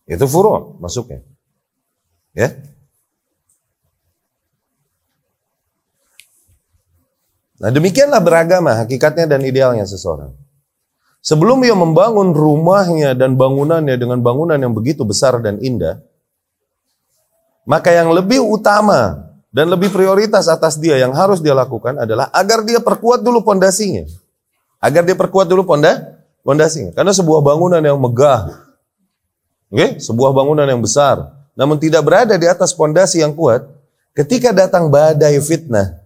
Itu 0.07 0.31
furu' 0.31 0.79
masuknya. 0.79 1.27
Ya. 2.31 2.55
Nah 7.59 7.75
demikianlah 7.75 8.23
beragama 8.23 8.79
hakikatnya 8.79 9.27
dan 9.27 9.43
idealnya 9.43 9.83
seseorang. 9.83 10.39
Sebelum 11.19 11.59
ia 11.67 11.75
membangun 11.75 12.31
rumahnya 12.31 13.19
dan 13.19 13.35
bangunannya 13.35 13.99
dengan 13.99 14.23
bangunan 14.23 14.57
yang 14.57 14.71
begitu 14.71 15.03
besar 15.03 15.43
dan 15.43 15.59
indah, 15.59 15.99
maka 17.67 17.91
yang 17.91 18.15
lebih 18.15 18.39
utama 18.39 19.30
dan 19.51 19.67
lebih 19.67 19.91
prioritas 19.91 20.47
atas 20.47 20.79
dia 20.79 20.95
yang 20.99 21.11
harus 21.11 21.43
dia 21.43 21.55
lakukan 21.55 21.99
adalah 21.99 22.31
agar 22.31 22.63
dia 22.63 22.79
perkuat 22.79 23.23
dulu 23.23 23.43
pondasinya. 23.43 24.07
Agar 24.79 25.05
dia 25.05 25.19
perkuat 25.19 25.51
dulu 25.51 25.67
ponda, 25.67 26.23
pondasinya. 26.47 26.95
Karena 26.95 27.13
sebuah 27.13 27.43
bangunan 27.45 27.83
yang 27.83 27.99
megah, 28.01 28.49
oke, 29.69 29.77
okay? 29.77 29.91
sebuah 30.01 30.33
bangunan 30.33 30.65
yang 30.65 30.81
besar, 30.81 31.21
namun 31.59 31.77
tidak 31.77 32.01
berada 32.07 32.39
di 32.39 32.49
atas 32.49 32.73
pondasi 32.73 33.21
yang 33.21 33.37
kuat, 33.37 33.67
ketika 34.17 34.55
datang 34.55 34.89
badai 34.89 35.37
fitnah, 35.43 36.01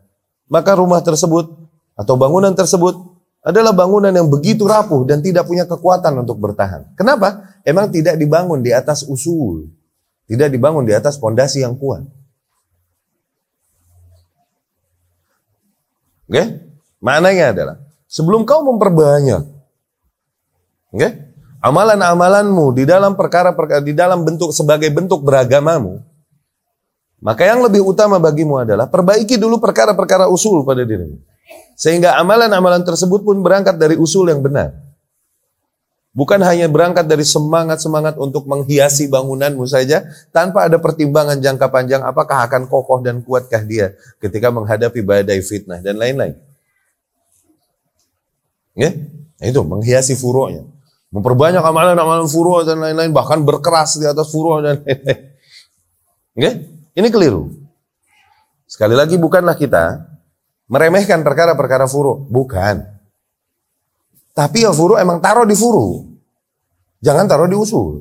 maka 0.50 0.74
rumah 0.74 0.98
tersebut 1.04 1.46
atau 1.94 2.18
bangunan 2.18 2.50
tersebut 2.50 3.14
adalah 3.44 3.76
bangunan 3.76 4.10
yang 4.10 4.26
begitu 4.26 4.64
rapuh 4.64 5.04
dan 5.04 5.20
tidak 5.20 5.44
punya 5.44 5.68
kekuatan 5.68 6.24
untuk 6.24 6.40
bertahan. 6.40 6.96
Kenapa? 6.96 7.60
Emang 7.62 7.92
tidak 7.92 8.16
dibangun 8.16 8.64
di 8.64 8.72
atas 8.72 9.04
usul, 9.04 9.68
tidak 10.24 10.48
dibangun 10.48 10.88
di 10.88 10.96
atas 10.96 11.20
pondasi 11.20 11.60
yang 11.60 11.76
kuat. 11.76 12.02
Oke? 16.34 16.42
Okay? 16.98 17.46
Adalah 17.54 17.78
sebelum 18.10 18.42
kau 18.42 18.66
memperbanyak 18.66 19.42
oke? 20.90 21.08
Amalan-amalanmu 21.64 22.76
di 22.76 22.84
dalam 22.84 23.16
perkara-perkara 23.16 23.80
di 23.80 23.96
dalam 23.96 24.20
bentuk 24.20 24.52
sebagai 24.52 24.92
bentuk 24.92 25.24
beragamamu, 25.24 25.96
maka 27.24 27.48
yang 27.48 27.64
lebih 27.64 27.80
utama 27.80 28.20
bagimu 28.20 28.60
adalah 28.60 28.84
perbaiki 28.84 29.40
dulu 29.40 29.56
perkara-perkara 29.64 30.28
usul 30.28 30.60
pada 30.60 30.84
dirimu. 30.84 31.16
Sehingga 31.72 32.20
amalan-amalan 32.20 32.84
tersebut 32.84 33.24
pun 33.24 33.40
berangkat 33.40 33.80
dari 33.80 33.96
usul 33.96 34.28
yang 34.28 34.44
benar. 34.44 34.76
Bukan 36.14 36.38
hanya 36.46 36.70
berangkat 36.70 37.10
dari 37.10 37.26
semangat-semangat 37.26 38.14
untuk 38.22 38.46
menghiasi 38.46 39.10
bangunanmu 39.10 39.66
saja, 39.66 40.06
tanpa 40.30 40.70
ada 40.70 40.78
pertimbangan 40.78 41.42
jangka 41.42 41.66
panjang 41.74 42.06
apakah 42.06 42.46
akan 42.46 42.70
kokoh 42.70 43.02
dan 43.02 43.18
kuatkah 43.18 43.66
dia 43.66 43.98
ketika 44.22 44.54
menghadapi 44.54 45.02
badai 45.02 45.42
fitnah 45.42 45.82
dan 45.82 45.98
lain-lain. 45.98 46.38
Ya, 48.78 48.94
nah, 49.42 49.46
itu 49.50 49.58
menghiasi 49.66 50.14
furu'nya. 50.14 50.62
Memperbanyak 51.10 51.62
amalan-amalan 51.62 52.30
furu' 52.30 52.62
dan 52.62 52.78
lain-lain, 52.78 53.10
bahkan 53.10 53.42
berkeras 53.42 53.98
di 53.98 54.06
atas 54.06 54.30
furu' 54.30 54.62
dan 54.62 54.82
lain-lain. 54.86 55.20
Ya, 56.38 56.50
ini 56.94 57.08
keliru. 57.10 57.50
Sekali 58.70 58.94
lagi 58.94 59.18
bukanlah 59.18 59.58
kita 59.58 59.98
meremehkan 60.70 61.26
perkara-perkara 61.26 61.90
furu', 61.90 62.22
bukan. 62.30 62.93
Tapi 64.34 64.66
ya 64.66 64.74
furu' 64.74 64.98
emang 64.98 65.22
taruh 65.22 65.46
di 65.46 65.54
furu'. 65.54 66.10
Jangan 67.04 67.30
taruh 67.30 67.46
di 67.46 67.54
usul. 67.54 68.00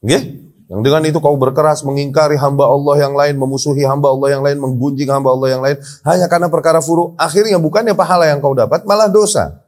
Oke? 0.00 0.18
Yang 0.66 0.80
dengan 0.82 1.02
itu 1.06 1.18
kau 1.22 1.34
berkeras 1.38 1.86
mengingkari 1.86 2.34
hamba 2.38 2.66
Allah 2.66 3.06
yang 3.06 3.14
lain, 3.14 3.38
memusuhi 3.38 3.86
hamba 3.86 4.10
Allah 4.10 4.38
yang 4.38 4.42
lain, 4.42 4.58
menggunjing 4.58 5.06
hamba 5.06 5.30
Allah 5.34 5.48
yang 5.54 5.62
lain, 5.62 5.76
hanya 6.02 6.26
karena 6.26 6.50
perkara 6.50 6.82
furu. 6.82 7.14
Akhirnya 7.18 7.58
bukannya 7.58 7.94
pahala 7.94 8.26
yang 8.26 8.42
kau 8.42 8.54
dapat, 8.54 8.82
malah 8.82 9.06
dosa. 9.06 9.62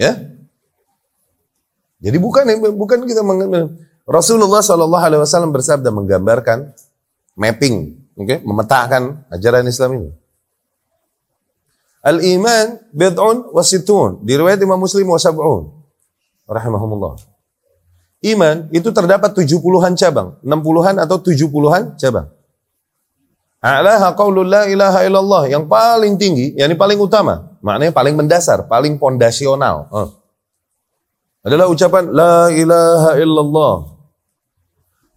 Ya? 0.00 0.16
Jadi 2.02 2.16
bukan 2.18 2.42
bukan 2.74 3.06
kita 3.06 3.22
Rasulullah 4.02 4.58
Shallallahu 4.58 5.04
Alaihi 5.04 5.22
Wasallam 5.22 5.54
bersabda 5.54 5.94
menggambarkan 5.94 6.74
mapping, 7.38 8.01
okay? 8.16 8.38
memetakan 8.44 9.24
ajaran 9.32 9.64
Islam 9.68 9.90
ini. 10.00 10.10
Al-iman 12.02 12.82
bid'un 12.90 13.54
wa 13.54 13.62
situn. 13.62 14.26
Diriwayat 14.26 14.58
Imam 14.58 14.82
Muslim 14.82 15.06
wa 15.06 15.22
sab'un. 15.22 15.70
Rahimahumullah. 16.50 17.14
Iman 18.26 18.66
itu 18.74 18.90
terdapat 18.90 19.30
70-an 19.34 19.94
cabang. 19.94 20.34
60-an 20.42 20.98
atau 20.98 21.16
70-an 21.22 21.94
cabang. 21.94 22.26
A'laha 23.62 24.18
qaulul 24.18 24.50
la 24.50 24.66
ilaha 24.66 25.06
illallah. 25.06 25.42
Yang 25.46 25.64
paling 25.70 26.14
tinggi, 26.18 26.50
yang 26.58 26.74
paling 26.74 26.98
utama. 26.98 27.54
Maknanya 27.62 27.94
paling 27.94 28.18
mendasar, 28.18 28.66
paling 28.66 28.98
fondasional. 28.98 29.86
Oh. 29.94 30.10
Adalah 31.46 31.70
ucapan 31.70 32.10
la 32.10 32.50
ilaha 32.50 33.10
illallah. 33.14 33.74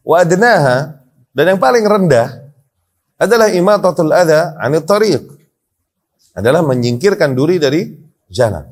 Wa 0.06 0.22
adnaha. 0.22 1.02
Dan 1.34 1.58
yang 1.58 1.60
paling 1.60 1.84
rendah 1.84 2.45
adalah 3.16 3.48
imatatul 3.52 4.12
adha 4.12 4.56
anit 4.60 4.84
tariq 4.84 5.24
adalah 6.36 6.62
menyingkirkan 6.68 7.32
duri 7.32 7.56
dari 7.56 7.88
jalan. 8.28 8.68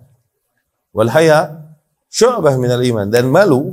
Wal 0.92 1.10
haya 1.10 1.72
syu'bah 2.12 2.60
minal 2.60 2.84
iman 2.84 3.08
dan 3.08 3.32
malu 3.32 3.72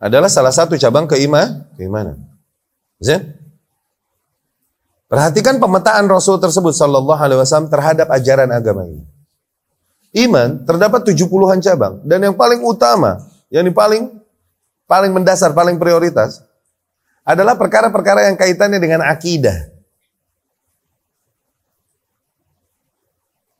adalah 0.00 0.32
salah 0.32 0.54
satu 0.54 0.74
cabang 0.80 1.04
keiman, 1.04 1.68
keimanan. 1.76 2.16
Zin? 2.98 3.36
Perhatikan 5.08 5.56
pemetaan 5.56 6.04
Rasul 6.08 6.36
tersebut 6.40 6.72
sallallahu 6.76 7.20
alaihi 7.20 7.40
wasallam 7.40 7.72
terhadap 7.72 8.08
ajaran 8.12 8.48
agama 8.52 8.84
ini. 8.88 9.04
Iman 10.16 10.64
terdapat 10.64 11.04
70-an 11.04 11.60
cabang 11.60 12.00
dan 12.04 12.24
yang 12.24 12.36
paling 12.36 12.64
utama, 12.64 13.20
yang 13.52 13.68
paling 13.76 14.08
paling 14.88 15.12
mendasar, 15.12 15.52
paling 15.52 15.76
prioritas 15.76 16.47
adalah 17.28 17.60
perkara-perkara 17.60 18.32
yang 18.32 18.40
kaitannya 18.40 18.80
dengan 18.80 19.04
akidah. 19.04 19.68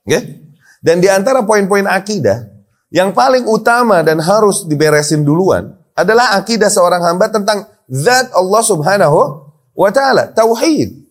Okay? 0.09 0.40
Dan 0.81 1.04
di 1.04 1.09
antara 1.12 1.44
poin-poin 1.44 1.85
akidah 1.85 2.48
yang 2.88 3.12
paling 3.12 3.44
utama 3.44 4.00
dan 4.00 4.24
harus 4.24 4.64
diberesin 4.64 5.20
duluan 5.20 5.76
adalah 5.92 6.40
akidah 6.40 6.72
seorang 6.72 7.04
hamba 7.04 7.28
tentang 7.28 7.68
zat 7.92 8.33
Allah 8.33 8.62
Subhanahu 8.64 9.18
wa 9.76 9.90
taala, 9.92 10.33
tauhid. 10.33 11.04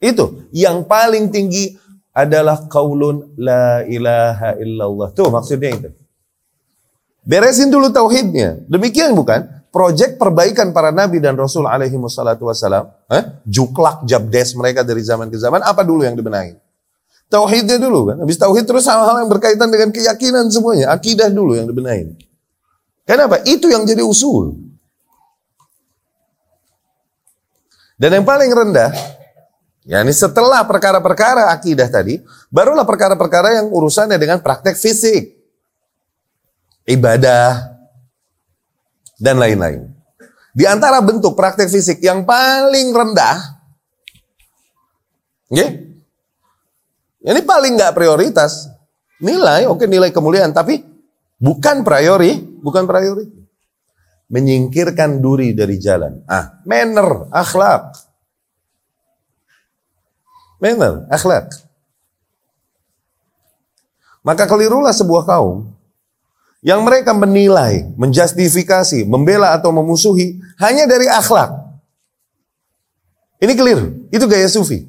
Itu 0.00 0.48
yang 0.56 0.88
paling 0.88 1.28
tinggi 1.28 1.76
adalah 2.16 2.64
qaulun 2.64 3.36
la 3.36 3.84
ilaha 3.84 4.56
illallah. 4.56 5.12
Tuh 5.12 5.28
maksudnya 5.28 5.76
itu. 5.76 5.90
Beresin 7.28 7.68
dulu 7.68 7.92
tauhidnya. 7.92 8.64
Demikian 8.68 9.12
bukan? 9.12 9.63
Proyek 9.74 10.22
perbaikan 10.22 10.70
para 10.70 10.94
nabi 10.94 11.18
dan 11.18 11.34
rasul 11.34 11.66
alaihi 11.66 11.98
wassalatu 11.98 12.46
wassalam, 12.46 12.94
eh? 13.10 13.42
juklak 13.42 14.06
jabdes 14.06 14.54
mereka 14.54 14.86
dari 14.86 15.02
zaman 15.02 15.26
ke 15.26 15.34
zaman, 15.34 15.66
apa 15.66 15.82
dulu 15.82 16.06
yang 16.06 16.14
dibenahi? 16.14 16.54
Tauhidnya 17.26 17.82
dulu 17.82 18.14
kan. 18.14 18.22
Habis 18.22 18.38
tauhid 18.38 18.70
terus 18.70 18.86
hal-hal 18.86 19.26
yang 19.26 19.30
berkaitan 19.34 19.66
dengan 19.66 19.90
keyakinan 19.90 20.46
semuanya. 20.46 20.94
Akidah 20.94 21.26
dulu 21.26 21.58
yang 21.58 21.66
dibenahin. 21.66 22.14
Kenapa? 23.02 23.42
Itu 23.42 23.66
yang 23.66 23.82
jadi 23.82 24.06
usul. 24.06 24.54
Dan 27.98 28.22
yang 28.22 28.26
paling 28.26 28.54
rendah, 28.54 28.94
ya 29.82 30.06
ini 30.06 30.14
setelah 30.14 30.62
perkara-perkara 30.62 31.50
akidah 31.50 31.90
tadi, 31.90 32.22
barulah 32.46 32.86
perkara-perkara 32.86 33.58
yang 33.58 33.66
urusannya 33.74 34.22
dengan 34.22 34.38
praktek 34.38 34.78
fisik, 34.78 35.34
ibadah, 36.86 37.73
dan 39.18 39.38
lain-lain. 39.38 39.90
Di 40.54 40.64
antara 40.70 41.02
bentuk 41.02 41.34
praktek 41.34 41.66
fisik 41.66 41.98
yang 41.98 42.22
paling 42.22 42.94
rendah, 42.94 43.58
okay, 45.50 45.98
ini 47.26 47.40
paling 47.42 47.74
nggak 47.74 47.94
prioritas. 47.98 48.70
Nilai, 49.18 49.66
oke 49.66 49.88
nilai 49.90 50.14
kemuliaan, 50.14 50.54
tapi 50.54 50.84
bukan 51.42 51.82
priori, 51.82 52.38
bukan 52.38 52.86
priori. 52.86 53.26
Menyingkirkan 54.30 55.18
duri 55.18 55.52
dari 55.58 55.76
jalan. 55.82 56.22
Ah, 56.30 56.62
manner, 56.62 57.28
akhlak. 57.34 57.98
Manner, 60.62 61.04
akhlak. 61.10 61.50
Maka 64.24 64.48
kelirulah 64.48 64.94
sebuah 64.96 65.28
kaum 65.28 65.73
yang 66.64 66.80
mereka 66.80 67.12
menilai, 67.12 67.92
menjustifikasi, 68.00 69.04
membela 69.04 69.52
atau 69.52 69.68
memusuhi 69.68 70.40
hanya 70.56 70.88
dari 70.88 71.04
akhlak. 71.04 71.52
Ini 73.36 73.52
keliru. 73.52 74.08
Itu 74.08 74.24
gaya 74.24 74.48
sufi. 74.48 74.88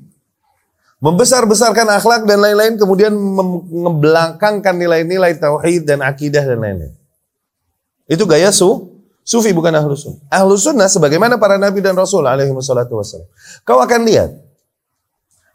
Membesar-besarkan 1.03 1.91
akhlak 1.99 2.23
dan 2.23 2.39
lain-lain 2.39 2.79
kemudian 2.79 3.11
membelakangkan 3.11 4.71
nilai-nilai 4.71 5.35
tauhid 5.35 5.83
dan 5.83 5.99
akidah 5.99 6.47
dan 6.47 6.63
lain-lain. 6.63 6.95
Itu 8.07 8.23
gaya 8.23 8.55
su, 8.55 8.95
sufi 9.27 9.51
bukan 9.51 9.75
ahlus 9.75 10.07
sunnah. 10.07 10.23
Ahlus 10.31 10.63
sunnah 10.63 10.87
sebagaimana 10.87 11.35
para 11.35 11.59
nabi 11.59 11.83
dan 11.83 11.99
rasul 11.99 12.23
alaihi 12.23 12.55
wassalatu 12.55 12.95
wassalam. 12.95 13.27
Kau 13.67 13.83
akan 13.83 14.07
lihat 14.07 14.31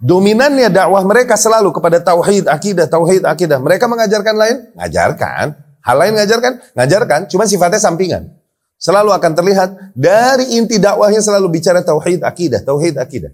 dominannya 0.04 0.68
dakwah 0.68 1.00
mereka 1.08 1.40
selalu 1.40 1.72
kepada 1.72 2.04
tauhid, 2.04 2.44
akidah, 2.44 2.84
tauhid, 2.84 3.24
akidah. 3.24 3.56
Mereka 3.56 3.88
mengajarkan 3.88 4.34
lain, 4.36 4.56
ngajarkan. 4.76 5.69
Hal 5.80 5.96
lain 5.96 6.12
ngajarkan, 6.16 6.52
ngajarkan, 6.76 7.20
cuma 7.32 7.48
sifatnya 7.48 7.80
sampingan. 7.80 8.32
Selalu 8.80 9.12
akan 9.12 9.32
terlihat 9.36 9.70
dari 9.92 10.56
inti 10.56 10.80
dakwahnya 10.80 11.20
selalu 11.20 11.60
bicara 11.60 11.84
tauhid, 11.84 12.24
akidah, 12.24 12.64
tauhid, 12.64 12.96
akidah. 12.96 13.32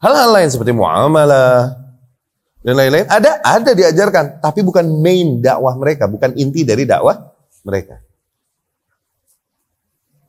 Hal-hal 0.00 0.32
lain 0.32 0.48
seperti 0.48 0.72
muamalah 0.76 1.76
dan 2.64 2.74
lain-lain 2.76 3.08
ada 3.08 3.40
ada 3.44 3.70
diajarkan, 3.76 4.40
tapi 4.40 4.64
bukan 4.64 4.84
main 5.00 5.44
dakwah 5.44 5.76
mereka, 5.76 6.08
bukan 6.08 6.32
inti 6.36 6.64
dari 6.64 6.88
dakwah 6.88 7.16
mereka. 7.64 8.00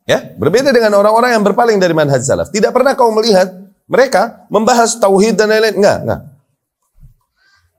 Ya, 0.08 0.24
berbeda 0.40 0.72
dengan 0.72 0.96
orang-orang 0.96 1.36
yang 1.36 1.44
berpaling 1.44 1.80
dari 1.84 1.92
manhaj 1.92 2.24
salaf. 2.24 2.48
Tidak 2.48 2.72
pernah 2.72 2.96
kau 2.96 3.12
melihat 3.12 3.52
mereka 3.88 4.48
membahas 4.48 4.96
tauhid 5.00 5.36
dan 5.36 5.52
lain-lain. 5.52 5.76
Enggak, 5.76 5.98
enggak. 6.04 6.22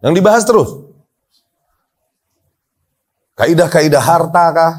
Yang 0.04 0.14
dibahas 0.16 0.42
terus. 0.44 0.70
Kaidah-kaidah 3.38 4.02
harta 4.02 4.44
kah? 4.50 4.74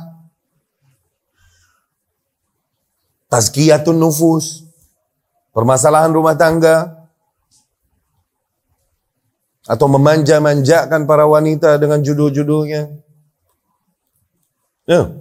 Tazkiyatun 3.32 3.95
nufus. 3.95 4.67
Permasalahan 5.56 6.12
rumah 6.12 6.36
tangga, 6.36 7.00
atau 9.69 9.86
memanja-manjakan 9.86 11.05
para 11.05 11.30
wanita 11.30 11.78
dengan 11.78 12.01
judul-judulnya. 12.01 12.89
Ya. 14.89 15.14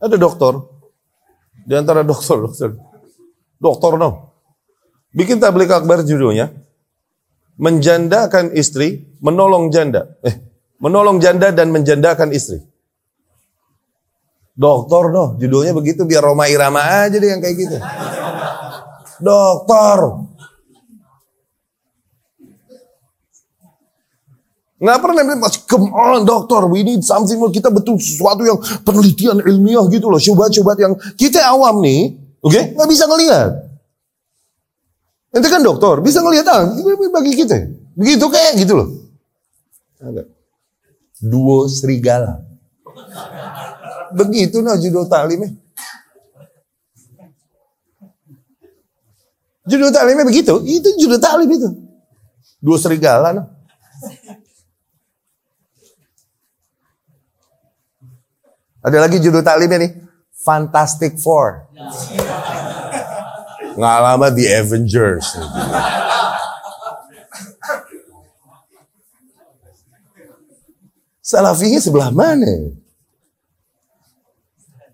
Ada 0.00 0.16
dokter. 0.16 0.56
Di 1.68 1.76
antara 1.76 2.00
dokter-dokter. 2.00 2.72
Dokter 3.60 3.92
no. 4.00 4.32
Bikin 5.12 5.44
tablik 5.44 5.68
akbar 5.68 6.00
judulnya. 6.08 6.56
Menjandakan 7.60 8.56
istri, 8.56 9.12
menolong 9.20 9.68
janda. 9.68 10.16
Eh, 10.24 10.40
menolong 10.82 11.22
janda 11.22 11.54
dan 11.54 11.70
menjandakan 11.70 12.34
istri. 12.34 12.58
Dokter 14.52 15.08
no, 15.08 15.38
judulnya 15.40 15.72
begitu 15.72 16.04
biar 16.04 16.20
Roma 16.20 16.44
Irama 16.50 17.08
aja 17.08 17.16
deh 17.16 17.30
yang 17.30 17.40
kayak 17.40 17.56
gitu. 17.56 17.76
Dokter. 19.22 20.28
Nggak 24.82 24.98
pernah 24.98 25.22
masih 25.38 25.62
come 25.70 25.94
on 25.94 26.26
dokter, 26.26 26.66
we 26.66 26.82
need 26.82 27.06
something 27.06 27.38
more. 27.38 27.54
Kita 27.54 27.70
betul 27.70 28.02
sesuatu 28.02 28.42
yang 28.42 28.58
penelitian 28.82 29.38
ilmiah 29.46 29.86
gitu 29.86 30.10
loh. 30.10 30.18
Coba-coba 30.18 30.74
yang 30.74 30.98
kita 31.14 31.38
awam 31.46 31.78
nih, 31.86 32.18
oke, 32.42 32.50
okay? 32.50 32.74
nggak 32.74 32.90
bisa 32.90 33.06
ngelihat. 33.06 33.50
Ente 35.32 35.48
kan 35.48 35.62
dokter, 35.62 36.02
bisa 36.02 36.18
ngelihat 36.20 36.44
ah, 36.50 36.66
bagi 37.14 37.32
kita. 37.38 37.56
Begitu 37.94 38.26
kayak 38.26 38.52
gitu 38.58 38.74
loh. 38.74 38.88
Ada. 40.02 40.41
Duo 41.22 41.70
serigala. 41.70 42.42
Begitu 44.12 44.58
nah 44.58 44.74
judul 44.74 45.06
taklimnya. 45.06 45.54
Judul 49.62 49.94
taklimnya 49.94 50.26
begitu, 50.26 50.58
itu 50.66 50.88
judul 50.98 51.22
taklim 51.22 51.46
itu. 51.46 51.70
Dua 52.58 52.76
serigala 52.76 53.30
nah. 53.30 53.46
Ada 58.82 58.98
lagi 59.06 59.22
judul 59.22 59.46
taklimnya 59.46 59.78
nih, 59.78 59.92
Fantastic 60.42 61.14
Four. 61.22 61.70
Nggak 63.78 63.98
lama 64.02 64.26
The 64.34 64.46
Avengers. 64.58 65.38
Salafinya 71.32 71.80
sebelah 71.80 72.12
mana? 72.12 72.76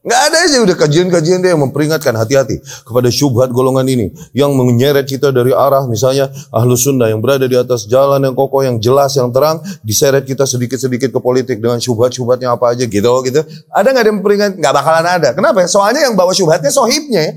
Nggak 0.06 0.20
ada 0.30 0.36
aja 0.46 0.56
udah 0.62 0.76
kajian-kajian 0.78 1.42
dia 1.42 1.52
yang 1.52 1.66
memperingatkan 1.66 2.14
hati-hati 2.14 2.62
kepada 2.86 3.10
syubhat 3.10 3.50
golongan 3.50 3.82
ini 3.90 4.14
yang 4.30 4.54
menyeret 4.54 5.04
kita 5.04 5.34
dari 5.34 5.50
arah 5.50 5.84
misalnya 5.90 6.30
ahlu 6.54 6.78
sunnah 6.78 7.10
yang 7.10 7.18
berada 7.18 7.44
di 7.44 7.58
atas 7.58 7.84
jalan 7.90 8.22
yang 8.22 8.32
kokoh 8.38 8.62
yang 8.62 8.78
jelas 8.78 9.18
yang 9.18 9.34
terang 9.34 9.58
diseret 9.82 10.22
kita 10.22 10.46
sedikit-sedikit 10.46 11.10
ke 11.10 11.20
politik 11.20 11.58
dengan 11.58 11.82
syubhat-syubhatnya 11.82 12.54
apa 12.54 12.72
aja 12.72 12.86
gitu 12.86 13.10
gitu. 13.26 13.42
Ada 13.74 13.88
nggak 13.90 14.02
ada 14.06 14.08
yang 14.08 14.18
memperingat? 14.22 14.50
Nggak 14.62 14.74
bakalan 14.78 15.06
ada. 15.10 15.28
Kenapa? 15.34 15.66
Soalnya 15.66 16.06
yang 16.06 16.14
bawa 16.14 16.30
syubhatnya 16.30 16.70
sohibnya. 16.70 17.20
Ya 17.26 17.32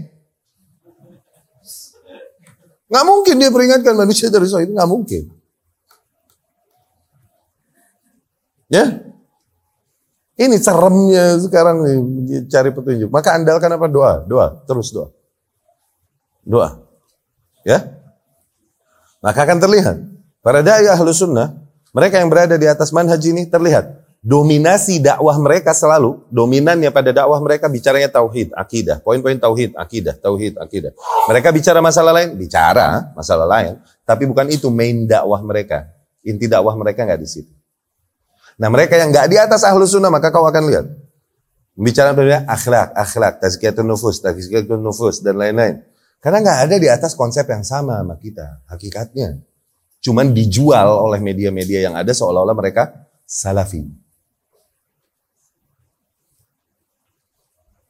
Nggak 2.91 3.05
mungkin 3.07 3.35
dia 3.39 3.49
peringatkan 3.49 3.95
manusia 3.95 4.27
dari 4.27 4.45
itu, 4.45 4.71
nggak 4.75 4.89
mungkin. 4.91 5.40
Ya, 8.71 9.03
ini 10.39 10.55
seremnya 10.55 11.35
sekarang 11.43 11.83
nih, 11.83 11.97
cari 12.47 12.71
petunjuk. 12.71 13.11
Maka 13.11 13.35
andalkan 13.35 13.67
apa 13.75 13.91
doa, 13.91 14.23
doa, 14.23 14.63
terus 14.63 14.95
doa, 14.95 15.11
doa. 16.47 16.79
Ya, 17.67 17.99
maka 19.21 19.43
akan 19.45 19.59
terlihat 19.61 20.01
para 20.41 20.63
dai 20.65 20.89
ahlu 20.89 21.11
sunnah, 21.11 21.53
mereka 21.91 22.17
yang 22.17 22.31
berada 22.31 22.55
di 22.55 22.65
atas 22.65 22.89
manhaj 22.89 23.21
ini 23.21 23.45
terlihat 23.45 24.01
dominasi 24.23 24.97
dakwah 24.97 25.37
mereka 25.37 25.77
selalu 25.77 26.25
dominannya 26.33 26.89
pada 26.89 27.13
dakwah 27.13 27.37
mereka 27.37 27.69
bicaranya 27.69 28.09
tauhid, 28.09 28.49
akidah, 28.57 28.97
poin-poin 29.03 29.37
tauhid, 29.37 29.77
akidah, 29.77 30.17
tauhid, 30.17 30.57
akidah. 30.57 30.95
Mereka 31.29 31.53
bicara 31.53 31.83
masalah 31.85 32.17
lain, 32.17 32.33
bicara 32.33 33.13
masalah 33.13 33.45
lain, 33.45 33.77
tapi 34.07 34.25
bukan 34.25 34.49
itu 34.49 34.73
main 34.73 35.05
dakwah 35.05 35.43
mereka. 35.45 35.85
Inti 36.25 36.49
dakwah 36.49 36.73
mereka 36.73 37.05
nggak 37.05 37.21
di 37.21 37.29
situ. 37.29 37.60
Nah 38.59 38.67
mereka 38.67 38.99
yang 38.99 39.13
nggak 39.13 39.27
di 39.31 39.37
atas 39.39 39.63
ahlu 39.67 39.87
sunnah 39.87 40.11
maka 40.11 40.33
kau 40.33 40.43
akan 40.43 40.63
lihat 40.67 40.85
bicara 41.77 42.11
tentang 42.11 42.45
akhlak, 42.45 42.89
akhlak, 42.93 43.33
tazkiyatun 43.39 43.87
nufus, 43.87 44.19
tazkiyatun 44.19 44.81
nufus 44.81 45.23
dan 45.23 45.39
lain-lain. 45.39 45.81
Karena 46.21 46.37
nggak 46.43 46.59
ada 46.69 46.75
di 46.77 46.87
atas 46.91 47.17
konsep 47.17 47.47
yang 47.49 47.65
sama 47.65 47.97
sama 48.03 48.15
kita, 48.19 48.61
hakikatnya. 48.69 49.41
Cuman 50.01 50.33
dijual 50.33 50.89
oleh 50.97 51.17
media-media 51.17 51.89
yang 51.89 51.95
ada 51.97 52.13
seolah-olah 52.13 52.53
mereka 52.53 53.09
salafi. 53.25 54.01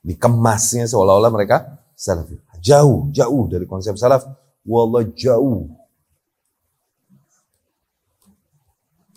dikemasnya 0.01 0.89
seolah-olah 0.89 1.31
mereka 1.31 1.77
salafi. 1.93 2.37
Jauh, 2.61 3.09
jauh 3.13 3.45
dari 3.49 3.65
konsep 3.65 3.97
salaf. 3.97 4.25
Wallah 4.65 5.05
jauh. 5.17 5.69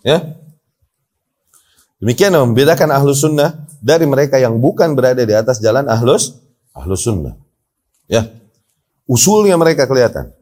Ya. 0.01 0.37
Demikian 2.03 2.35
membedakan 2.35 2.91
ahlus 2.91 3.23
sunnah 3.23 3.65
dari 3.79 4.03
mereka 4.03 4.35
yang 4.35 4.59
bukan 4.59 4.93
berada 4.93 5.23
di 5.23 5.31
atas 5.31 5.63
jalan 5.63 5.87
ahlus 5.87 6.41
ahlus 6.75 7.07
sunnah. 7.07 7.39
Ya. 8.11 8.27
Usulnya 9.05 9.55
mereka 9.55 9.85
kelihatan. 9.85 10.33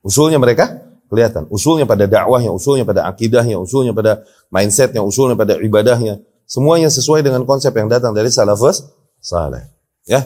Usulnya 0.00 0.38
mereka 0.38 0.86
kelihatan. 1.10 1.46
Usulnya 1.50 1.84
pada 1.84 2.06
dakwahnya, 2.06 2.54
usulnya 2.54 2.86
pada 2.86 3.04
akidahnya, 3.10 3.58
usulnya 3.58 3.90
pada 3.90 4.22
mindsetnya, 4.48 5.02
usulnya 5.02 5.34
pada 5.34 5.58
ibadahnya. 5.58 6.22
Semuanya 6.46 6.86
sesuai 6.88 7.26
dengan 7.26 7.42
konsep 7.42 7.74
yang 7.74 7.90
datang 7.90 8.14
dari 8.14 8.30
salafus 8.30 8.86
saleh. 9.18 9.66
Ya. 10.06 10.22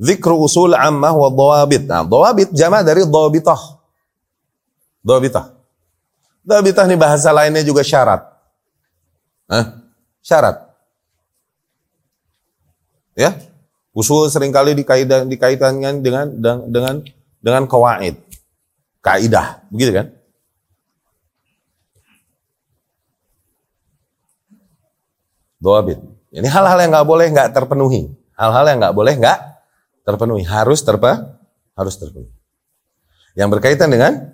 Zikru 0.00 0.36
usul 0.40 0.76
ammah 0.76 1.12
wa 1.12 1.28
dhawabit. 1.28 1.88
Nah, 1.88 2.04
dhawabit 2.04 2.52
jama 2.52 2.84
dari 2.84 3.04
dhawabitah. 3.04 3.60
Dhawabitah. 5.04 5.44
Dhawabitah 6.44 6.84
ini 6.88 6.96
bahasa 6.96 7.28
lainnya 7.32 7.64
juga 7.64 7.84
syarat. 7.84 8.29
Hah? 9.50 9.82
Syarat. 10.22 10.70
Ya. 13.18 13.34
Usul 13.90 14.30
sering 14.30 14.54
kali 14.54 14.78
dikaitan, 14.78 15.26
dikaitankan 15.26 15.98
dengan 15.98 16.30
dengan 16.70 17.02
dengan 17.42 17.62
kawaid. 17.66 18.14
Kaidah, 19.02 19.66
begitu 19.74 19.90
kan? 19.98 20.06
Dhawabit. 25.58 25.98
Ini 26.30 26.46
hal-hal 26.46 26.78
yang 26.86 26.90
nggak 26.94 27.08
boleh 27.10 27.26
nggak 27.34 27.50
terpenuhi. 27.50 28.14
Hal-hal 28.38 28.64
yang 28.70 28.78
nggak 28.78 28.94
boleh 28.94 29.14
nggak 29.18 29.38
terpenuhi. 30.06 30.46
Harus 30.46 30.80
terpa, 30.86 31.42
harus 31.74 31.98
terpenuhi. 31.98 32.30
Yang 33.34 33.48
berkaitan 33.58 33.90
dengan 33.90 34.30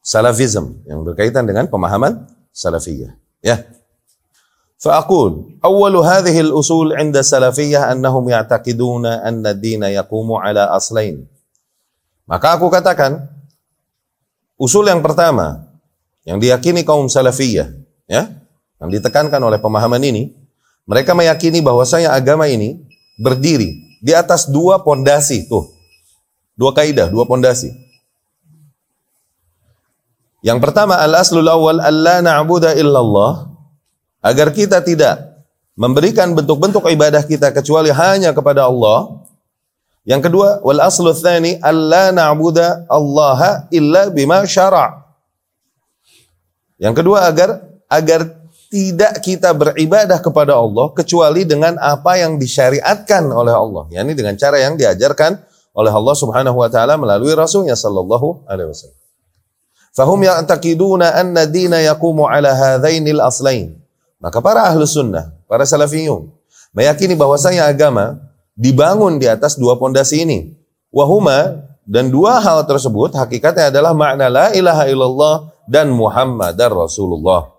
salafism, 0.00 0.80
yang 0.88 1.04
berkaitan 1.04 1.44
dengan 1.44 1.68
pemahaman 1.68 2.24
salafiyah. 2.56 3.19
Ya. 3.41 3.75
فأقول 4.85 5.57
أول 5.65 5.95
هذه 5.97 6.35
الأصول 6.45 6.93
عند 6.93 7.17
السلفية 7.17 7.91
أنهم 7.91 8.29
يعتقدون 8.29 9.05
أن 9.05 9.41
الدين 9.41 9.83
يقوم 9.83 10.29
على 10.37 10.61
أصلين. 10.61 11.25
Maka 12.29 12.57
aku 12.57 12.69
katakan 12.69 13.25
usul 14.57 14.85
yang 14.85 15.01
pertama 15.01 15.65
yang 16.25 16.37
diyakini 16.37 16.85
kaum 16.85 17.05
salafiyah 17.05 17.69
ya 18.05 18.29
yang 18.81 18.89
ditekankan 18.93 19.41
oleh 19.41 19.57
pemahaman 19.61 20.01
ini, 20.01 20.33
mereka 20.85 21.17
meyakini 21.17 21.61
bahwasanya 21.61 22.13
agama 22.13 22.45
ini 22.45 22.85
berdiri 23.17 23.97
di 24.05 24.13
atas 24.13 24.49
dua 24.49 24.85
pondasi 24.85 25.49
tuh. 25.49 25.73
Dua 26.53 26.71
kaidah, 26.71 27.09
dua 27.09 27.25
pondasi. 27.25 27.73
Yang 30.40 30.58
pertama 30.64 30.96
al-aslul 30.96 31.44
awal 31.44 31.84
alla 31.84 32.24
na'budu 32.24 32.72
illallah 32.72 33.52
agar 34.24 34.52
kita 34.56 34.80
tidak 34.80 35.44
memberikan 35.76 36.32
bentuk-bentuk 36.32 36.84
ibadah 36.88 37.20
kita 37.24 37.52
kecuali 37.52 37.92
hanya 37.92 38.32
kepada 38.32 38.68
Allah. 38.68 39.20
Yang 40.08 40.32
kedua, 40.32 40.64
wal 40.64 40.80
aslu 40.80 41.12
tsani 41.12 41.60
alla 41.60 42.08
na'budu 42.08 42.88
Allah 42.88 43.68
illa 43.68 44.08
bima 44.08 44.44
syara'. 44.48 44.96
Yang 46.80 47.04
kedua 47.04 47.28
agar 47.28 47.60
agar 47.92 48.20
tidak 48.70 49.20
kita 49.20 49.50
beribadah 49.52 50.22
kepada 50.22 50.56
Allah 50.56 50.94
kecuali 50.96 51.44
dengan 51.44 51.76
apa 51.76 52.16
yang 52.16 52.38
disyariatkan 52.40 53.28
oleh 53.28 53.52
Allah. 53.52 53.84
yakni 53.92 54.16
dengan 54.16 54.38
cara 54.38 54.62
yang 54.62 54.78
diajarkan 54.78 55.36
oleh 55.74 55.92
Allah 55.92 56.14
Subhanahu 56.16 56.56
wa 56.56 56.70
taala 56.70 56.94
melalui 56.96 57.34
rasulnya 57.34 57.74
sallallahu 57.74 58.46
alaihi 58.46 58.70
wasallam. 58.70 58.99
Fahum 59.90 60.22
ya'taqiduna 60.22 61.18
anna 61.18 61.46
dina 61.46 61.82
yaqumu 61.82 62.26
ala 62.30 62.54
hadzainil 62.54 63.18
aslain. 63.22 63.74
Maka 64.22 64.38
para 64.38 64.68
ahlu 64.68 64.86
sunnah, 64.86 65.34
para 65.50 65.66
salafiyun 65.66 66.30
meyakini 66.74 67.18
bahwasanya 67.18 67.66
agama 67.66 68.18
dibangun 68.54 69.18
di 69.18 69.26
atas 69.26 69.58
dua 69.58 69.76
pondasi 69.78 70.22
ini. 70.22 70.54
Wahuma 70.90 71.66
dan 71.86 72.10
dua 72.10 72.38
hal 72.42 72.66
tersebut 72.66 73.14
hakikatnya 73.14 73.70
adalah 73.70 73.94
makna 73.94 74.26
la 74.30 74.46
ilaha 74.54 74.84
illallah 74.90 75.34
dan 75.66 75.90
Muhammadar 75.90 76.70
Rasulullah. 76.70 77.50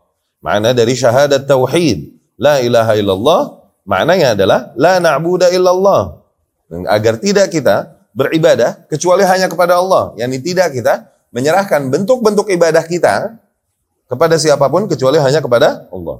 Makna 0.43 0.75
dari 0.75 0.95
syahadat 0.97 1.47
tauhid, 1.47 2.11
la 2.35 2.59
ilaha 2.59 2.97
illallah, 2.97 3.41
maknanya 3.87 4.33
adalah 4.35 4.59
la 4.75 4.99
na'budu 4.99 5.47
illallah. 5.47 6.19
Agar 6.87 7.19
tidak 7.19 7.51
kita 7.51 7.91
beribadah 8.15 8.87
kecuali 8.87 9.23
hanya 9.27 9.51
kepada 9.51 9.79
Allah. 9.79 10.15
Yani 10.15 10.39
tidak 10.39 10.71
kita 10.75 11.10
menyerahkan 11.31 11.87
bentuk-bentuk 11.87 12.51
ibadah 12.51 12.83
kita 12.83 13.39
kepada 14.11 14.35
siapa 14.35 14.67
pun 14.67 14.85
kecuali 14.91 15.17
hanya 15.17 15.39
kepada 15.39 15.87
Allah. 15.87 16.19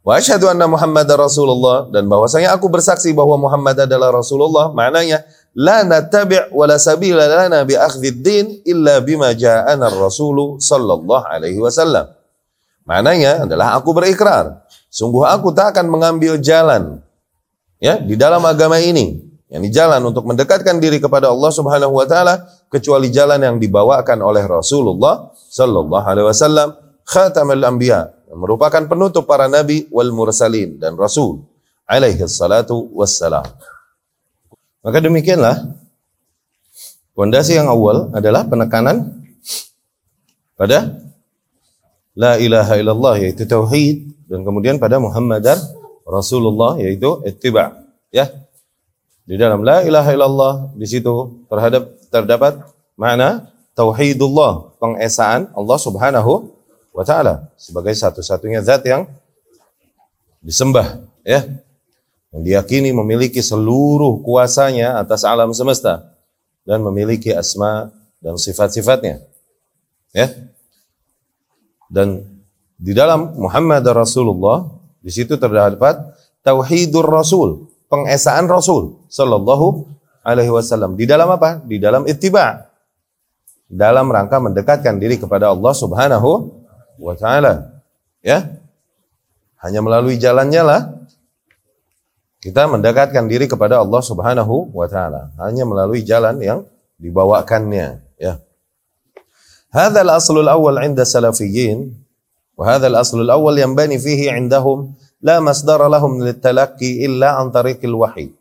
Wa 0.00 0.16
asyhadu 0.16 0.48
anna 0.48 0.64
Muhammad 0.64 1.04
Rasulullah 1.12 1.92
dan 1.92 2.08
bahwasanya 2.08 2.56
aku 2.56 2.72
bersaksi 2.72 3.12
bahwa 3.12 3.36
Muhammad 3.36 3.84
adalah 3.84 4.08
Rasulullah 4.08 4.72
maknanya 4.72 5.28
la 5.52 5.84
nattabi' 5.84 6.48
wa 6.56 6.64
la 6.64 6.80
sabila 6.80 7.28
lana 7.28 7.68
bi 7.68 7.76
akhdhid 7.76 8.24
din 8.24 8.64
illa 8.64 9.04
bima 9.04 9.36
ja'ana 9.36 9.92
ar-rasul 9.92 10.56
sallallahu 10.56 11.28
alaihi 11.28 11.60
wasallam. 11.60 12.08
Maknanya 12.88 13.44
adalah 13.44 13.76
aku 13.76 13.92
berikrar, 13.92 14.64
sungguh 14.88 15.28
aku 15.28 15.52
tak 15.52 15.76
akan 15.76 15.92
mengambil 15.92 16.40
jalan 16.40 17.04
ya 17.76 18.00
di 18.00 18.16
dalam 18.16 18.40
agama 18.48 18.80
ini 18.80 19.29
yakni 19.50 19.68
jalan 19.74 20.00
untuk 20.06 20.24
mendekatkan 20.30 20.78
diri 20.78 21.02
kepada 21.02 21.28
Allah 21.28 21.50
Subhanahu 21.50 21.98
wa 21.98 22.06
taala 22.06 22.46
kecuali 22.70 23.10
jalan 23.10 23.42
yang 23.42 23.56
dibawakan 23.58 24.22
oleh 24.22 24.46
Rasulullah 24.46 25.34
sallallahu 25.34 26.06
alaihi 26.06 26.26
wasallam 26.30 26.78
khatamul 27.02 27.60
anbiya 27.66 28.14
merupakan 28.30 28.86
penutup 28.86 29.26
para 29.26 29.50
nabi 29.50 29.90
wal 29.90 30.14
mursalin 30.14 30.78
dan 30.78 30.94
rasul 30.94 31.42
alaihi 31.90 32.22
salatu 32.30 32.86
wassalam. 32.94 33.42
Maka 34.80 35.02
demikianlah 35.02 35.58
pondasi 37.12 37.58
yang 37.58 37.66
awal 37.66 38.14
adalah 38.14 38.46
penekanan 38.46 39.18
pada 40.54 40.94
la 42.14 42.38
ilaha 42.38 42.78
illallah 42.78 43.14
yaitu 43.18 43.44
tauhid 43.44 44.14
dan 44.30 44.46
kemudian 44.46 44.78
pada 44.78 45.02
Muhammadar 45.02 45.58
Rasulullah 46.06 46.78
yaitu 46.78 47.18
ittiba 47.26 47.82
ya 48.14 48.30
di 49.30 49.38
dalam 49.38 49.62
la 49.62 49.86
ilaha 49.86 50.10
illallah 50.10 50.54
di 50.74 50.90
situ 50.90 51.46
terhadap 51.46 51.86
terdapat 52.10 52.66
makna 52.98 53.46
tauhidullah 53.78 54.74
pengesaan 54.82 55.46
Allah 55.54 55.78
Subhanahu 55.78 56.50
wa 56.90 57.06
taala 57.06 57.46
sebagai 57.54 57.94
satu-satunya 57.94 58.58
zat 58.58 58.82
yang 58.82 59.06
disembah 60.42 61.06
ya 61.22 61.46
yang 62.34 62.42
diyakini 62.42 62.90
memiliki 62.90 63.38
seluruh 63.38 64.18
kuasanya 64.26 64.98
atas 64.98 65.22
alam 65.22 65.54
semesta 65.54 66.10
dan 66.66 66.82
memiliki 66.82 67.30
asma 67.30 67.90
dan 68.18 68.34
sifat-sifatnya. 68.38 69.22
Ya. 70.14 70.30
Dan 71.90 72.22
di 72.78 72.94
dalam 72.94 73.34
Muhammad 73.34 73.82
Rasulullah 73.90 74.62
di 75.02 75.10
situ 75.10 75.34
terdapat 75.34 75.98
tauhidur 76.46 77.02
Rasul, 77.02 77.66
pengesaan 77.90 78.46
Rasul 78.46 78.99
sallallahu 79.10 79.84
alaihi 80.22 80.48
wasallam. 80.48 80.94
Di 80.94 81.04
dalam 81.04 81.28
apa? 81.28 81.60
Di 81.60 81.76
dalam 81.76 82.06
ittiba. 82.06 82.70
Dalam 83.66 84.08
rangka 84.10 84.38
mendekatkan 84.38 84.96
diri 84.98 85.18
kepada 85.18 85.50
Allah 85.50 85.74
Subhanahu 85.74 86.30
wa 86.96 87.14
taala. 87.18 87.82
Ya. 88.22 88.46
Hanya 89.60 89.84
melalui 89.84 90.16
jalannya 90.16 90.62
lah 90.64 90.80
kita 92.40 92.64
mendekatkan 92.64 93.28
diri 93.28 93.44
kepada 93.44 93.84
Allah 93.84 94.00
Subhanahu 94.00 94.72
wa 94.72 94.88
taala 94.88 95.28
hanya 95.36 95.68
melalui 95.68 96.00
jalan 96.00 96.40
yang 96.40 96.64
dibawakannya 96.96 98.00
ya. 98.16 98.40
Hadzal 99.68 100.08
aslul 100.08 100.48
awal 100.48 100.80
'inda 100.80 101.04
salafiyyin 101.04 101.92
wa 102.56 102.64
hadzal 102.64 102.96
aslul 102.96 103.28
awal 103.28 103.54
yanbani 103.60 104.00
fihi 104.00 104.32
'indahum 104.32 104.96
la 105.20 105.36
masdara 105.44 105.84
lahum 105.86 106.24
litalaqi 106.24 107.04
illa 107.04 107.36
an 107.36 107.52
tariqil 107.52 107.92
wahyi. 107.92 108.32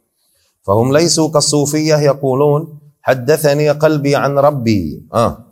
Fahum 0.70 0.93
laysu 0.93 1.34
kasufiyah 1.34 1.97
yaqulun 1.97 2.78
haddathani 3.01 3.74
qalbi 3.74 4.13
an 4.13 4.38
rabbi. 4.38 5.01
Ah. 5.09 5.49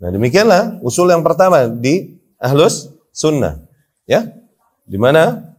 nah 0.00 0.14
demikianlah 0.14 0.78
usul 0.86 1.10
yang 1.10 1.26
pertama 1.26 1.66
di 1.66 2.14
ahlus 2.38 2.94
sunnah 3.10 3.58
ya 4.06 4.22
di 4.86 4.94
mana 5.02 5.50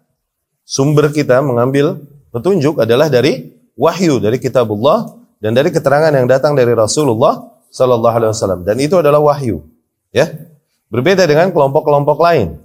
sumber 0.64 1.12
kita 1.12 1.44
mengambil 1.44 2.00
petunjuk 2.32 2.80
adalah 2.80 3.12
dari 3.12 3.52
wahyu 3.76 4.24
dari 4.24 4.40
kitabullah 4.40 5.12
dan 5.44 5.52
dari 5.52 5.68
keterangan 5.68 6.16
yang 6.16 6.32
datang 6.32 6.56
dari 6.56 6.72
Rasulullah 6.72 7.44
sallallahu 7.68 8.16
alaihi 8.16 8.32
wasallam 8.32 8.62
dan 8.64 8.80
itu 8.80 8.96
adalah 8.96 9.20
wahyu 9.20 9.68
ya 10.16 10.32
berbeda 10.88 11.28
dengan 11.28 11.52
kelompok-kelompok 11.52 12.24
lain 12.24 12.56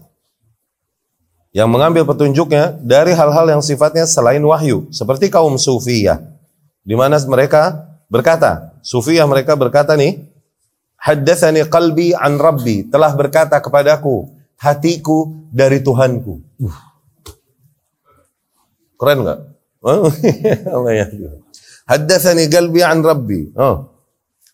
yang 1.53 1.69
mengambil 1.69 2.09
petunjuknya 2.09 2.81
dari 2.81 3.13
hal-hal 3.13 3.47
yang 3.49 3.63
sifatnya 3.65 4.09
selain 4.09 4.41
wahyu 4.41 4.89
seperti 4.89 5.29
kaum 5.29 5.57
sufiyah 5.61 6.21
di 6.83 6.97
mana 6.97 7.21
mereka 7.29 7.93
berkata 8.09 8.73
sufiyah 8.81 9.29
mereka 9.29 9.53
berkata 9.57 9.95
nih 9.95 10.25
haddatsani 10.97 11.69
qalbi 11.69 12.17
an 12.17 12.41
rabbi 12.41 12.89
telah 12.89 13.13
berkata 13.13 13.61
kepadaku 13.61 14.33
hatiku 14.57 15.29
dari 15.53 15.85
Tuhanku 15.85 16.41
uh. 16.65 16.93
Keren 19.03 19.27
enggak? 19.27 19.41
Allah 20.71 20.93
ya. 21.03 21.07
Haddatsani 21.91 22.47
qalbi 22.47 22.87
an 22.87 23.03
rabbi. 23.03 23.51
Oh. 23.59 23.91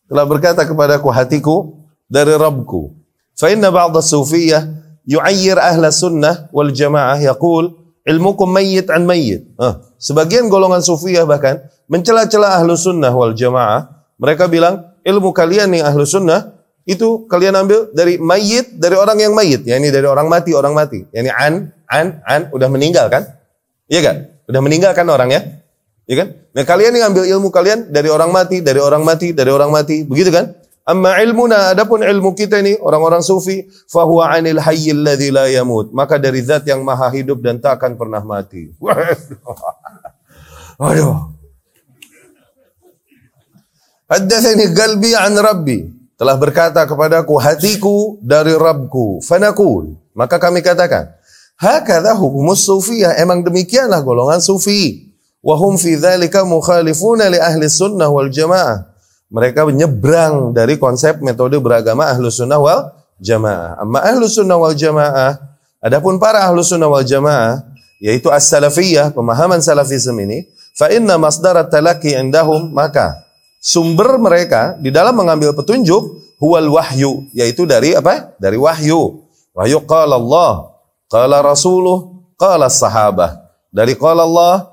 Telah 0.08 0.24
berkata 0.24 0.64
kepadaku 0.64 1.12
hatiku 1.12 1.84
dari 2.08 2.32
Rabbku. 2.32 2.96
Fa 3.36 3.52
inna 3.52 3.68
ba'd 3.68 3.92
as-sufiyyah 3.92 4.64
yu'ayyir 5.08 5.56
ahla 5.56 5.88
sunnah 5.88 6.52
wal 6.52 6.68
jamaah 6.68 7.16
yaqul 7.16 7.72
ilmukum 8.04 8.48
mayyit 8.52 8.92
an 8.92 9.08
mayyit. 9.08 9.48
Oh. 9.56 9.80
Sebagian 9.96 10.52
golongan 10.52 10.84
sufiyah 10.84 11.24
bahkan 11.24 11.64
mencela-cela 11.88 12.60
ahlu 12.60 12.76
sunnah 12.76 13.10
wal 13.10 13.32
jamaah. 13.32 13.88
Mereka 14.20 14.46
bilang 14.52 14.94
ilmu 15.02 15.32
kalian 15.32 15.72
nih 15.72 15.82
ahlu 15.82 16.04
sunnah 16.04 16.60
itu 16.88 17.28
kalian 17.28 17.52
ambil 17.56 17.92
dari 17.92 18.16
mayit 18.16 18.76
dari 18.80 18.96
orang 18.96 19.20
yang 19.20 19.36
mayit, 19.36 19.60
ya 19.68 19.76
ini 19.76 19.92
dari 19.92 20.08
orang 20.08 20.24
mati 20.28 20.56
orang 20.56 20.72
mati. 20.72 21.04
Yani 21.12 21.28
an 21.28 21.68
an 21.84 22.24
an 22.24 22.40
udah 22.52 22.68
meninggal 22.72 23.12
kan? 23.12 23.28
Iya 23.88 24.00
kan? 24.00 24.16
Udah 24.48 24.60
meninggalkan 24.64 25.04
orang 25.08 25.28
ya? 25.28 25.40
Ya 26.08 26.24
kan? 26.24 26.28
Nah 26.56 26.64
kalian 26.64 26.96
yang 26.96 27.12
ambil 27.12 27.28
ilmu 27.28 27.52
kalian 27.52 27.92
dari 27.92 28.08
orang 28.08 28.32
mati, 28.32 28.64
dari 28.64 28.80
orang 28.80 29.04
mati, 29.04 29.36
dari 29.36 29.52
orang 29.52 29.68
mati. 29.68 30.08
Begitu 30.08 30.32
kan? 30.32 30.56
Amma 30.88 31.20
ilmuna, 31.20 31.76
adapun 31.76 32.00
ilmu 32.00 32.32
kita 32.32 32.64
ini 32.64 32.80
orang-orang 32.80 33.20
sufi, 33.20 33.68
fahuwa 33.92 34.32
anil 34.32 34.56
hayyil 34.56 35.04
ladzi 35.04 35.28
la 35.28 35.44
yamut. 35.44 35.92
Maka 35.92 36.16
dari 36.16 36.40
zat 36.40 36.64
yang 36.64 36.80
maha 36.80 37.12
hidup 37.12 37.44
dan 37.44 37.60
tak 37.60 37.76
akan 37.76 38.00
pernah 38.00 38.24
mati. 38.24 38.72
Aduh. 40.80 41.36
Haddatsani 44.08 44.72
qalbi 44.72 45.12
an 45.12 45.36
rabbi. 45.36 45.78
Telah 46.16 46.40
berkata 46.40 46.88
kepadaku 46.88 47.36
hatiku 47.36 48.16
dari 48.24 48.56
Rabbku. 48.56 49.20
Fanakul. 49.22 49.94
Maka 50.16 50.40
kami 50.40 50.64
katakan, 50.64 51.12
Hakadha 51.60 52.16
hukumus 52.16 52.64
sufiyah. 52.64 53.20
Emang 53.20 53.44
demikianlah 53.44 54.00
golongan 54.02 54.40
sufi. 54.40 55.12
Wahum 55.44 55.78
fi 55.78 55.94
dzalika 55.94 56.42
mukhalifuna 56.42 57.30
li 57.30 57.38
ahli 57.38 57.70
sunnah 57.70 58.10
wal 58.10 58.32
jamaah. 58.32 58.88
Mereka 59.28 59.68
menyeberang 59.68 60.56
dari 60.56 60.80
konsep 60.80 61.20
metode 61.20 61.60
beragama 61.60 62.08
ahlu 62.08 62.32
sunnah 62.32 62.56
wal 62.56 62.96
jamaah. 63.20 63.76
Amma 63.80 64.00
ahlu 64.04 64.24
sunnah 64.24 64.56
wal 64.56 64.72
jamaah, 64.72 65.36
adapun 65.84 66.16
para 66.16 66.48
ahlu 66.48 66.64
sunnah 66.64 66.88
wal 66.88 67.04
jamaah, 67.04 67.60
yaitu 68.00 68.32
as-salafiyah, 68.32 69.12
pemahaman 69.12 69.60
salafisme 69.60 70.16
ini, 70.16 70.48
fa 70.72 70.88
inna 70.88 71.20
masdar 71.20 71.60
talaki 71.68 72.16
indahum, 72.16 72.72
maka 72.72 73.20
sumber 73.60 74.16
mereka 74.16 74.80
di 74.80 74.88
dalam 74.88 75.12
mengambil 75.12 75.52
petunjuk 75.52 76.24
huwal 76.40 76.80
wahyu, 76.80 77.28
yaitu 77.36 77.68
dari 77.68 77.92
apa? 77.92 78.32
Dari 78.40 78.56
wahyu. 78.56 79.28
Wahyu 79.52 79.82
qala 79.84 80.16
Allah, 80.16 80.78
Qala 81.08 81.40
rasuluh, 81.40 82.20
qala 82.36 82.68
sahabah. 82.68 83.40
Dari 83.72 83.96
qala 83.96 84.28
Allah, 84.28 84.68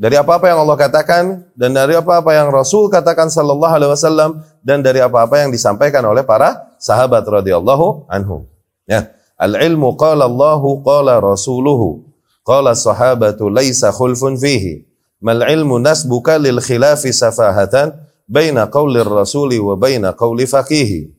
dari 0.00 0.16
apa-apa 0.16 0.48
yang 0.48 0.64
Allah 0.64 0.80
katakan 0.80 1.44
dan 1.52 1.76
dari 1.76 1.92
apa-apa 1.92 2.32
yang 2.32 2.48
Rasul 2.48 2.88
katakan 2.88 3.28
sallallahu 3.28 3.68
alaihi 3.68 3.92
wasallam 3.92 4.40
dan 4.64 4.80
dari 4.80 5.04
apa-apa 5.04 5.44
yang 5.44 5.52
disampaikan 5.52 6.00
oleh 6.08 6.24
para 6.24 6.72
sahabat 6.80 7.20
radhiyallahu 7.28 8.08
anhum. 8.08 8.48
Ya, 8.88 9.12
al-ilmu 9.36 10.00
qala 10.00 10.24
Allahu 10.24 10.80
qala 10.80 11.20
rasuluhu 11.20 12.08
qala 12.48 12.72
sahabatu 12.72 13.52
laisa 13.52 13.92
khulfun 13.92 14.40
fihi. 14.40 14.88
Mal 15.20 15.44
ilmu 15.44 15.76
nasbuka 15.76 16.40
lil 16.40 16.64
khilafi 16.64 17.12
safahatan 17.12 17.92
baina 18.24 18.72
qaulir 18.72 19.04
rasuli 19.04 19.60
wa 19.60 19.76
baina 19.76 20.16
qauli 20.16 20.48
faqihi. 20.48 21.12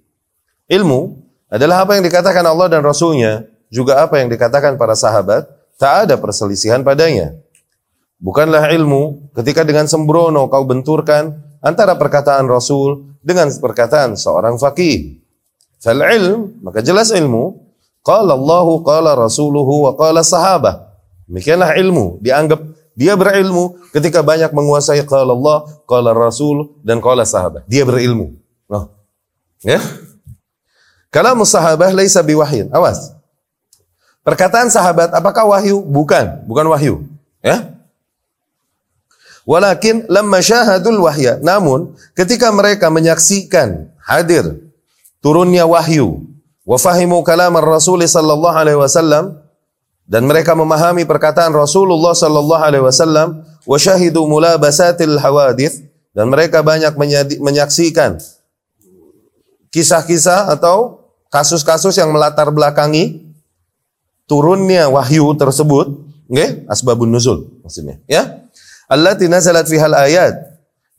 Ilmu 0.73 1.21
adalah 1.53 1.85
apa 1.85 2.01
yang 2.01 2.03
dikatakan 2.09 2.41
Allah 2.41 2.65
dan 2.65 2.81
Rasulnya 2.81 3.45
juga 3.69 4.01
apa 4.01 4.17
yang 4.17 4.33
dikatakan 4.33 4.73
para 4.73 4.97
sahabat, 4.97 5.45
tak 5.77 6.09
ada 6.09 6.17
perselisihan 6.17 6.81
padanya. 6.81 7.37
Bukanlah 8.21 8.69
ilmu 8.69 9.33
ketika 9.33 9.65
dengan 9.65 9.89
sembrono 9.89 10.45
kau 10.45 10.61
benturkan 10.61 11.33
antara 11.57 11.97
perkataan 11.97 12.45
Rasul 12.45 13.17
dengan 13.25 13.49
perkataan 13.49 14.13
seorang 14.13 14.61
faqih. 14.61 15.25
Fal 15.81 15.97
ilm, 15.97 16.61
maka 16.61 16.85
jelas 16.85 17.09
ilmu, 17.09 17.57
qala 18.05 18.37
Allahu 18.37 18.85
qala 18.85 19.17
rasuluhu 19.17 19.89
wa 19.89 19.97
qala 19.97 20.21
sahabah. 20.21 20.93
Demikianlah 21.25 21.73
ilmu, 21.81 22.21
dianggap 22.21 22.61
dia 22.93 23.17
berilmu 23.17 23.81
ketika 23.89 24.21
banyak 24.21 24.53
menguasai 24.53 25.01
qala 25.09 25.33
Allah, 25.33 25.65
qala 25.89 26.13
Rasul 26.13 26.77
dan 26.85 27.01
qala 27.01 27.25
sahabat. 27.25 27.65
Dia 27.65 27.81
berilmu. 27.89 28.37
Oh. 28.69 28.85
Ya? 29.65 29.81
Kalam 31.09 31.41
sahabah 31.41 31.89
laisa 31.89 32.21
biwahyin. 32.21 32.69
Awas. 32.69 33.17
Perkataan 34.21 34.69
sahabat 34.69 35.09
apakah 35.17 35.49
wahyu? 35.49 35.81
Bukan, 35.81 36.45
bukan 36.45 36.69
wahyu. 36.69 37.09
Ya. 37.41 37.70
Walakin 39.45 40.05
lamma 40.05 40.39
syahadul 40.39 41.01
wahya. 41.01 41.41
Namun 41.41 41.97
ketika 42.13 42.53
mereka 42.53 42.93
menyaksikan 42.93 43.89
hadir 44.01 44.45
turunnya 45.21 45.65
wahyu 45.65 46.25
wa 46.65 46.77
fahimu 46.77 47.25
kalam 47.25 47.57
Rasul 47.57 48.05
sallallahu 48.05 48.53
alaihi 48.57 48.77
wasallam 48.77 49.41
dan 50.05 50.27
mereka 50.29 50.53
memahami 50.53 51.07
perkataan 51.09 51.53
Rasulullah 51.53 52.13
sallallahu 52.13 52.61
alaihi 52.61 52.85
wasallam 52.85 53.41
wa 53.65 53.77
syahidu 53.77 54.25
mulabasatil 54.29 55.17
hawadith 55.17 55.89
dan 56.11 56.27
mereka 56.27 56.61
banyak 56.61 56.93
menyaksikan 57.39 58.19
kisah-kisah 59.71 60.51
atau 60.51 61.07
kasus-kasus 61.31 61.95
yang 61.95 62.11
melatar 62.11 62.51
belakangi 62.51 63.23
turunnya 64.27 64.91
wahyu 64.91 65.31
tersebut, 65.39 65.95
nggih, 66.27 66.67
asbabun 66.67 67.07
nuzul 67.07 67.47
maksudnya, 67.63 68.03
ya. 68.05 68.43
Allati 68.91 69.31
nazalat 69.31 69.71
fihal 69.71 69.95
ayat 69.95 70.35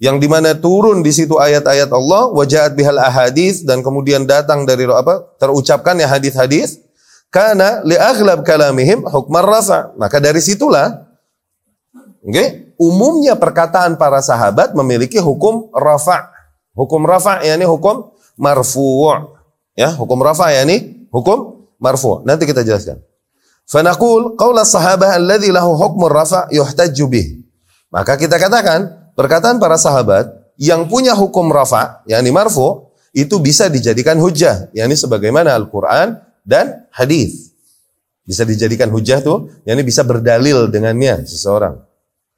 yang 0.00 0.16
di 0.16 0.26
mana 0.26 0.56
turun 0.56 1.04
di 1.04 1.12
situ 1.12 1.36
ayat-ayat 1.36 1.92
Allah, 1.92 2.32
wajahat 2.32 2.72
bihal 2.72 2.96
ahadith 2.96 3.62
dan 3.68 3.84
kemudian 3.84 4.24
datang 4.24 4.64
dari 4.64 4.88
apa? 4.88 5.28
terucapkan 5.36 5.94
ya 6.00 6.08
hadis-hadis 6.08 6.80
karena 7.28 7.84
li 7.84 7.94
aghlab 7.94 8.42
kalamihim 8.42 9.04
hukmar 9.04 9.44
rafa. 9.44 9.92
Maka 10.00 10.18
dari 10.18 10.40
situlah 10.40 11.04
okay, 12.24 12.72
umumnya 12.80 13.36
perkataan 13.36 14.00
para 14.00 14.24
sahabat 14.24 14.72
memiliki 14.72 15.20
hukum 15.20 15.68
rafa. 15.76 16.32
Hukum 16.72 17.04
rafa 17.04 17.44
yakni 17.44 17.68
hukum 17.68 18.10
marfu'. 18.40 19.36
Ya, 19.76 19.92
hukum 19.92 20.18
rafa 20.24 20.48
yakni 20.50 21.06
hukum 21.12 21.68
marfu'. 21.76 22.24
Nanti 22.24 22.48
kita 22.48 22.64
jelaskan. 22.64 22.98
Fanaqul 23.68 24.34
qaula 24.34 24.64
sahabah 24.66 25.14
alladhi 25.14 25.52
lahu 25.54 25.76
hukmur 25.76 26.10
rafa 26.10 26.48
yuhtajju 26.50 27.06
bih. 27.06 27.41
Maka 27.92 28.16
kita 28.16 28.40
katakan 28.40 29.12
perkataan 29.12 29.60
para 29.60 29.76
sahabat 29.76 30.32
yang 30.56 30.88
punya 30.88 31.12
hukum 31.12 31.52
rafa 31.52 32.00
yakni 32.08 32.32
marfu 32.32 32.88
itu 33.12 33.36
bisa 33.36 33.68
dijadikan 33.68 34.16
hujah 34.16 34.72
yakni 34.72 34.96
sebagaimana 34.96 35.52
Al-Qur'an 35.52 36.16
dan 36.42 36.88
hadis. 36.88 37.52
Bisa 38.22 38.46
dijadikan 38.48 38.88
hujah 38.88 39.20
tuh, 39.20 39.50
yakni 39.68 39.84
bisa 39.84 40.00
berdalil 40.06 40.70
dengannya 40.72 41.26
seseorang 41.26 41.76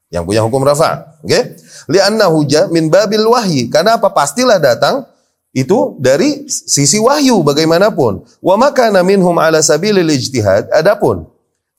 yang 0.09 0.25
punya 0.25 0.41
hukum 0.47 0.63
rafa. 0.63 1.19
Oke? 1.27 1.59
Okay? 1.91 2.25
Hujah 2.31 2.71
min 2.71 2.89
babil 2.89 3.27
wahyi. 3.27 3.67
Karena 3.69 3.99
apa? 3.99 4.15
Pastilah 4.15 4.63
datang 4.63 5.05
itu 5.51 5.99
dari 5.99 6.47
sisi 6.51 7.03
wahyu 7.03 7.43
bagaimanapun. 7.43 8.23
Wa 8.39 8.55
makana 8.55 9.03
minhum 9.03 9.35
ala 9.39 9.59
sabilil 9.61 10.07
ijtihad. 10.07 10.71
Adapun 10.71 11.27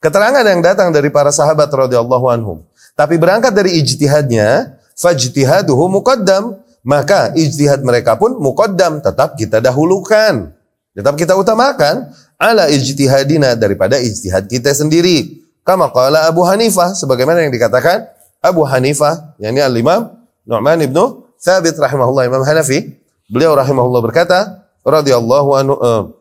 keterangan 0.03 0.45
yang 0.45 0.61
datang 0.61 0.91
dari 0.91 1.09
para 1.09 1.32
sahabat 1.34 1.71
radhiyallahu 1.71 2.26
anhum, 2.30 2.57
tapi 2.96 3.20
berangkat 3.20 3.52
dari 3.52 3.76
ijtihadnya, 3.84 4.80
fajtihaduhu 4.96 5.91
muqaddam, 6.00 6.56
maka 6.88 7.36
ijtihad 7.36 7.84
mereka 7.84 8.16
pun 8.16 8.39
muqaddam, 8.39 9.04
tetap 9.04 9.36
kita 9.36 9.60
dahulukan. 9.60 10.56
Tetap 10.96 11.20
kita 11.20 11.36
utamakan 11.36 12.08
ala 12.39 12.72
ijtihadina 12.72 13.60
daripada 13.60 14.00
ijtihad 14.00 14.48
kita 14.48 14.72
sendiri. 14.72 15.43
Kama 15.68 15.91
qala 15.91 16.24
Abu 16.24 16.48
Hanifah 16.48 16.96
sebagaimana 16.96 17.43
yang 17.43 17.52
dikatakan 17.52 18.08
Abu 18.39 18.64
Hanifah, 18.64 19.36
yakni 19.41 19.60
Al-Imam 19.60 20.14
Nu'man 20.46 20.78
ibnu 20.78 21.26
Thabit 21.41 21.74
rahimahullah 21.74 22.30
Imam 22.30 22.46
Hanafi 22.46 22.96
Beliau 23.26 23.58
rahimahullah 23.58 24.02
berkata, 24.06 24.70
radhiyallahu 24.86 25.50
anhu 25.58 25.76
uh, 25.82 26.14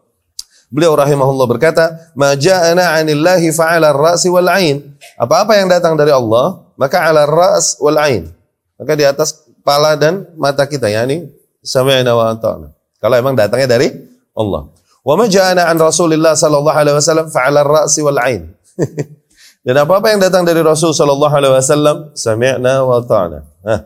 Beliau 0.72 0.97
rahimahullah 0.97 1.47
berkata, 1.47 2.11
"Ma 2.16 2.35
ja'ana 2.35 2.99
'anillahi 2.99 3.53
fa'ala 3.55 3.95
ar-ra'si 3.95 4.27
wal 4.33 4.49
'ain." 4.49 4.97
Apa-apa 5.20 5.55
yang 5.61 5.70
datang 5.70 5.95
dari 5.95 6.11
Allah, 6.11 6.63
maka 6.75 7.03
'ala 7.03 7.27
ar-ra's 7.27 7.79
wal 7.79 7.99
'ain. 7.99 8.31
Maka 8.79 8.93
di 8.99 9.05
atas 9.07 9.47
kepala 9.47 9.95
dan 9.95 10.29
mata 10.35 10.66
kita, 10.66 10.91
yakni 10.91 11.31
sami'na 11.64 12.12
wa 12.12 12.35
ata'na. 12.35 12.68
Kalau 13.01 13.14
emang 13.16 13.33
datangnya 13.39 13.79
dari 13.79 13.89
Allah. 14.35 14.68
Wa 15.05 15.14
ma 15.14 15.25
ja'ana 15.29 15.70
'an 15.70 15.77
Rasulillah 15.81 16.35
sallallahu 16.35 16.77
alaihi 16.77 16.97
wasallam 16.97 17.27
fa'ala 17.31 17.64
ar-ra'si 17.64 18.01
wal 18.05 18.18
'ain. 18.20 18.51
dan 19.66 19.75
apa-apa 19.81 20.12
yang 20.12 20.20
datang 20.20 20.43
dari 20.45 20.61
Rasul 20.61 20.93
sallallahu 20.93 21.33
alaihi 21.33 21.55
wasallam, 21.55 21.97
sami'na 22.12 22.85
wa 22.85 23.01
ata'na. 23.01 23.39
Nah, 23.64 23.81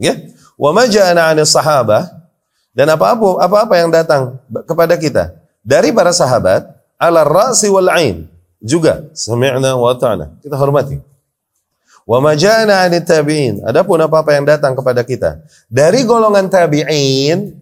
ya. 0.00 0.14
Wa 0.56 0.70
ma 0.70 0.88
ja'ana 0.88 1.30
'anis 1.30 1.52
sahabah 1.52 2.08
dan 2.72 2.88
apa-apa 2.88 3.44
apa-apa 3.44 3.74
yang 3.76 3.92
datang 3.92 4.40
kepada 4.64 4.96
kita 4.96 5.36
dari 5.60 5.92
para 5.92 6.10
sahabat 6.10 6.64
ala 6.96 7.20
ra'si 7.22 7.68
wal 7.68 7.90
ain 7.92 8.30
juga 8.62 9.10
sami'na 9.12 9.74
wa 9.74 9.92
ta'na. 9.98 10.38
Kita 10.40 10.54
hormati. 10.54 11.11
Wa 12.02 12.18
ma 12.18 12.34
ja'ana 12.34 12.86
'anit 12.86 13.06
tabi'in. 13.06 13.62
Adapun 13.62 13.98
apa-apa 14.02 14.34
yang 14.34 14.46
datang 14.46 14.74
kepada 14.74 15.06
kita 15.06 15.42
dari 15.70 16.02
golongan 16.02 16.50
tabi'in 16.50 17.54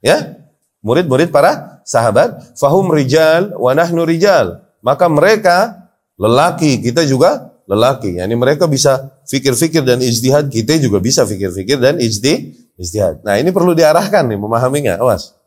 ya, 0.00 0.36
murid-murid 0.80 1.28
para 1.28 1.82
sahabat, 1.86 2.56
fahum 2.58 2.90
rijal 2.90 3.54
wa 3.56 3.72
nahnu 3.76 4.02
rijal. 4.08 4.64
Maka 4.80 5.06
mereka 5.10 5.88
lelaki, 6.16 6.80
kita 6.82 7.04
juga 7.04 7.56
lelaki. 7.66 8.22
Yani 8.22 8.34
mereka 8.38 8.66
bisa 8.70 9.18
fikir-fikir 9.26 9.82
dan 9.82 9.98
ijtihad, 10.00 10.48
kita 10.48 10.78
juga 10.78 11.02
bisa 11.02 11.26
fikir-fikir 11.26 11.78
dan 11.78 11.98
ijtihad. 11.98 13.22
Nah 13.26 13.36
ini 13.36 13.50
perlu 13.50 13.74
diarahkan 13.74 14.24
nih, 14.30 14.38
memahaminya. 14.38 15.02
Awas. 15.02 15.34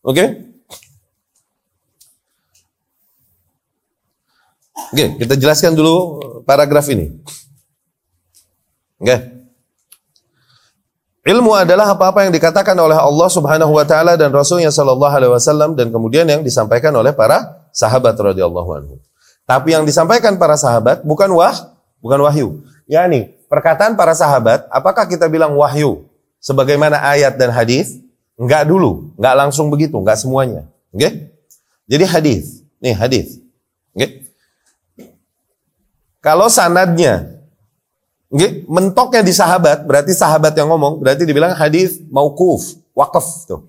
Oke? 0.00 0.16
Okay? 0.16 0.28
Oke, 4.90 5.06
kita 5.20 5.34
jelaskan 5.36 5.76
dulu 5.76 6.16
paragraf 6.48 6.88
ini. 6.88 7.12
Oke. 8.96 9.16
Ilmu 11.20 11.52
adalah 11.52 11.92
apa-apa 11.92 12.24
yang 12.24 12.32
dikatakan 12.32 12.72
oleh 12.80 12.96
Allah 12.96 13.28
Subhanahu 13.28 13.76
wa 13.76 13.84
taala 13.84 14.16
dan 14.16 14.32
Rasulnya 14.32 14.72
sallallahu 14.72 15.14
alaihi 15.14 15.32
wasallam 15.36 15.76
dan 15.76 15.92
kemudian 15.92 16.24
yang 16.24 16.40
disampaikan 16.40 16.96
oleh 16.96 17.12
para 17.12 17.68
sahabat 17.76 18.16
radhiyallahu 18.16 18.70
anhu. 18.72 18.94
Tapi 19.44 19.76
yang 19.76 19.84
disampaikan 19.84 20.40
para 20.40 20.56
sahabat 20.56 21.04
bukan 21.04 21.28
wah, 21.36 21.54
bukan 22.00 22.24
wahyu. 22.24 22.64
Yani, 22.88 23.36
perkataan 23.52 23.94
para 23.94 24.16
sahabat, 24.16 24.66
apakah 24.72 25.04
kita 25.06 25.28
bilang 25.28 25.54
wahyu? 25.54 26.10
sebagaimana 26.40 26.98
ayat 27.04 27.36
dan 27.36 27.52
hadis? 27.52 28.00
Enggak 28.40 28.64
dulu, 28.64 29.12
enggak 29.20 29.34
langsung 29.36 29.68
begitu, 29.68 30.00
enggak 30.00 30.16
semuanya. 30.16 30.64
Oke? 30.90 31.04
Okay? 31.04 31.12
Jadi 31.84 32.04
hadis. 32.08 32.44
Nih 32.80 32.96
hadis. 32.96 33.36
Oke? 33.92 34.00
Okay? 34.00 34.10
Kalau 36.20 36.52
sanadnya 36.52 37.40
okay, 38.28 38.62
mentoknya 38.68 39.24
di 39.24 39.32
sahabat, 39.32 39.88
berarti 39.88 40.12
sahabat 40.12 40.52
yang 40.52 40.68
ngomong, 40.68 41.00
berarti 41.00 41.24
dibilang 41.24 41.56
hadis 41.56 41.96
maukuf, 42.12 42.76
wakaf 42.92 43.24
tuh. 43.48 43.66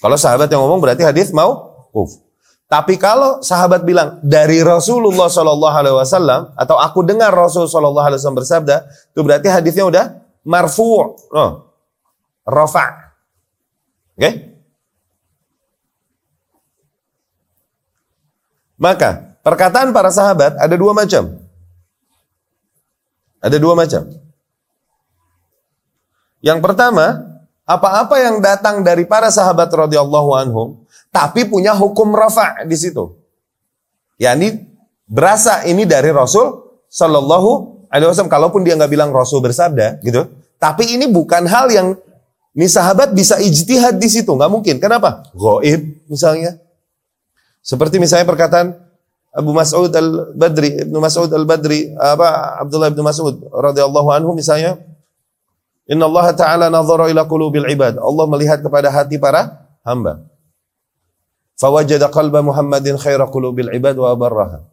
Kalau 0.00 0.16
sahabat 0.16 0.48
yang 0.48 0.64
ngomong 0.64 0.80
berarti 0.80 1.04
hadis 1.04 1.32
maukuf. 1.32 2.24
Tapi 2.66 2.98
kalau 2.98 3.38
sahabat 3.46 3.86
bilang 3.86 4.18
dari 4.26 4.58
Rasulullah 4.58 5.30
Shallallahu 5.30 5.76
Alaihi 5.76 5.96
Wasallam 6.02 6.50
atau 6.58 6.74
aku 6.74 7.06
dengar 7.06 7.30
Rasul 7.30 7.70
Shallallahu 7.70 8.06
Alaihi 8.10 8.18
Wasallam 8.18 8.42
bersabda, 8.42 8.76
itu 9.14 9.20
berarti 9.22 9.46
hadisnya 9.46 9.86
udah 9.86 10.26
marfu' 10.46 11.18
oh. 11.34 11.50
rafa' 12.46 12.90
oke 14.14 14.22
okay? 14.22 14.32
maka 18.78 19.25
perkataan 19.46 19.94
para 19.94 20.10
sahabat 20.10 20.58
ada 20.58 20.74
dua 20.74 20.90
macam 20.90 21.38
ada 23.38 23.56
dua 23.62 23.78
macam 23.78 24.02
yang 26.42 26.58
pertama 26.58 27.22
apa-apa 27.62 28.18
yang 28.18 28.42
datang 28.42 28.82
dari 28.82 29.06
para 29.06 29.30
sahabat 29.30 29.70
radhiyallahu 29.70 30.30
anhum 30.34 30.68
tapi 31.14 31.46
punya 31.46 31.70
hukum 31.78 32.10
rafa' 32.10 32.66
di 32.66 32.74
situ 32.74 33.14
yakni 34.18 34.66
berasa 35.06 35.62
ini 35.62 35.86
dari 35.86 36.10
Rasul 36.10 36.66
sallallahu 36.90 37.76
alaihi 37.90 38.10
wasallam 38.10 38.32
kalaupun 38.32 38.66
dia 38.66 38.74
nggak 38.74 38.90
bilang 38.90 39.10
Rasul 39.14 39.40
bersabda 39.40 40.02
gitu, 40.02 40.26
tapi 40.58 40.98
ini 40.98 41.06
bukan 41.06 41.46
hal 41.46 41.70
yang 41.70 41.94
ini 42.56 42.66
sahabat 42.66 43.12
bisa 43.12 43.36
ijtihad 43.36 44.00
di 44.00 44.08
situ, 44.08 44.32
nggak 44.32 44.48
mungkin. 44.48 44.80
Kenapa? 44.80 45.28
Goib 45.36 46.08
misalnya. 46.08 46.56
Seperti 47.60 48.00
misalnya 48.00 48.24
perkataan 48.24 48.72
Abu 49.36 49.52
Mas'ud 49.52 49.92
al-Badri, 49.92 50.88
Ibnu 50.88 50.96
Mas'ud 50.96 51.28
al-Badri, 51.28 51.92
apa 52.00 52.56
Abdullah 52.64 52.88
bin 52.88 53.04
Mas'ud 53.04 53.36
radhiyallahu 53.52 54.08
anhu 54.08 54.32
misalnya, 54.32 54.80
Inna 55.84 56.08
Allah 56.08 56.32
Ta'ala 56.32 56.66
nazara 56.72 57.12
ila 57.12 57.28
qulubil 57.28 57.68
ibad. 57.68 58.00
Allah 58.00 58.24
melihat 58.26 58.64
kepada 58.64 58.88
hati 58.88 59.20
para 59.20 59.68
hamba. 59.84 60.24
Fawajada 61.60 62.08
qalba 62.08 62.40
Muhammadin 62.42 62.96
khaira 62.96 63.28
qulubil 63.28 63.70
ibad 63.76 63.94
wa 63.94 64.10
abarraha. 64.10 64.64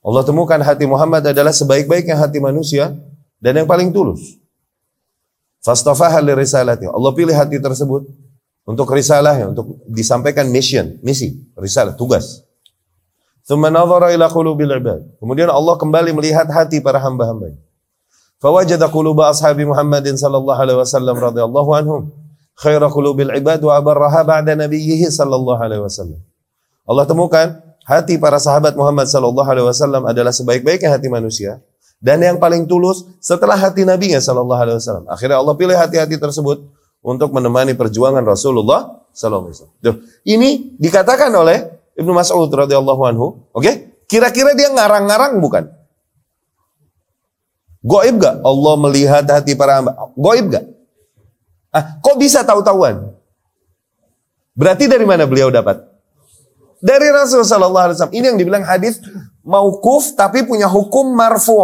Allah 0.00 0.22
temukan 0.24 0.58
hati 0.58 0.88
Muhammad 0.88 1.28
adalah 1.28 1.52
sebaik-baiknya 1.52 2.16
hati 2.16 2.40
manusia 2.40 2.96
dan 3.38 3.60
yang 3.60 3.68
paling 3.68 3.92
tulus. 3.92 4.40
Fastafaha 5.60 6.24
li 6.24 6.32
risalati. 6.32 6.88
Allah 6.88 7.12
pilih 7.12 7.36
hati 7.36 7.60
tersebut 7.60 8.08
untuk 8.64 8.88
risalahnya, 8.90 9.52
untuk 9.52 9.78
disampaikan 9.84 10.48
mission, 10.48 10.96
misi, 11.04 11.44
risalah, 11.52 11.92
tugas. 11.92 12.40
Ila 13.48 14.26
qulubil 14.28 14.72
ibad. 14.76 15.00
Kemudian 15.22 15.48
Allah 15.48 15.74
kembali 15.78 16.10
melihat 16.12 16.46
hati 16.50 16.82
para 16.82 17.00
hamba-hamba. 17.00 17.56
Fawajada 18.40 18.88
quluba 18.88 19.28
ashabi 19.28 19.68
Muhammadin 19.68 20.16
sallallahu 20.16 20.56
alaihi 20.56 20.78
wasallam 20.80 21.16
radhiyallahu 21.16 21.70
anhum 21.76 22.02
khaira 22.56 22.88
qulubil 22.88 23.32
ibad 23.36 23.60
wa 23.60 23.76
abarraha 23.76 24.24
ba'da 24.24 24.56
nabiyhi 24.56 25.08
sallallahu 25.12 25.60
alaihi 25.60 25.84
wasallam. 25.84 26.20
Allah 26.88 27.04
temukan 27.04 27.46
hati 27.84 28.16
para 28.16 28.40
sahabat 28.40 28.72
Muhammad 28.76 29.08
sallallahu 29.12 29.44
alaihi 29.44 29.66
wasallam 29.68 30.08
adalah 30.08 30.32
sebaik-baiknya 30.32 30.88
hati 30.88 31.12
manusia 31.12 31.60
dan 32.00 32.24
yang 32.24 32.40
paling 32.40 32.64
tulus 32.64 33.04
setelah 33.20 33.60
hati 33.60 33.84
Nabi 33.84 34.16
Sallallahu 34.16 34.56
Alaihi 34.56 34.80
Wasallam. 34.80 35.04
Akhirnya 35.12 35.36
Allah 35.36 35.52
pilih 35.52 35.76
hati-hati 35.76 36.16
tersebut 36.16 36.64
untuk 37.04 37.28
menemani 37.28 37.76
perjuangan 37.76 38.24
Rasulullah 38.24 39.04
Sallallahu 39.12 39.52
Alaihi 39.52 39.60
Wasallam. 39.68 39.96
Ini 40.24 40.50
dikatakan 40.80 41.28
oleh 41.36 41.79
Ibnu 42.00 42.16
Mas'ud 42.16 42.48
radhiyallahu 42.48 43.02
anhu. 43.04 43.44
Oke, 43.52 43.60
okay? 43.60 43.74
kira-kira 44.08 44.56
dia 44.56 44.72
ngarang-ngarang 44.72 45.36
bukan? 45.36 45.68
Goib 47.84 48.20
gak? 48.20 48.40
Allah 48.40 48.74
melihat 48.80 49.24
hati 49.28 49.52
para 49.52 49.80
hamba. 49.80 49.92
Goib 50.16 50.48
gak? 50.48 50.64
Ah, 51.72 52.00
kok 52.00 52.16
bisa 52.16 52.40
tahu-tahuan? 52.40 53.12
Berarti 54.56 54.88
dari 54.88 55.04
mana 55.04 55.24
beliau 55.24 55.48
dapat? 55.48 55.80
Dari 56.80 57.08
Rasul 57.12 57.44
Sallallahu 57.44 57.84
Alaihi 57.92 57.96
Wasallam. 58.00 58.16
Ini 58.16 58.24
yang 58.32 58.38
dibilang 58.40 58.64
hadis 58.64 59.00
maukuf 59.44 60.16
tapi 60.16 60.44
punya 60.44 60.68
hukum 60.68 61.12
marfu. 61.12 61.56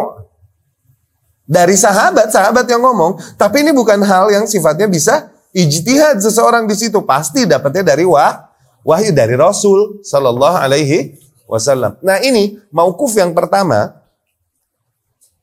Dari 1.46 1.76
sahabat, 1.76 2.28
sahabat 2.32 2.68
yang 2.68 2.84
ngomong. 2.84 3.16
Tapi 3.40 3.64
ini 3.64 3.72
bukan 3.72 4.00
hal 4.04 4.28
yang 4.32 4.44
sifatnya 4.44 4.88
bisa 4.88 5.32
ijtihad 5.56 6.20
seseorang 6.20 6.68
di 6.68 6.76
situ. 6.76 7.00
Pasti 7.04 7.48
dapatnya 7.48 7.96
dari 7.96 8.04
wah, 8.04 8.45
wahyu 8.86 9.10
dari 9.10 9.34
Rasul 9.34 10.06
Sallallahu 10.06 10.56
Alaihi 10.62 11.18
Wasallam. 11.50 11.98
Nah 12.06 12.22
ini 12.22 12.62
maukuf 12.70 13.10
yang 13.18 13.34
pertama. 13.34 13.98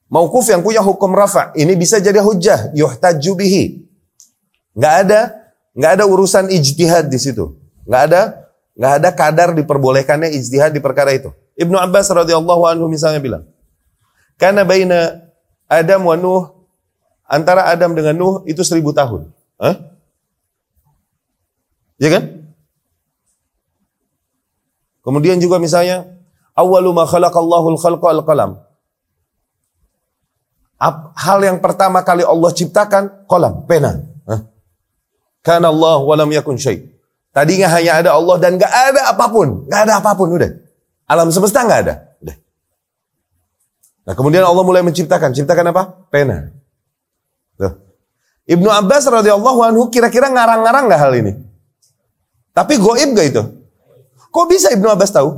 Maukuf 0.07 0.47
yang 0.47 0.63
punya 0.63 0.79
hukum 0.79 1.11
rafa. 1.11 1.51
Ini 1.57 1.73
bisa 1.75 1.99
jadi 1.99 2.21
hujah. 2.23 2.71
Yuhtaju 2.71 3.31
bihi. 3.33 3.81
Nggak 4.77 4.95
ada, 5.05 5.21
nggak 5.73 5.91
ada 5.99 6.05
urusan 6.05 6.53
ijtihad 6.53 7.09
di 7.09 7.17
situ. 7.17 7.57
Nggak 7.83 8.01
ada, 8.13 8.21
nggak 8.77 8.93
ada 9.01 9.09
kadar 9.09 9.49
diperbolehkannya 9.57 10.29
ijtihad 10.37 10.69
di 10.69 10.81
perkara 10.85 11.17
itu. 11.17 11.33
Ibnu 11.57 11.77
Abbas 11.81 12.13
radhiyallahu 12.13 12.63
anhu 12.69 12.85
misalnya 12.89 13.21
bilang, 13.21 13.43
karena 14.37 14.61
baina 14.65 15.29
Adam 15.65 16.05
wa 16.05 16.17
Nuh 16.17 16.45
antara 17.25 17.69
Adam 17.69 17.97
dengan 17.97 18.13
Nuh 18.17 18.35
itu 18.45 18.61
seribu 18.61 18.93
tahun. 18.93 19.33
Hah? 19.57 19.81
Ya 21.97 22.09
kan? 22.13 22.42
Kemudian 25.03 25.37
juga 25.37 25.59
misalnya 25.59 26.07
awwalu 26.55 26.95
ma 26.95 27.03
khalaqallahu 27.03 27.75
al-khalqa 27.75 28.07
al-qalam. 28.15 28.51
Hal 31.15 31.39
yang 31.43 31.63
pertama 31.63 32.03
kali 32.03 32.27
Allah 32.27 32.51
ciptakan 32.51 33.27
kolam, 33.27 33.67
pena. 33.67 34.03
Karena 35.43 35.75
Allah 35.75 35.99
walam 35.99 36.31
yakun 36.31 36.55
syai. 36.55 36.87
Tadinya 37.35 37.67
hanya 37.67 37.99
ada 37.99 38.09
Allah 38.15 38.39
dan 38.39 38.55
gak 38.55 38.71
ada 38.71 39.11
apa 39.11 39.27
pun, 39.27 39.67
gak 39.67 39.81
ada 39.87 39.99
apa 39.99 40.11
pun 40.15 40.31
udah. 40.31 40.51
Alam 41.03 41.27
semesta 41.35 41.67
nggak 41.67 41.79
ada. 41.83 42.15
Udah. 42.23 42.35
Nah 44.07 44.13
kemudian 44.15 44.43
Allah 44.47 44.63
mulai 44.63 44.79
menciptakan. 44.87 45.35
Ciptakan 45.35 45.75
apa? 45.75 46.07
Pena. 46.07 46.47
Tuh. 47.59 47.75
Ibnu 48.47 48.71
Abbas 48.71 49.03
radhiyallahu 49.07 49.59
anhu 49.67 49.91
kira-kira 49.91 50.31
ngarang-ngarang 50.31 50.87
nggak 50.87 51.01
hal 51.03 51.11
ini? 51.15 51.31
Tapi 52.55 52.73
goib 52.79 53.09
gak 53.15 53.27
itu? 53.35 53.43
Kok 54.33 54.45
bisa 54.49 54.73
Ibnu 54.73 54.89
Abbas 54.89 55.13
tahu? 55.13 55.37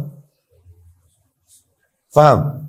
Faham? 2.16 2.64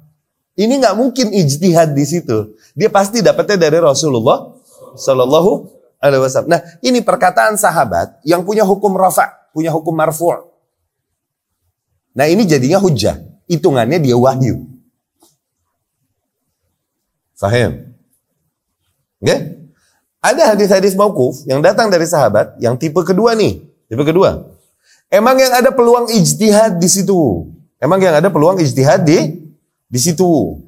Ini 0.59 0.83
nggak 0.83 0.99
mungkin 0.99 1.31
ijtihad 1.31 1.95
di 1.95 2.03
situ. 2.03 2.59
Dia 2.75 2.91
pasti 2.91 3.23
dapatnya 3.23 3.71
dari 3.71 3.79
Rasulullah 3.79 4.59
Shallallahu 4.99 5.71
Alaihi 6.03 6.19
Wasallam. 6.19 6.51
Nah, 6.51 6.61
ini 6.83 6.99
perkataan 6.99 7.55
sahabat 7.55 8.19
yang 8.27 8.43
punya 8.43 8.67
hukum 8.67 8.99
rafa, 8.99 9.31
punya 9.55 9.71
hukum 9.71 9.95
marfu'. 9.95 10.51
Nah 12.17 12.27
ini 12.27 12.49
jadinya 12.49 12.81
hujah. 12.81 13.21
Hitungannya 13.47 14.01
dia 14.01 14.17
wahyu. 14.17 14.67
Fahim? 17.37 17.93
Oke? 19.21 19.29
Okay? 19.29 19.39
Ada 20.25 20.57
hadis-hadis 20.57 20.97
mauquf 20.99 21.45
yang 21.47 21.63
datang 21.63 21.93
dari 21.93 22.09
sahabat 22.09 22.57
yang 22.59 22.75
tipe 22.81 22.99
kedua 23.05 23.37
nih. 23.37 23.63
Tipe 23.87 24.03
kedua. 24.03 24.56
Emang 25.07 25.39
yang 25.39 25.55
ada 25.55 25.71
peluang 25.71 26.11
ijtihad 26.11 26.83
di 26.83 26.89
situ. 26.91 27.47
Emang 27.79 28.03
yang 28.03 28.19
ada 28.19 28.27
peluang 28.27 28.59
ijtihad 28.59 29.07
di 29.07 29.47
di 29.87 29.99
situ. 30.03 30.59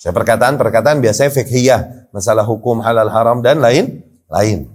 Saya 0.00 0.12
perkataan-perkataan 0.16 1.00
biasanya 1.00 1.32
fikhiyah, 1.32 2.10
masalah 2.12 2.44
hukum 2.44 2.80
halal 2.80 3.08
haram 3.08 3.40
dan 3.44 3.60
lain 3.60 4.04
lain. 4.28 4.68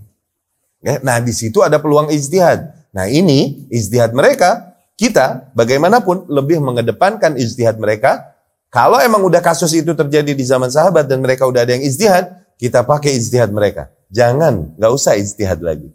Nah, 0.82 1.20
di 1.20 1.34
situ 1.36 1.60
ada 1.60 1.82
peluang 1.82 2.08
ijtihad. 2.14 2.90
Nah, 2.96 3.06
ini 3.10 3.68
ijtihad 3.70 4.16
mereka 4.16 4.70
kita 5.00 5.52
bagaimanapun 5.56 6.28
lebih 6.28 6.60
mengedepankan 6.60 7.40
ijtihad 7.40 7.80
mereka. 7.80 8.36
Kalau 8.70 9.02
emang 9.02 9.26
udah 9.26 9.42
kasus 9.42 9.74
itu 9.74 9.98
terjadi 9.98 10.36
di 10.36 10.46
zaman 10.46 10.70
sahabat 10.70 11.10
dan 11.10 11.26
mereka 11.26 11.50
udah 11.50 11.66
ada 11.66 11.74
yang 11.74 11.82
ijtihad, 11.82 12.30
kita 12.60 12.86
pakai 12.86 13.18
ijtihad 13.18 13.50
mereka. 13.50 13.90
Jangan, 14.14 14.78
nggak 14.78 14.92
usah 14.94 15.18
ijtihad 15.18 15.64
lagi. 15.64 15.90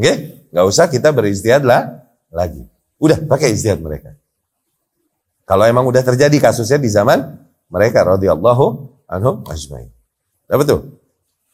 Oke? 0.00 0.08
Okay? 0.08 0.14
Nggak 0.50 0.66
usah 0.66 0.88
kita 0.88 1.12
berijtihad 1.12 1.60
lah 1.60 2.08
lagi. 2.32 2.64
Udah 2.96 3.20
pakai 3.20 3.52
ijtihad 3.52 3.84
mereka. 3.84 4.16
Kalau 5.44 5.68
emang 5.68 5.84
udah 5.84 6.00
terjadi 6.00 6.32
kasusnya 6.40 6.80
di 6.80 6.88
zaman 6.88 7.36
mereka 7.68 8.00
radhiyallahu 8.02 8.96
anhum 9.04 9.44
ajmain. 9.52 9.92
Apa 10.48 10.64
tuh? 10.64 10.96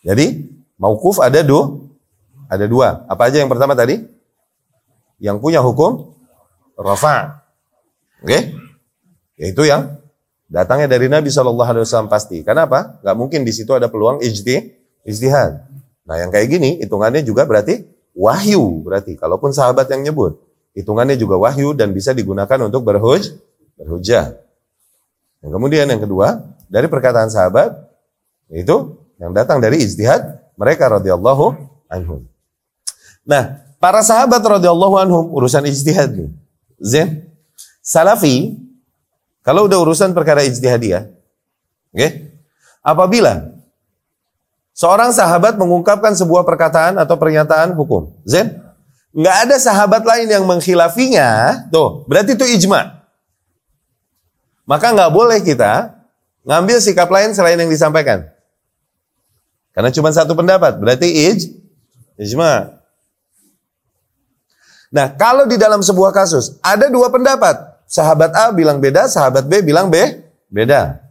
Jadi 0.07 0.47
maukuf 0.79 1.19
ada 1.19 1.43
dua, 1.43 1.75
ada 2.47 2.71
dua. 2.71 3.03
Apa 3.11 3.29
aja 3.29 3.43
yang 3.43 3.51
pertama 3.51 3.75
tadi? 3.75 4.17
yang 5.23 5.41
punya 5.41 5.65
hukum 5.65 6.13
rafa. 6.77 7.45
Oke? 8.21 8.29
Okay? 8.29 8.43
Yaitu 9.37 9.69
yang 9.69 10.01
datangnya 10.49 10.97
dari 10.97 11.09
Nabi 11.13 11.29
Shallallahu 11.29 11.69
Alaihi 11.69 11.85
Wasallam 11.85 12.09
pasti. 12.09 12.41
Kenapa? 12.45 13.01
Gak 13.05 13.17
mungkin 13.17 13.45
di 13.45 13.53
situ 13.53 13.73
ada 13.77 13.89
peluang 13.89 14.21
ijti, 14.25 14.77
ijtihad. 15.05 15.69
Nah 16.07 16.17
yang 16.21 16.31
kayak 16.33 16.49
gini 16.49 16.81
hitungannya 16.81 17.25
juga 17.25 17.45
berarti 17.45 17.85
wahyu 18.17 18.81
berarti. 18.81 19.15
Kalaupun 19.21 19.53
sahabat 19.53 19.93
yang 19.93 20.09
nyebut, 20.09 20.41
hitungannya 20.73 21.21
juga 21.21 21.37
wahyu 21.37 21.77
dan 21.77 21.93
bisa 21.93 22.17
digunakan 22.17 22.59
untuk 22.65 22.83
berhuj, 22.83 23.37
berhujah. 23.77 24.35
Yang 25.45 25.53
kemudian 25.53 25.87
yang 25.87 26.01
kedua 26.01 26.43
dari 26.67 26.89
perkataan 26.89 27.29
sahabat 27.29 27.77
itu 28.49 28.97
yang 29.21 29.37
datang 29.37 29.61
dari 29.61 29.85
ijtihad 29.85 30.57
mereka 30.57 30.89
radhiyallahu 30.89 31.55
anhum. 31.93 32.25
Nah, 33.23 33.67
Para 33.77 34.01
sahabat 34.01 34.41
radhiyallahu 34.41 34.97
anhum 34.97 35.25
urusan 35.37 35.63
ijtihad 35.69 36.17
nih. 36.17 36.31
Zen. 36.81 37.29
Salafi 37.85 38.57
kalau 39.47 39.71
udah 39.71 39.79
urusan 39.79 40.11
perkara 40.11 40.43
ijtihadiyah, 40.43 41.07
oke? 41.07 41.95
Okay? 41.95 42.11
Apabila 42.83 43.56
seorang 44.77 45.09
sahabat 45.17 45.57
mengungkapkan 45.57 46.13
sebuah 46.13 46.45
perkataan 46.45 47.01
atau 47.01 47.17
pernyataan 47.17 47.73
hukum, 47.73 48.13
Zen, 48.29 48.61
nggak 49.17 49.37
ada 49.49 49.57
sahabat 49.57 50.05
lain 50.05 50.29
yang 50.29 50.45
mengkhilafinya, 50.45 51.65
tuh, 51.73 52.05
berarti 52.05 52.37
itu 52.37 52.45
ijma. 52.45 53.01
Maka 54.69 54.93
nggak 54.93 55.13
boleh 55.17 55.41
kita 55.41 55.97
ngambil 56.45 56.77
sikap 56.85 57.09
lain 57.09 57.33
selain 57.33 57.57
yang 57.57 57.73
disampaikan. 57.73 58.29
Karena 59.73 59.89
cuma 59.89 60.13
satu 60.13 60.37
pendapat, 60.37 60.77
berarti 60.77 61.09
ij, 61.09 61.57
ijma. 62.21 62.77
Nah, 64.93 65.11
kalau 65.17 65.49
di 65.49 65.57
dalam 65.57 65.81
sebuah 65.81 66.13
kasus 66.13 66.61
ada 66.61 66.93
dua 66.93 67.09
pendapat, 67.09 67.57
sahabat 67.89 68.33
A 68.37 68.53
bilang 68.53 68.77
beda, 68.77 69.09
sahabat 69.09 69.49
B 69.49 69.65
bilang 69.65 69.89
B 69.89 69.97
beda. 70.53 71.06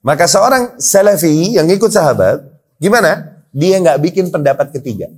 Maka 0.00 0.24
seorang 0.24 0.80
salafi 0.80 1.60
yang 1.60 1.68
ikut 1.68 1.92
sahabat, 1.92 2.40
gimana? 2.80 3.44
Dia 3.52 3.76
nggak 3.76 4.00
bikin 4.00 4.32
pendapat 4.32 4.72
ketiga. 4.72 5.12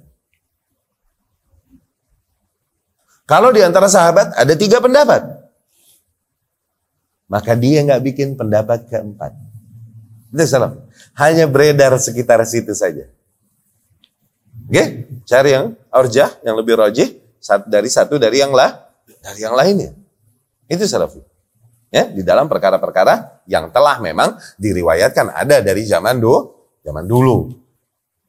Kalau 3.23 3.55
di 3.55 3.63
antara 3.63 3.87
sahabat 3.87 4.35
ada 4.35 4.55
tiga 4.59 4.83
pendapat, 4.83 5.23
maka 7.31 7.55
dia 7.55 7.81
nggak 7.87 8.03
bikin 8.03 8.29
pendapat 8.35 8.91
keempat. 8.91 9.33
Itu 10.35 10.45
salam. 10.45 10.83
Hanya 11.15 11.47
beredar 11.47 11.95
sekitar 11.97 12.43
situ 12.43 12.75
saja. 12.75 13.07
Oke, 14.67 14.75
okay? 14.75 14.87
cari 15.29 15.53
yang 15.53 15.77
arjah, 15.93 16.33
yang 16.43 16.57
lebih 16.59 16.81
rajih 16.81 17.21
dari 17.69 17.89
satu 17.93 18.17
dari 18.17 18.41
yang 18.41 18.51
lah, 18.51 18.89
dari 19.21 19.41
yang 19.45 19.55
lainnya. 19.55 19.93
Itu 20.67 20.85
salafi. 20.89 21.32
Ya, 21.93 22.09
di 22.09 22.25
dalam 22.25 22.49
perkara-perkara 22.49 23.45
yang 23.45 23.69
telah 23.69 24.01
memang 24.01 24.41
diriwayatkan 24.57 25.29
ada 25.29 25.61
dari 25.61 25.85
zaman 25.85 26.17
dulu, 26.17 26.57
zaman 26.81 27.05
dulu. 27.05 27.53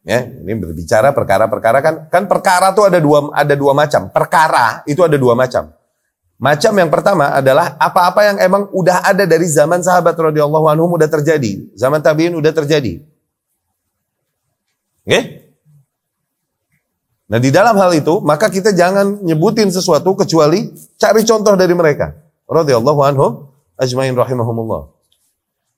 Ya, 0.04 0.20
ini 0.20 0.52
berbicara 0.60 1.16
perkara-perkara 1.16 1.80
kan 1.80 1.96
kan 2.12 2.28
perkara 2.28 2.76
itu 2.76 2.84
ada 2.84 3.00
dua 3.00 3.32
ada 3.32 3.56
dua 3.56 3.72
macam. 3.72 4.12
Perkara 4.12 4.84
itu 4.84 5.00
ada 5.00 5.16
dua 5.16 5.32
macam. 5.32 5.72
Macam 6.36 6.76
yang 6.76 6.92
pertama 6.92 7.32
adalah 7.32 7.80
apa-apa 7.80 8.28
yang 8.28 8.38
emang 8.44 8.68
udah 8.76 9.00
ada 9.00 9.24
dari 9.24 9.48
zaman 9.48 9.80
sahabat 9.80 10.12
radhiyallahu 10.12 10.68
anhum 10.68 10.92
udah 11.00 11.08
terjadi, 11.08 11.72
zaman 11.72 12.04
tabi'in 12.04 12.36
udah 12.36 12.52
terjadi. 12.52 13.00
Oke? 15.08 15.20
Nah 17.32 17.40
di 17.40 17.48
dalam 17.48 17.80
hal 17.80 17.96
itu 17.96 18.20
maka 18.20 18.52
kita 18.52 18.76
jangan 18.76 19.24
nyebutin 19.24 19.72
sesuatu 19.72 20.20
kecuali 20.20 20.68
cari 21.00 21.24
contoh 21.24 21.56
dari 21.56 21.72
mereka. 21.72 22.12
Radhiyallahu 22.44 23.02
anhum 23.08 23.53
ajmain 23.78 24.14
rahimahumullah. 24.14 24.94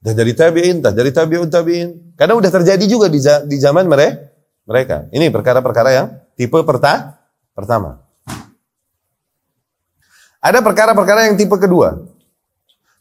Dah 0.05 0.13
dari 0.13 0.37
tabi'in, 0.37 0.85
dah 0.85 0.93
dari 0.93 1.09
tabi'un 1.09 1.49
tabi'in. 1.49 2.13
Karena 2.13 2.37
udah 2.37 2.51
terjadi 2.53 2.85
juga 2.85 3.09
di, 3.09 3.17
di 3.21 3.57
zaman 3.57 3.89
mereka. 3.89 4.31
mereka. 4.65 4.97
Ini 5.13 5.29
perkara-perkara 5.29 5.89
yang 5.93 6.07
tipe 6.37 6.57
perta, 6.65 7.21
pertama. 7.53 8.01
Ada 10.41 10.61
perkara-perkara 10.61 11.29
yang 11.29 11.35
tipe 11.37 11.57
kedua. 11.57 12.05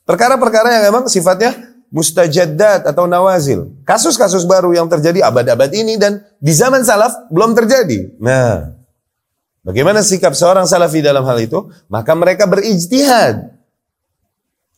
Perkara-perkara 0.04 0.80
yang 0.80 0.84
memang 0.92 1.04
sifatnya 1.08 1.52
mustajaddat 1.94 2.90
atau 2.90 3.06
nawazil. 3.06 3.70
Kasus-kasus 3.86 4.42
baru 4.44 4.74
yang 4.74 4.90
terjadi 4.90 5.22
abad-abad 5.24 5.70
ini 5.70 5.94
dan 5.94 6.20
di 6.42 6.50
zaman 6.50 6.82
salaf 6.82 7.14
belum 7.30 7.54
terjadi. 7.54 8.18
Nah, 8.18 8.74
bagaimana 9.62 10.02
sikap 10.02 10.34
seorang 10.34 10.66
salafi 10.66 11.00
dalam 11.00 11.22
hal 11.22 11.38
itu? 11.38 11.70
Maka 11.86 12.12
mereka 12.18 12.50
berijtihad. 12.50 13.53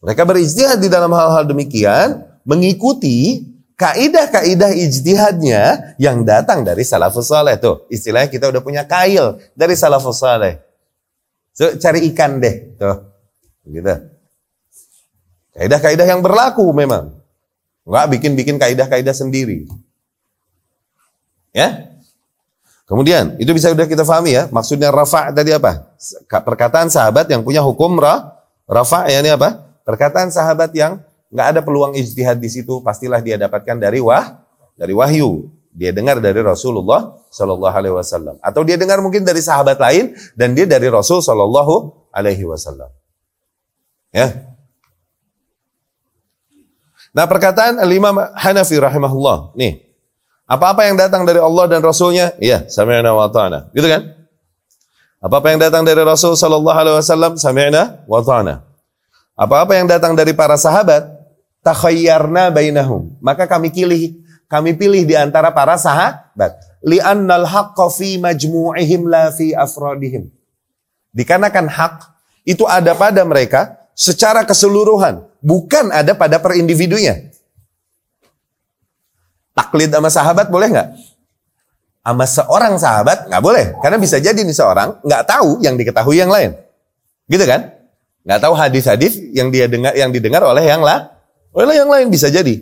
Mereka 0.07 0.23
berijtihad 0.23 0.79
di 0.79 0.87
dalam 0.87 1.11
hal-hal 1.11 1.43
demikian, 1.51 2.23
mengikuti 2.47 3.43
kaidah-kaidah 3.75 4.71
ijtihadnya 4.71 5.99
yang 5.99 6.23
datang 6.23 6.63
dari 6.63 6.87
salafus 6.87 7.27
saleh 7.27 7.59
tuh. 7.59 7.91
Istilahnya 7.91 8.31
kita 8.31 8.47
udah 8.55 8.63
punya 8.63 8.87
kail 8.87 9.43
dari 9.59 9.75
salafus 9.75 10.23
saleh. 10.23 10.63
So, 11.51 11.75
cari 11.83 12.07
ikan 12.15 12.39
deh, 12.39 12.79
tuh. 12.79 13.03
Gitu. 13.67 13.95
Kaidah-kaidah 15.59 16.07
yang 16.07 16.23
berlaku 16.23 16.71
memang. 16.71 17.11
Enggak 17.83 18.07
bikin-bikin 18.15 18.63
kaidah-kaidah 18.63 19.11
sendiri. 19.11 19.67
Ya? 21.51 21.99
Kemudian, 22.87 23.35
itu 23.43 23.51
bisa 23.51 23.75
udah 23.75 23.91
kita 23.91 24.07
pahami 24.07 24.39
ya. 24.39 24.47
Maksudnya 24.55 24.95
rafa' 24.95 25.35
tadi 25.35 25.51
apa? 25.51 25.99
Perkataan 26.31 26.95
sahabat 26.95 27.27
yang 27.27 27.43
punya 27.43 27.59
hukum 27.59 27.99
ra, 27.99 28.39
rafa' 28.71 29.11
ya 29.11 29.19
ini 29.19 29.35
apa? 29.35 29.66
Perkataan 29.87 30.34
sahabat 30.34 30.74
yang 30.74 30.99
nggak 31.30 31.47
ada 31.55 31.61
peluang 31.62 31.95
ijtihad 31.95 32.43
di 32.43 32.51
situ, 32.51 32.82
pastilah 32.82 33.22
dia 33.22 33.39
dapatkan 33.39 33.78
dari 33.78 34.03
wah, 34.03 34.43
dari 34.74 34.91
wahyu. 34.91 35.47
Dia 35.76 35.95
dengar 35.95 36.18
dari 36.18 36.43
Rasulullah 36.43 37.22
Shallallahu 37.30 37.76
Alaihi 37.76 37.95
Wasallam, 37.95 38.43
atau 38.43 38.66
dia 38.66 38.74
dengar 38.74 38.99
mungkin 38.99 39.22
dari 39.22 39.39
sahabat 39.39 39.78
lain 39.78 40.18
dan 40.34 40.59
dia 40.59 40.66
dari 40.66 40.91
Rasul 40.91 41.22
Shallallahu 41.22 42.09
Alaihi 42.11 42.43
Wasallam. 42.49 42.91
Ya. 44.11 44.57
Nah 47.14 47.28
perkataan 47.28 47.78
Imam 47.93 48.16
Hanafi 48.34 48.76
rahimahullah, 48.80 49.55
nih 49.55 49.87
apa-apa 50.51 50.82
yang 50.87 50.99
datang 50.99 51.22
dari 51.22 51.39
Allah 51.39 51.70
dan 51.70 51.82
Rasulnya, 51.82 52.34
iya, 52.43 52.66
sami'na 52.66 53.14
wa 53.14 53.30
ta'na. 53.30 53.70
Gitu 53.70 53.87
kan? 53.87 54.03
Apa-apa 55.22 55.55
yang 55.55 55.61
datang 55.62 55.82
dari 55.82 56.03
Rasul 56.03 56.34
sallallahu 56.39 56.74
alaihi 56.74 56.97
wasallam, 56.99 57.34
sami'na 57.39 58.07
wa 58.07 58.22
ta'na. 58.22 58.66
Apa-apa 59.37 59.76
yang 59.76 59.84
datang 59.84 60.16
dari 60.16 60.32
para 60.32 60.57
sahabat, 60.57 61.12
takhayyarna 61.61 62.49
bainahum. 62.49 63.12
Maka 63.20 63.45
kami 63.45 63.68
pilih 63.68 64.16
kami 64.47 64.78
pilih 64.78 65.03
di 65.03 65.14
antara 65.18 65.51
para 65.51 65.74
sahabat. 65.74 66.57
Li'annal 66.87 67.45
haqqa 67.45 67.91
fi 67.91 68.14
majmu'ihim 68.16 69.11
la 69.11 69.34
fi 69.34 69.53
afrodihim. 69.53 70.30
Dikarenakan 71.11 71.66
hak 71.66 71.97
itu 72.47 72.62
ada 72.64 72.95
pada 72.95 73.26
mereka 73.26 73.74
secara 73.93 74.47
keseluruhan. 74.47 75.26
Bukan 75.43 75.91
ada 75.91 76.14
pada 76.14 76.39
per 76.39 76.55
individunya. 76.55 77.28
Taklid 79.57 79.91
sama 79.91 80.09
sahabat 80.12 80.47
boleh 80.49 80.68
nggak? 80.70 80.89
Sama 82.07 82.24
seorang 82.24 82.74
sahabat 82.78 83.26
nggak 83.26 83.43
boleh. 83.43 83.66
Karena 83.82 83.99
bisa 83.99 84.22
jadi 84.22 84.39
nih 84.39 84.55
seorang 84.55 85.03
nggak 85.03 85.22
tahu 85.26 85.59
yang 85.61 85.74
diketahui 85.74 86.22
yang 86.22 86.30
lain. 86.30 86.55
Gitu 87.26 87.43
kan? 87.43 87.76
Nggak 88.27 88.41
tahu 88.43 88.55
hadis-hadis 88.59 89.22
yang 89.31 89.55
dia 89.55 89.70
dengar 89.70 89.95
yang 89.95 90.11
didengar 90.11 90.43
oleh 90.43 90.66
yang 90.66 90.83
lah, 90.83 91.14
oleh 91.55 91.79
yang 91.79 91.87
lain 91.87 92.11
bisa 92.11 92.27
jadi. 92.27 92.59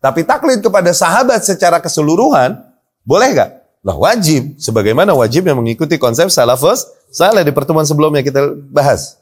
Tapi 0.00 0.24
taklid 0.24 0.64
kepada 0.64 0.88
sahabat 0.96 1.44
secara 1.44 1.82
keseluruhan, 1.84 2.56
boleh 3.04 3.28
gak? 3.34 3.50
Lah 3.84 3.98
wajib. 3.98 4.56
Sebagaimana 4.56 5.12
wajib 5.12 5.44
yang 5.44 5.58
mengikuti 5.60 6.00
konsep 6.00 6.30
salafus 6.32 6.86
saleh 7.12 7.44
di 7.44 7.52
pertemuan 7.52 7.84
sebelumnya 7.84 8.24
kita 8.24 8.56
bahas. 8.72 9.20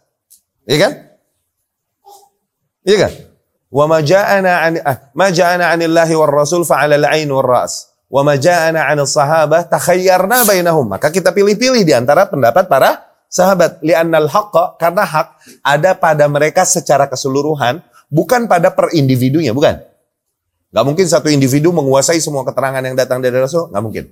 Iya 0.68 0.78
kan? 0.86 0.92
Iya 2.86 2.96
kan? 3.08 3.12
Wa 3.66 3.84
ma 3.90 3.98
ja'ana 3.98 4.52
an 4.62 4.72
ah, 4.84 4.96
ma 5.10 5.26
ja'ana 5.32 5.74
'anillahi 5.74 6.14
war 6.14 6.30
rasul 6.30 6.62
fa'ala 6.62 6.98
al-'ain 6.98 7.26
war 7.30 7.46
ra's. 7.46 7.90
Wa 8.06 8.22
ma 8.22 8.38
ja'ana 8.38 8.86
'anil 8.90 9.10
sahabah 9.10 9.66
takhayyarna 9.66 10.46
bainahum. 10.46 10.86
Maka 10.86 11.10
kita 11.10 11.34
pilih-pilih 11.34 11.82
di 11.82 11.94
antara 11.94 12.30
pendapat 12.30 12.70
para 12.70 13.05
sahabat 13.28 13.82
li'annal 13.82 14.30
haqqa 14.30 14.78
karena 14.80 15.02
hak 15.04 15.28
ada 15.62 15.94
pada 15.98 16.24
mereka 16.26 16.62
secara 16.64 17.06
keseluruhan 17.10 17.82
bukan 18.10 18.46
pada 18.46 18.70
per 18.70 18.94
individunya, 18.94 19.50
bukan. 19.50 19.82
Gak 20.74 20.84
mungkin 20.84 21.06
satu 21.08 21.32
individu 21.32 21.72
menguasai 21.72 22.20
semua 22.20 22.44
keterangan 22.44 22.82
yang 22.84 22.98
datang 22.98 23.22
dari 23.22 23.36
Rasul, 23.38 23.72
gak 23.72 23.82
mungkin. 23.82 24.04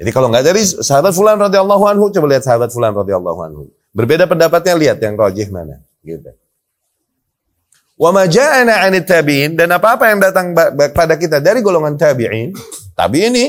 Jadi 0.00 0.10
kalau 0.16 0.32
nggak 0.32 0.44
dari 0.48 0.64
sahabat 0.64 1.12
Fulan 1.12 1.36
radhiyallahu 1.36 1.84
anhu, 1.84 2.08
coba 2.08 2.26
lihat 2.32 2.44
sahabat 2.48 2.72
Fulan 2.72 2.96
radhiyallahu 2.96 3.40
anhu. 3.44 3.62
Berbeda 3.92 4.24
pendapatnya, 4.24 4.72
lihat 4.72 4.98
yang 5.04 5.12
rojih 5.12 5.52
mana. 5.52 5.84
Gitu. 6.00 6.32
Wa 8.00 8.08
ma 8.08 8.24
'anit 8.24 9.04
tabi'in 9.04 9.60
dan 9.60 9.68
apa-apa 9.76 10.08
yang 10.08 10.24
datang 10.24 10.56
pada 10.96 11.20
kita 11.20 11.36
dari 11.36 11.60
golongan 11.60 12.00
tabi'in, 12.00 12.56
tabi'in 12.96 13.28
ini 13.36 13.44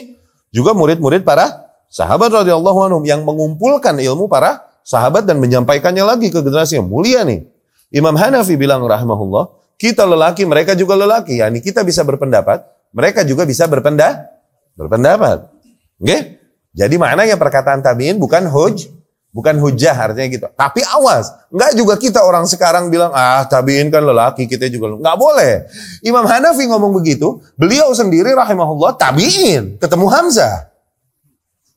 juga 0.51 0.75
murid-murid 0.75 1.23
para 1.23 1.70
sahabat 1.91 2.31
radhiyallahu 2.31 2.79
anhum 2.87 3.03
yang 3.03 3.27
mengumpulkan 3.27 3.99
ilmu 3.99 4.31
para 4.31 4.63
sahabat 4.81 5.27
dan 5.27 5.37
menyampaikannya 5.37 6.01
lagi 6.07 6.31
ke 6.31 6.39
generasi 6.39 6.79
yang 6.79 6.87
mulia 6.87 7.27
nih. 7.27 7.45
Imam 7.91 8.15
Hanafi 8.15 8.55
bilang 8.55 8.87
rahimahullah, 8.87 9.75
kita 9.75 10.07
lelaki, 10.07 10.47
mereka 10.47 10.71
juga 10.73 10.95
lelaki. 10.95 11.43
Yani 11.43 11.59
kita 11.59 11.83
bisa 11.83 12.07
berpendapat, 12.07 12.63
mereka 12.95 13.27
juga 13.27 13.43
bisa 13.43 13.67
berpendapat. 13.67 14.31
Berpendapat. 14.79 15.51
Oke? 15.99 16.39
Jadi 16.71 16.95
maknanya 16.95 17.35
perkataan 17.35 17.83
tabiin 17.83 18.15
bukan 18.15 18.47
huj, 18.47 18.87
bukan 19.35 19.59
hujah 19.59 19.91
artinya 19.91 20.31
gitu. 20.31 20.47
Tapi 20.55 20.79
awas, 20.87 21.35
enggak 21.51 21.71
juga 21.75 21.99
kita 21.99 22.23
orang 22.23 22.47
sekarang 22.47 22.87
bilang 22.87 23.11
ah 23.11 23.43
tabiin 23.43 23.91
kan 23.91 24.07
lelaki, 24.07 24.47
kita 24.47 24.71
juga 24.71 24.95
enggak 24.95 25.17
boleh. 25.19 25.67
Imam 26.07 26.23
Hanafi 26.23 26.63
ngomong 26.71 26.95
begitu, 26.95 27.43
beliau 27.59 27.91
sendiri 27.91 28.31
rahimahullah 28.31 28.95
tabiin, 28.95 29.75
ketemu 29.83 30.07
Hamzah. 30.07 30.70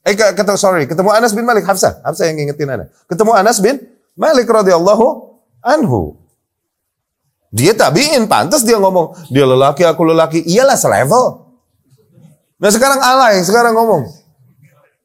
Eh 0.05 0.13
ketemu 0.13 0.61
sorry, 0.61 0.85
ketemu 0.85 1.09
Anas 1.17 1.33
bin 1.33 1.49
Malik 1.49 1.65
Hamzah, 1.65 2.05
Hamzah 2.05 2.29
yang 2.29 2.37
ngingetin 2.37 2.69
Anas. 2.69 2.93
Ketemu 3.09 3.33
Anas 3.33 3.57
bin 3.57 3.81
Malik 4.13 4.45
radhiyallahu 4.45 5.41
anhu. 5.65 6.21
Dia 7.49 7.73
tabiin, 7.73 8.29
pantas 8.29 8.67
dia 8.69 8.77
ngomong, 8.77 9.17
dia 9.33 9.49
lelaki, 9.49 9.87
aku 9.87 10.05
lelaki. 10.05 10.45
Iyalah 10.45 10.77
selevel. 10.77 11.57
Nah 12.61 12.71
sekarang 12.71 13.01
alay, 13.01 13.41
sekarang 13.41 13.73
ngomong. 13.73 14.05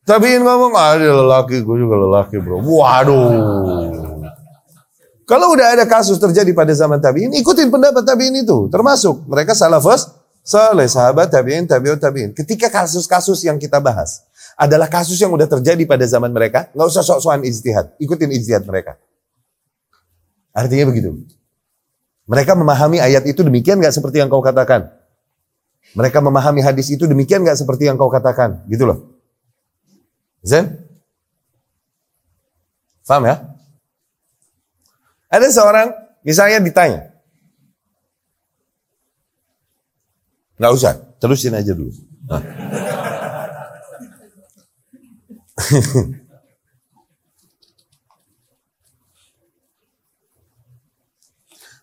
Tabiin 0.03 0.43
ngomong, 0.43 0.73
ah 0.75 0.97
dia 0.99 1.15
lelaki, 1.15 1.63
gue 1.63 1.77
juga 1.79 1.95
lelaki 1.95 2.41
bro. 2.41 2.59
Waduh. 2.59 3.31
Kalau 5.29 5.53
udah 5.53 5.77
ada 5.77 5.85
kasus 5.85 6.17
terjadi 6.17 6.49
pada 6.57 6.73
zaman 6.73 6.97
tabiin, 6.97 7.37
ikutin 7.37 7.69
pendapat 7.69 8.01
tabiin 8.01 8.41
itu. 8.41 8.65
Termasuk 8.67 9.29
mereka 9.29 9.53
salafus, 9.53 10.09
saleh, 10.41 10.89
sahabat 10.89 11.29
tabiin, 11.29 11.69
tabiut 11.69 12.01
tabiin. 12.01 12.33
Ketika 12.33 12.67
kasus-kasus 12.73 13.45
yang 13.45 13.61
kita 13.61 13.77
bahas 13.77 14.25
adalah 14.59 14.91
kasus 14.91 15.15
yang 15.15 15.31
udah 15.31 15.47
terjadi 15.47 15.79
pada 15.87 16.03
zaman 16.03 16.35
mereka, 16.35 16.67
nggak 16.75 16.87
usah 16.91 16.99
sok-sokan 16.99 17.47
ijtihad, 17.47 17.95
ikutin 17.95 18.27
ijtihad 18.27 18.67
mereka. 18.67 18.99
Artinya 20.51 20.91
begitu. 20.91 21.15
Mereka 22.27 22.59
memahami 22.59 22.99
ayat 22.99 23.23
itu 23.23 23.39
demikian 23.39 23.79
nggak 23.79 23.95
seperti 23.95 24.19
yang 24.19 24.27
kau 24.27 24.43
katakan. 24.43 24.91
Mereka 25.95 26.19
memahami 26.19 26.59
hadis 26.59 26.91
itu 26.91 27.07
demikian 27.07 27.41
nggak 27.41 27.55
seperti 27.55 27.87
yang 27.87 27.95
kau 27.95 28.11
katakan. 28.11 28.67
Gitu 28.67 28.83
loh. 28.83 29.15
Zen? 30.43 30.75
Faham 33.07 33.25
ya? 33.25 33.41
Ada 35.31 35.47
seorang, 35.55 35.87
misalnya 36.21 36.59
ditanya. 36.59 37.15
Nggak 40.59 40.73
usah, 40.75 40.93
terusin 41.23 41.55
aja 41.55 41.71
dulu. 41.71 41.95
Nah. 42.27 42.43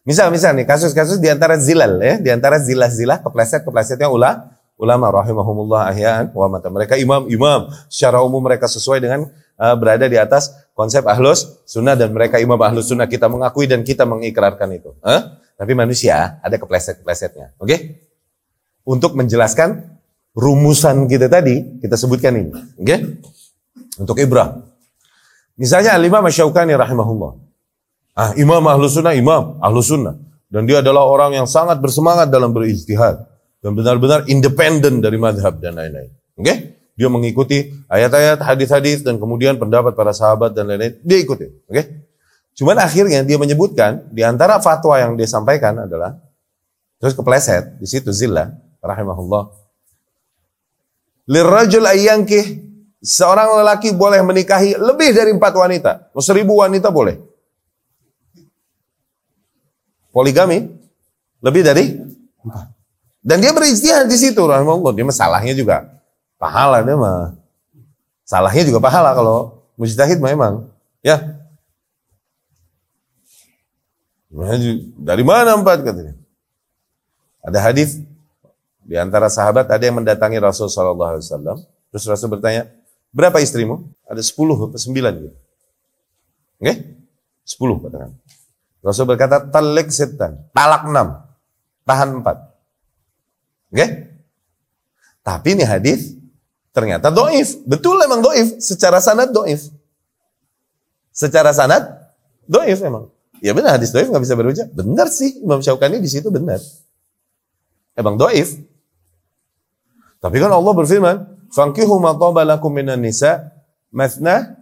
Misal, 0.06 0.30
misal 0.30 0.54
nih 0.54 0.62
kasus-kasus 0.62 1.18
di 1.18 1.26
antara 1.26 1.58
zilal 1.58 1.98
ya, 1.98 2.14
di 2.22 2.30
antara 2.30 2.62
zilah-zilah 2.62 3.26
kepleset-keplesetnya 3.26 4.06
ulah 4.06 4.54
ulama 4.78 5.10
rahimahumullah 5.10 5.90
ahyaan 5.90 6.30
wa 6.30 6.46
mata. 6.46 6.70
Mereka 6.70 6.94
imam-imam 6.94 7.66
secara 7.90 8.22
umum 8.22 8.38
mereka 8.38 8.70
sesuai 8.70 9.02
dengan 9.02 9.26
uh, 9.58 9.74
berada 9.74 10.06
di 10.06 10.14
atas 10.14 10.54
konsep 10.78 11.02
ahlus 11.10 11.58
sunnah 11.66 11.98
dan 11.98 12.14
mereka 12.14 12.38
imam 12.38 12.54
ahlus 12.62 12.86
sunnah 12.94 13.10
kita 13.10 13.26
mengakui 13.26 13.66
dan 13.66 13.82
kita 13.82 14.06
mengikrarkan 14.06 14.78
itu. 14.78 14.94
Huh? 15.02 15.42
Tapi 15.58 15.72
manusia 15.74 16.38
ada 16.38 16.54
kepleset-keplesetnya. 16.54 17.58
Oke? 17.58 17.66
Okay? 17.66 17.80
Untuk 18.86 19.18
menjelaskan 19.18 19.98
rumusan 20.38 21.10
kita 21.10 21.26
tadi, 21.26 21.82
kita 21.82 21.98
sebutkan 21.98 22.30
ini. 22.38 22.54
Oke? 22.54 22.86
Okay? 22.86 22.98
Untuk 23.96 24.20
ibrah. 24.20 24.60
Misalnya 25.56 25.96
Al-Imam 25.96 26.24
Syaukani 26.28 26.76
rahimahullah. 26.76 27.32
Ah, 28.16 28.32
imam 28.36 28.64
ahlu 28.64 28.88
sunnah, 28.88 29.12
imam 29.12 29.60
ahlu 29.60 29.84
sunnah. 29.84 30.16
Dan 30.48 30.64
dia 30.64 30.80
adalah 30.80 31.04
orang 31.04 31.36
yang 31.36 31.44
sangat 31.44 31.80
bersemangat 31.84 32.32
dalam 32.32 32.52
berijtihad. 32.56 33.20
Dan 33.60 33.76
benar-benar 33.76 34.24
independen 34.28 35.04
dari 35.04 35.20
madhab 35.20 35.60
dan 35.60 35.76
lain-lain. 35.76 36.12
Oke? 36.36 36.44
Okay? 36.44 36.56
Dia 36.96 37.12
mengikuti 37.12 37.76
ayat-ayat, 37.92 38.40
hadis-hadis, 38.40 39.04
dan 39.04 39.20
kemudian 39.20 39.60
pendapat 39.60 39.92
para 39.92 40.16
sahabat 40.16 40.56
dan 40.56 40.64
lain-lain. 40.64 40.96
Dia 41.04 41.20
ikuti. 41.20 41.44
Oke? 41.44 41.72
Okay? 41.72 41.84
Cuman 42.56 42.80
akhirnya 42.80 43.20
dia 43.20 43.36
menyebutkan, 43.36 44.08
di 44.08 44.24
antara 44.24 44.56
fatwa 44.64 44.96
yang 44.96 45.12
dia 45.12 45.28
sampaikan 45.28 45.76
adalah, 45.84 46.16
terus 46.96 47.12
kepleset, 47.12 47.76
di 47.76 47.84
situ 47.84 48.08
zillah, 48.16 48.48
rahimahullah. 48.80 49.52
Lirrajul 51.28 51.84
ayyankih, 51.84 52.65
seorang 53.02 53.62
lelaki 53.62 53.92
boleh 53.92 54.20
menikahi 54.24 54.76
lebih 54.76 55.12
dari 55.12 55.30
empat 55.32 55.52
wanita. 55.52 55.92
Seribu 56.20 56.60
wanita 56.60 56.88
boleh. 56.92 57.20
Poligami 60.12 60.64
lebih 61.44 61.62
dari. 61.64 62.00
Dan 63.26 63.42
dia 63.42 63.50
beristihad 63.50 64.06
di 64.06 64.14
situ, 64.14 64.38
rahimahullah. 64.38 64.94
Dia 64.94 65.04
masalahnya 65.04 65.52
juga 65.52 65.82
pahala 66.38 66.80
dia 66.80 66.96
mah. 66.96 67.34
Salahnya 68.26 68.66
juga 68.66 68.82
pahala 68.82 69.14
kalau 69.14 69.62
mujtahid 69.78 70.18
memang. 70.18 70.66
Ya. 71.02 71.38
Dari 74.98 75.22
mana 75.22 75.54
empat 75.54 75.86
katanya? 75.86 76.14
Ada 77.46 77.58
hadis 77.70 78.02
di 78.82 78.98
antara 78.98 79.30
sahabat 79.30 79.70
ada 79.70 79.82
yang 79.82 80.02
mendatangi 80.02 80.42
Rasul 80.42 80.66
Shallallahu 80.66 81.10
Alaihi 81.14 81.24
Wasallam. 81.24 81.56
Terus 81.94 82.04
Rasul 82.10 82.28
bertanya, 82.34 82.66
berapa 83.16 83.40
istrimu? 83.40 83.88
Ada 84.04 84.20
sepuluh 84.20 84.68
atau 84.68 84.76
sembilan 84.76 85.12
gitu. 85.24 85.38
Oke? 86.60 86.74
Sepuluh 87.48 87.80
katakan. 87.80 88.12
Rasul 88.84 89.08
berkata, 89.08 89.40
talik 89.48 89.88
setan. 89.88 90.46
Talak 90.52 90.84
enam. 90.84 91.24
Tahan 91.88 92.22
empat. 92.22 92.36
Oke? 93.72 93.86
Tapi 95.26 95.48
ini 95.58 95.64
hadis 95.66 96.14
ternyata 96.70 97.10
doif. 97.10 97.58
Betul 97.66 97.98
emang 98.04 98.22
doif. 98.22 98.62
Secara 98.62 99.02
sanad 99.02 99.34
doif. 99.34 99.72
Secara 101.10 101.50
sanad 101.50 101.82
doif 102.46 102.78
emang. 102.84 103.10
Ya 103.42 103.52
benar 103.52 103.76
hadis 103.76 103.90
doif 103.90 104.06
nggak 104.06 104.22
bisa 104.22 104.38
berujar. 104.38 104.66
Benar 104.70 105.10
sih 105.10 105.42
Imam 105.42 105.58
Syaukani 105.58 105.98
di 105.98 106.06
situ 106.06 106.30
benar. 106.30 106.62
Emang 107.98 108.14
doif. 108.14 108.54
Tapi 110.22 110.36
kan 110.38 110.52
Allah 110.52 110.72
berfirman, 110.72 111.16
"Fankihu 111.52 111.98
ma 112.00 112.14
lakum 112.42 112.72
minan 112.72 113.02
nisa 113.02 113.52
mathna 113.92 114.56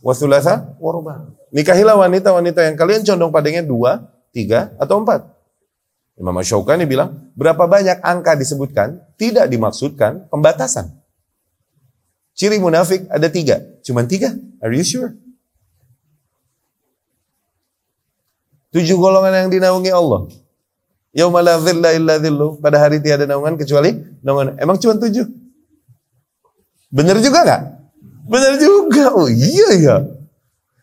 wa 0.00 0.12
thulatha 0.12 0.76
wa 0.80 0.90
ruba'." 0.92 1.16
Nikahilah 1.54 1.96
wanita-wanita 1.96 2.66
yang 2.68 2.76
kalian 2.76 3.00
condong 3.06 3.32
padanya 3.32 3.62
dua, 3.62 4.12
tiga, 4.34 4.74
atau 4.76 5.00
empat. 5.00 5.24
Imam 6.16 6.36
Syaukani 6.40 6.88
bilang, 6.88 7.32
berapa 7.36 7.68
banyak 7.68 8.00
angka 8.00 8.36
disebutkan, 8.40 9.00
tidak 9.20 9.52
dimaksudkan 9.52 10.28
pembatasan. 10.32 10.92
Ciri 12.36 12.60
munafik 12.60 13.08
ada 13.08 13.28
tiga. 13.32 13.64
Cuman 13.84 14.04
tiga? 14.04 14.32
Are 14.60 14.72
you 14.72 14.84
sure? 14.84 15.16
Tujuh 18.76 18.96
golongan 19.00 19.48
yang 19.48 19.48
dinaungi 19.48 19.88
Allah. 19.88 20.28
Yaumala 21.16 21.56
illa 21.96 22.20
dhillu. 22.20 22.60
Pada 22.60 22.76
hari 22.76 23.00
tiada 23.00 23.24
naungan 23.24 23.56
kecuali 23.56 23.96
naungan. 24.20 24.60
Emang 24.60 24.76
cuma 24.76 25.00
tujuh? 25.00 25.24
Benar 26.90 27.18
juga 27.18 27.38
nggak? 27.42 27.62
Benar 28.26 28.52
juga. 28.58 29.04
Oh 29.14 29.30
iya 29.30 29.68
ya. 29.78 29.96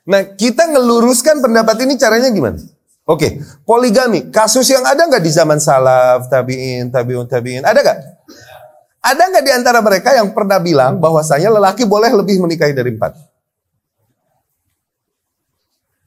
Nah, 0.03 0.35
kita 0.35 0.67
ngeluruskan 0.67 1.39
pendapat 1.39 1.87
ini 1.87 1.95
caranya 1.95 2.27
gimana? 2.27 2.59
Oke, 3.03 3.39
poligami. 3.67 4.31
Kasus 4.31 4.67
yang 4.71 4.83
ada 4.83 5.07
nggak 5.07 5.23
di 5.23 5.31
zaman 5.31 5.59
salaf, 5.59 6.27
tabiin, 6.31 6.91
tabiun, 6.91 7.27
tabiin? 7.27 7.63
Ada 7.63 7.79
nggak? 7.83 7.99
Ada 9.03 9.23
nggak 9.31 9.43
di 9.43 9.51
antara 9.51 9.79
mereka 9.83 10.15
yang 10.15 10.31
pernah 10.31 10.59
bilang 10.59 10.99
bahwasanya 10.99 11.51
lelaki 11.51 11.83
boleh 11.83 12.11
lebih 12.15 12.39
menikahi 12.39 12.71
dari 12.71 12.95
empat? 12.95 13.15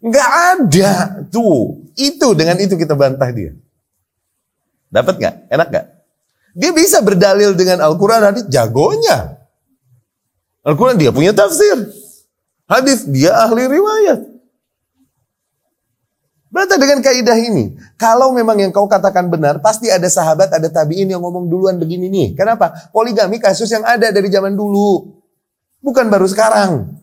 Nggak 0.01 0.31
ada. 0.57 0.93
Tuh, 1.29 1.85
itu 1.97 2.29
dengan 2.33 2.57
itu 2.61 2.77
kita 2.77 2.97
bantah 2.97 3.29
dia. 3.33 3.53
Dapat 4.89 5.15
nggak? 5.21 5.35
Enak 5.53 5.69
nggak? 5.69 5.87
Dia 6.57 6.71
bisa 6.73 7.05
berdalil 7.05 7.53
dengan 7.53 7.85
Al-Quran 7.85 8.33
hadis 8.33 8.45
jagonya. 8.49 9.37
Al-Quran 10.67 10.99
dia 10.99 11.15
punya 11.15 11.31
tafsir. 11.31 11.79
Hadis 12.67 13.07
dia 13.07 13.31
ahli 13.39 13.71
riwayat. 13.71 14.35
Berarti 16.51 16.75
dengan 16.81 16.99
kaidah 17.05 17.39
ini, 17.39 17.79
kalau 17.95 18.35
memang 18.35 18.59
yang 18.59 18.75
kau 18.75 18.91
katakan 18.91 19.31
benar, 19.31 19.63
pasti 19.63 19.93
ada 19.93 20.09
sahabat, 20.11 20.51
ada 20.51 20.67
tabiin 20.67 21.07
yang 21.07 21.23
ngomong 21.23 21.47
duluan 21.47 21.79
begini 21.79 22.11
nih. 22.11 22.29
Kenapa? 22.35 22.91
Poligami 22.91 23.39
kasus 23.39 23.71
yang 23.71 23.87
ada 23.87 24.11
dari 24.11 24.27
zaman 24.27 24.59
dulu. 24.59 25.21
Bukan 25.85 26.11
baru 26.11 26.27
sekarang. 26.27 26.97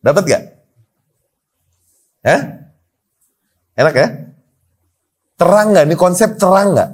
Dapat 0.00 0.22
gak? 0.26 0.42
Eh? 2.24 2.40
Enak 3.78 3.94
ya? 3.94 4.08
Terang 5.36 5.76
gak? 5.76 5.84
Ini 5.86 5.96
konsep 6.00 6.40
terang 6.40 6.74
gak? 6.74 6.90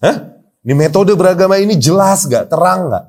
Hah? 0.00 0.33
Ini 0.64 0.72
metode 0.72 1.12
beragama 1.12 1.60
ini 1.60 1.76
jelas 1.76 2.24
gak? 2.24 2.48
Terang 2.48 2.88
gak? 2.88 3.04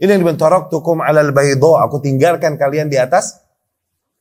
Ini 0.00 0.16
yang 0.16 0.24
dibentorok 0.24 0.72
tukum 0.72 1.04
alal 1.04 1.36
baydo. 1.36 1.76
Aku 1.76 2.00
tinggalkan 2.00 2.56
kalian 2.56 2.88
di 2.88 2.96
atas 2.96 3.36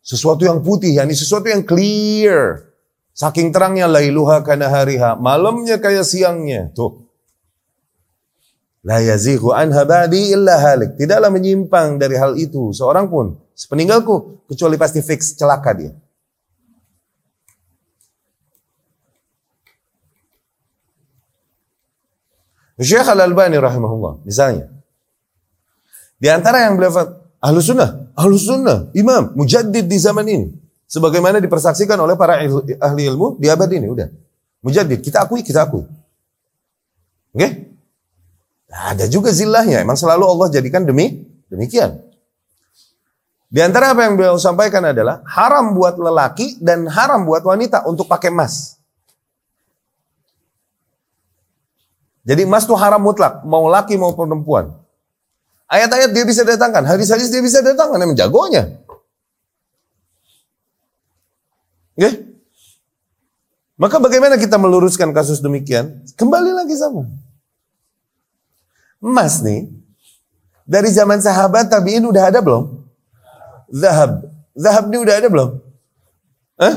sesuatu 0.03 0.43
yang 0.43 0.59
putih, 0.59 0.91
yakni 0.99 1.15
sesuatu 1.15 1.47
yang 1.47 1.63
clear. 1.63 2.67
Saking 3.15 3.55
terangnya 3.55 3.87
lailuha 3.87 4.43
kana 4.43 4.67
hariha. 4.67 5.15
Malamnya 5.15 5.79
kayak 5.79 6.03
siangnya. 6.03 6.69
Tuh. 6.75 7.07
La 8.83 8.99
yazighu 8.99 9.55
anha 9.55 9.87
ba'di 9.87 10.35
illa 10.35 10.59
halik. 10.59 10.99
Tidaklah 10.99 11.31
menyimpang 11.31 11.97
dari 11.97 12.19
hal 12.19 12.35
itu 12.35 12.75
seorang 12.75 13.07
pun 13.07 13.39
sepeninggalku 13.55 14.47
kecuali 14.47 14.75
pasti 14.75 14.99
fix 14.99 15.39
celaka 15.39 15.71
dia. 15.71 15.91
Syekh 22.77 23.09
Al-Albani 23.09 23.57
rahimahullah 23.57 24.21
misalnya 24.21 24.77
di 26.17 26.27
antara 26.33 26.65
yang 26.65 26.81
beliau 26.81 26.93
ahlu 27.37 27.61
sunnah, 27.61 28.09
ahlu 28.17 28.35
sunnah, 28.41 28.89
imam, 28.97 29.37
mujaddid 29.37 29.85
di 29.85 29.97
zaman 30.01 30.25
ini. 30.25 30.47
Sebagaimana 30.87 31.37
dipersaksikan 31.43 31.99
oleh 31.99 32.17
para 32.17 32.41
ahli 32.81 33.01
ilmu 33.05 33.37
di 33.37 33.47
abad 33.51 33.69
ini, 33.69 33.85
udah. 33.85 34.09
Mujaddid, 34.65 35.03
kita 35.05 35.21
akui, 35.21 35.45
kita 35.45 35.69
akui. 35.69 35.85
Oke? 35.85 37.37
Okay? 37.37 37.51
Ada 38.67 39.05
juga 39.05 39.29
zillahnya, 39.29 39.85
emang 39.85 39.95
selalu 39.95 40.25
Allah 40.25 40.47
jadikan 40.49 40.83
demi 40.83 41.27
demikian. 41.53 42.01
Di 43.47 43.63
antara 43.63 43.95
apa 43.95 44.03
yang 44.03 44.19
beliau 44.19 44.35
sampaikan 44.35 44.83
adalah 44.83 45.23
haram 45.23 45.71
buat 45.71 45.95
lelaki 45.95 46.59
dan 46.59 46.83
haram 46.89 47.23
buat 47.23 47.45
wanita 47.45 47.87
untuk 47.87 48.09
pakai 48.09 48.27
emas. 48.27 48.76
Jadi 52.27 52.43
emas 52.43 52.67
itu 52.67 52.75
haram 52.75 52.99
mutlak, 52.99 53.47
mau 53.47 53.71
laki 53.71 53.95
mau 53.95 54.11
perempuan. 54.11 54.75
Ayat-ayat 55.71 56.11
dia 56.11 56.27
bisa 56.27 56.43
datangkan, 56.43 56.83
hadis-hadis 56.83 57.31
dia 57.31 57.39
bisa 57.39 57.63
datangkan, 57.63 58.03
emang 58.03 58.19
jagonya. 58.19 58.67
Oke? 61.95 62.11
Maka 63.79 63.95
bagaimana 64.03 64.35
kita 64.35 64.59
meluruskan 64.59 65.15
kasus 65.15 65.39
demikian? 65.39 66.03
Kembali 66.19 66.51
lagi 66.51 66.75
sama. 66.75 67.07
Emas 68.99 69.39
nih, 69.39 69.71
dari 70.67 70.91
zaman 70.91 71.23
sahabat 71.23 71.71
tabiin 71.71 72.03
udah 72.03 72.27
ada 72.27 72.43
belum? 72.43 72.83
Zahab. 73.71 74.27
Zahab 74.51 74.91
ini 74.91 74.97
udah 74.99 75.15
ada 75.15 75.27
belum? 75.31 75.49
Hah? 76.59 76.75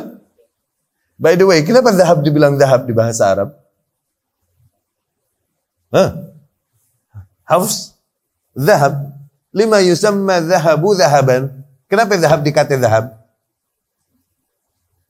By 1.19 1.35
the 1.35 1.43
way, 1.49 1.67
kenapa 1.67 1.91
zahab 1.91 2.23
dibilang 2.23 2.55
zahab 2.55 2.87
di 2.87 2.95
bahasa 2.95 3.27
Arab? 3.27 3.51
Haus? 7.45 7.99
Zahab. 8.55 9.15
Lima 9.51 9.83
yusamma 9.83 10.39
zahabu 10.47 10.95
zahaban. 10.95 11.51
Kenapa 11.91 12.15
zahab 12.15 12.47
dikata 12.47 12.79
zahab? 12.79 13.19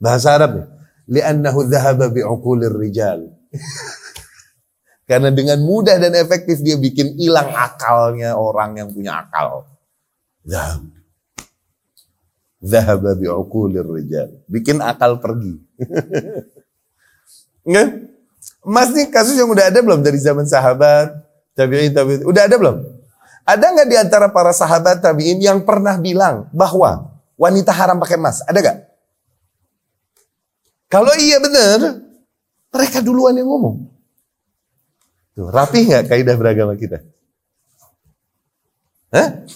Bahasa 0.01 0.33
Arab 0.33 0.53
ya. 0.57 0.67
Liannahu 1.11 1.69
zahaba 1.69 2.09
bi'ukulir 2.09 2.73
rijal. 2.73 3.29
Karena 5.11 5.29
dengan 5.29 5.61
mudah 5.61 6.01
dan 6.01 6.17
efektif 6.17 6.65
dia 6.65 6.81
bikin 6.81 7.19
hilang 7.21 7.53
akalnya 7.53 8.39
orang 8.39 8.81
yang 8.81 8.89
punya 8.89 9.21
akal. 9.21 9.69
Zahab. 10.49 10.89
Zahaba 12.65 13.13
bi'ukulir 13.13 13.85
rijal. 13.85 14.33
Bikin 14.49 14.81
akal 14.81 15.21
pergi. 15.21 15.61
Nggak? 17.69 18.10
Mas 18.65 18.93
nih 18.93 19.09
kasus 19.09 19.37
yang 19.37 19.49
udah 19.49 19.69
ada 19.73 19.81
belum 19.81 20.05
dari 20.05 20.21
zaman 20.21 20.45
sahabat, 20.45 21.13
tabi'in, 21.57 21.93
tabi'in. 21.93 22.25
Udah 22.25 22.45
ada 22.45 22.57
belum? 22.57 22.77
Ada 23.45 23.67
nggak 23.73 23.89
di 23.89 23.97
antara 23.97 24.27
para 24.29 24.53
sahabat 24.53 25.01
tabi'in 25.01 25.41
yang 25.41 25.65
pernah 25.65 25.97
bilang 25.97 26.49
bahwa 26.53 27.11
wanita 27.41 27.73
haram 27.73 27.97
pakai 27.97 28.21
emas? 28.21 28.45
Ada 28.45 28.59
gak? 28.61 28.79
Kalau 30.91 31.15
iya 31.17 31.41
benar, 31.41 32.03
mereka 32.75 32.99
duluan 33.01 33.33
yang 33.39 33.49
ngomong. 33.49 33.87
Tuh, 35.39 35.49
rapi 35.49 35.89
nggak 35.89 36.11
kaidah 36.11 36.37
beragama 36.37 36.75
kita? 36.77 37.01
Hah? 39.15 39.47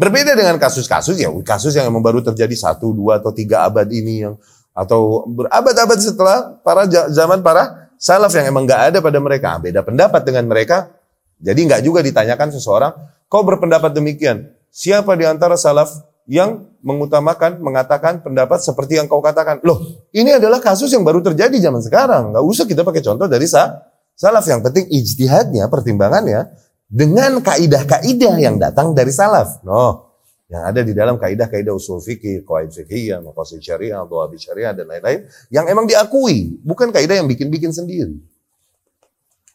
Berbeda 0.00 0.32
dengan 0.32 0.56
kasus-kasus 0.56 1.20
ya, 1.20 1.28
kasus 1.44 1.76
yang 1.76 1.84
memang 1.92 2.00
baru 2.00 2.24
terjadi 2.24 2.56
satu, 2.56 2.88
dua 2.96 3.20
atau 3.20 3.36
tiga 3.36 3.68
abad 3.68 3.84
ini 3.92 4.24
yang 4.24 4.34
atau 4.80 5.28
berabad-abad 5.28 5.98
setelah 6.00 6.56
para 6.64 6.88
zaman 6.88 7.44
para 7.44 7.92
salaf 8.00 8.32
yang 8.32 8.48
emang 8.48 8.64
nggak 8.64 8.82
ada 8.88 8.98
pada 9.04 9.20
mereka, 9.20 9.60
beda 9.60 9.84
pendapat 9.84 10.24
dengan 10.24 10.48
mereka. 10.48 10.88
Jadi 11.36 11.68
nggak 11.68 11.82
juga 11.84 12.00
ditanyakan 12.00 12.48
seseorang, 12.56 12.92
kau 13.28 13.44
berpendapat 13.44 13.92
demikian. 13.92 14.48
Siapa 14.72 15.12
di 15.20 15.28
antara 15.28 15.60
salaf 15.60 15.92
yang 16.24 16.64
mengutamakan, 16.80 17.60
mengatakan 17.60 18.24
pendapat 18.24 18.64
seperti 18.64 18.96
yang 18.96 19.08
kau 19.08 19.20
katakan? 19.20 19.60
Loh, 19.60 20.08
ini 20.16 20.32
adalah 20.32 20.64
kasus 20.64 20.88
yang 20.92 21.04
baru 21.04 21.20
terjadi 21.20 21.52
zaman 21.60 21.84
sekarang. 21.84 22.32
Nggak 22.32 22.44
usah 22.44 22.64
kita 22.64 22.80
pakai 22.80 23.04
contoh 23.04 23.28
dari 23.28 23.44
sa 23.44 23.84
salaf. 24.16 24.48
Yang 24.48 24.60
penting 24.68 24.84
ijtihadnya, 24.88 25.68
pertimbangannya 25.68 26.48
dengan 26.88 27.40
kaidah-kaidah 27.44 28.34
yang 28.40 28.56
datang 28.56 28.96
dari 28.96 29.12
salaf. 29.12 29.60
No, 29.62 30.09
yang 30.50 30.66
ada 30.66 30.82
di 30.82 30.90
dalam 30.90 31.14
kaidah-kaidah 31.14 31.70
usul 31.70 32.02
fikih, 32.02 32.42
qawaid 32.42 32.74
fikih, 32.74 33.22
maqasid 33.22 33.62
syariah, 33.62 34.02
dhawabi 34.02 34.34
syariah 34.34 34.74
dan 34.74 34.90
lain-lain 34.90 35.30
yang 35.46 35.70
emang 35.70 35.86
diakui, 35.86 36.58
bukan 36.66 36.90
kaidah 36.90 37.22
yang 37.22 37.30
bikin-bikin 37.30 37.70
sendiri. 37.70 38.18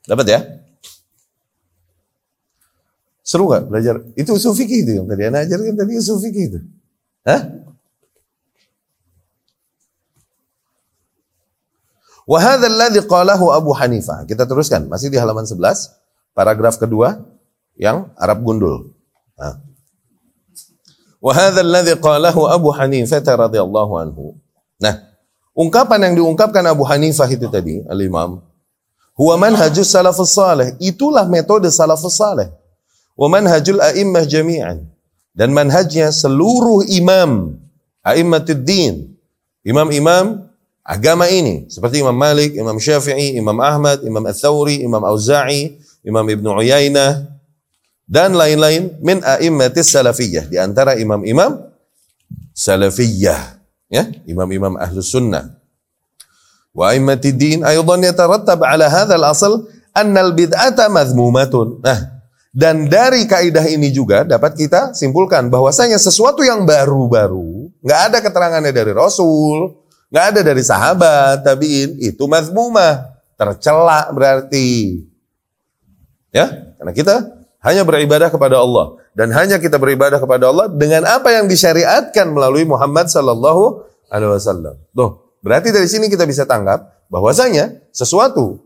Dapat 0.08 0.26
ya? 0.32 0.40
Seru 3.28 3.52
gak 3.52 3.68
belajar? 3.68 4.00
Itu 4.16 4.40
usul 4.40 4.56
fikih 4.56 4.88
itu 4.88 4.92
yang 5.04 5.08
tadi 5.12 5.28
Anda 5.28 5.44
ajarkan 5.44 5.76
tadi 5.76 5.94
usul 6.00 6.18
fikih 6.24 6.44
itu. 6.48 6.60
Hah? 7.28 7.42
Wahada 12.24 12.72
alladhi 12.72 13.04
qalahu 13.04 13.52
Abu 13.52 13.76
Hanifah. 13.76 14.24
Kita 14.24 14.48
teruskan, 14.48 14.88
masih 14.88 15.12
di 15.12 15.20
halaman 15.20 15.44
11. 15.44 15.60
Paragraf 16.32 16.80
kedua 16.80 17.20
yang 17.76 18.16
Arab 18.16 18.48
gundul. 18.48 18.96
Nah. 19.36 19.75
Wahada 21.26 21.66
alladhi 21.66 21.98
qalahu 21.98 22.46
Abu 22.46 22.70
Hanifah 22.70 23.18
radhiyallahu 23.18 23.94
anhu. 23.98 24.38
Nah, 24.78 25.10
ungkapan 25.58 26.06
yang 26.06 26.22
diungkapkan 26.22 26.62
Abu 26.70 26.86
Hanifah 26.86 27.26
itu 27.26 27.50
tadi, 27.50 27.82
al-Imam, 27.90 28.46
huwa 29.18 29.34
manhajus 29.34 29.90
salafus 29.90 30.38
salih. 30.38 30.78
Itulah 30.78 31.26
metode 31.26 31.66
salafus 31.74 32.22
salih. 32.22 32.54
Wa 33.18 33.26
manhajul 33.26 33.82
a'immah 33.82 34.22
jami'an. 34.30 34.86
Dan 35.34 35.50
manhajnya 35.50 36.14
seluruh 36.14 36.86
imam, 36.94 37.58
a'immatid 38.06 38.62
Imam-imam 39.66 40.46
agama 40.86 41.26
ini. 41.26 41.66
Seperti 41.74 42.06
Imam 42.06 42.14
Malik, 42.16 42.54
Imam 42.54 42.78
Syafi'i, 42.78 43.34
Imam 43.34 43.58
Ahmad, 43.66 44.06
Imam 44.06 44.22
Al-Thawri, 44.22 44.86
Imam 44.86 45.02
Auza'i, 45.02 45.82
Imam 46.06 46.24
Ibnu 46.24 46.54
Uyainah 46.54 47.35
dan 48.06 48.38
lain-lain 48.38 48.98
min 49.02 49.22
a'immatis 49.26 49.90
salafiyah. 49.90 50.50
Di 50.50 50.58
antara 50.62 50.98
imam-imam 50.98 51.58
salafiyah 52.54 53.58
ya 53.90 54.04
imam-imam 54.30 54.78
ahlus 54.78 55.14
sunnah. 55.14 55.58
Wa 56.72 56.94
a'immatid 56.94 57.36
din 57.38 57.60
aydan 57.66 58.02
yatarattab 58.06 58.62
ala 58.62 58.86
hadzal 58.88 59.26
asl 59.26 59.54
anna 59.94 60.22
al 60.22 60.32
bid'ata 60.38 60.90
madhmumatun. 60.90 61.82
Nah 61.82 62.16
dan 62.56 62.88
dari 62.88 63.28
kaidah 63.28 63.68
ini 63.68 63.92
juga 63.92 64.24
dapat 64.24 64.56
kita 64.56 64.96
simpulkan 64.96 65.52
bahwasanya 65.52 66.00
sesuatu 66.00 66.40
yang 66.40 66.64
baru-baru 66.64 67.68
nggak 67.84 68.02
ada 68.12 68.18
keterangannya 68.24 68.72
dari 68.72 68.96
Rasul 68.96 69.76
nggak 70.08 70.26
ada 70.32 70.40
dari 70.40 70.64
sahabat 70.64 71.44
tabiin 71.44 72.00
itu 72.00 72.24
mazmumah 72.24 73.16
tercela 73.36 74.08
berarti. 74.16 75.04
Ya, 76.32 76.52
karena 76.80 76.92
kita 76.92 77.16
hanya 77.66 77.82
beribadah 77.82 78.30
kepada 78.30 78.62
Allah 78.62 79.02
dan 79.18 79.34
hanya 79.34 79.58
kita 79.58 79.82
beribadah 79.82 80.22
kepada 80.22 80.54
Allah 80.54 80.70
dengan 80.70 81.02
apa 81.10 81.34
yang 81.34 81.50
disyariatkan 81.50 82.30
melalui 82.30 82.62
Muhammad 82.62 83.10
sallallahu 83.10 83.82
alaihi 84.14 84.30
wasallam. 84.30 84.78
Tuh, 84.94 85.34
berarti 85.42 85.74
dari 85.74 85.90
sini 85.90 86.06
kita 86.06 86.30
bisa 86.30 86.46
tangkap 86.46 86.94
bahwasanya 87.10 87.90
sesuatu 87.90 88.62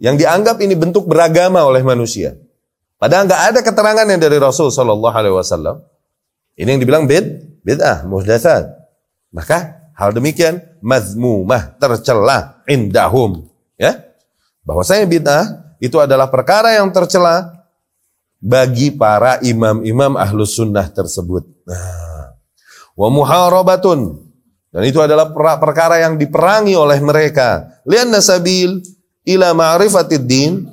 yang 0.00 0.16
dianggap 0.16 0.56
ini 0.64 0.72
bentuk 0.72 1.04
beragama 1.04 1.68
oleh 1.68 1.84
manusia. 1.84 2.32
Padahal 2.96 3.28
nggak 3.28 3.42
ada 3.52 3.60
keterangan 3.60 4.06
yang 4.08 4.20
dari 4.20 4.40
Rasul 4.40 4.72
sallallahu 4.72 5.12
alaihi 5.12 5.36
wasallam. 5.36 5.84
Ini 6.56 6.78
yang 6.78 6.80
dibilang 6.80 7.04
bid, 7.04 7.60
bid'ah, 7.60 8.06
muhdatsat. 8.08 8.72
Maka 9.34 9.90
hal 9.98 10.14
demikian 10.14 10.62
mazmumah, 10.80 11.76
tercela 11.76 12.62
indahum, 12.70 13.50
ya. 13.76 14.00
Bahwasanya 14.64 15.04
bid'ah 15.04 15.44
itu 15.82 15.98
adalah 15.98 16.30
perkara 16.30 16.78
yang 16.78 16.88
tercela 16.94 17.63
bagi 18.44 18.92
para 18.92 19.40
imam-imam 19.40 20.20
ahlus 20.20 20.60
sunnah 20.60 20.84
tersebut. 20.92 21.48
Nah, 21.64 22.36
wa 22.92 23.08
muharabatun 23.08 24.20
dan 24.68 24.82
itu 24.84 25.00
adalah 25.00 25.32
perkara 25.56 26.04
yang 26.04 26.20
diperangi 26.20 26.76
oleh 26.76 27.00
mereka. 27.00 27.80
Lianna 27.88 28.20
sabil 28.20 28.84
ila 29.24 29.56
ma'rifatid 29.56 30.28
din 30.28 30.66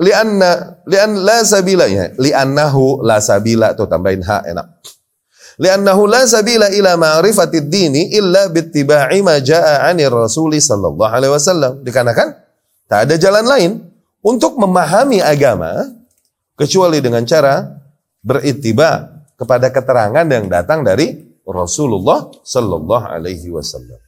lianna 0.00 0.80
lian 0.90 1.22
la 1.22 1.44
sabila 1.46 1.86
ya 1.86 2.10
liannahu 2.18 3.04
la 3.06 3.22
sabila 3.22 3.78
tuh 3.78 3.86
tambahin 3.86 4.26
ha 4.26 4.42
enak 4.42 4.66
liannahu 5.54 6.10
la 6.10 6.26
sabila 6.26 6.66
ila 6.66 6.98
ma'rifatid 6.98 7.70
dini 7.70 8.10
illa 8.10 8.50
bittiba'i 8.50 9.22
ma 9.22 9.38
jaa 9.38 9.86
'anir 9.86 10.10
rasul 10.10 10.50
sallallahu 10.50 11.14
alaihi 11.14 11.30
wasallam 11.30 11.78
dikarenakan 11.86 12.42
Tak 12.84 13.08
ada 13.08 13.14
jalan 13.16 13.48
lain 13.48 13.70
untuk 14.20 14.60
memahami 14.60 15.24
agama 15.24 15.88
kecuali 16.54 16.98
dengan 17.02 17.22
cara 17.26 17.60
beritiba 18.24 19.22
kepada 19.34 19.68
keterangan 19.68 20.24
yang 20.24 20.46
datang 20.48 20.86
dari 20.86 21.12
Rasulullah 21.44 22.32
sallallahu 22.40 23.04
alaihi 23.04 23.52
wasallam. 23.52 24.00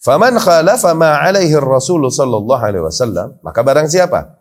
Faman 0.00 0.38
khalafa 0.38 0.94
ma 0.94 1.20
alaihi 1.20 1.52
Rasul 1.58 2.08
sallallahu 2.08 2.62
alaihi 2.62 2.84
wasallam, 2.84 3.36
maka 3.42 3.60
barang 3.60 3.90
siapa 3.90 4.38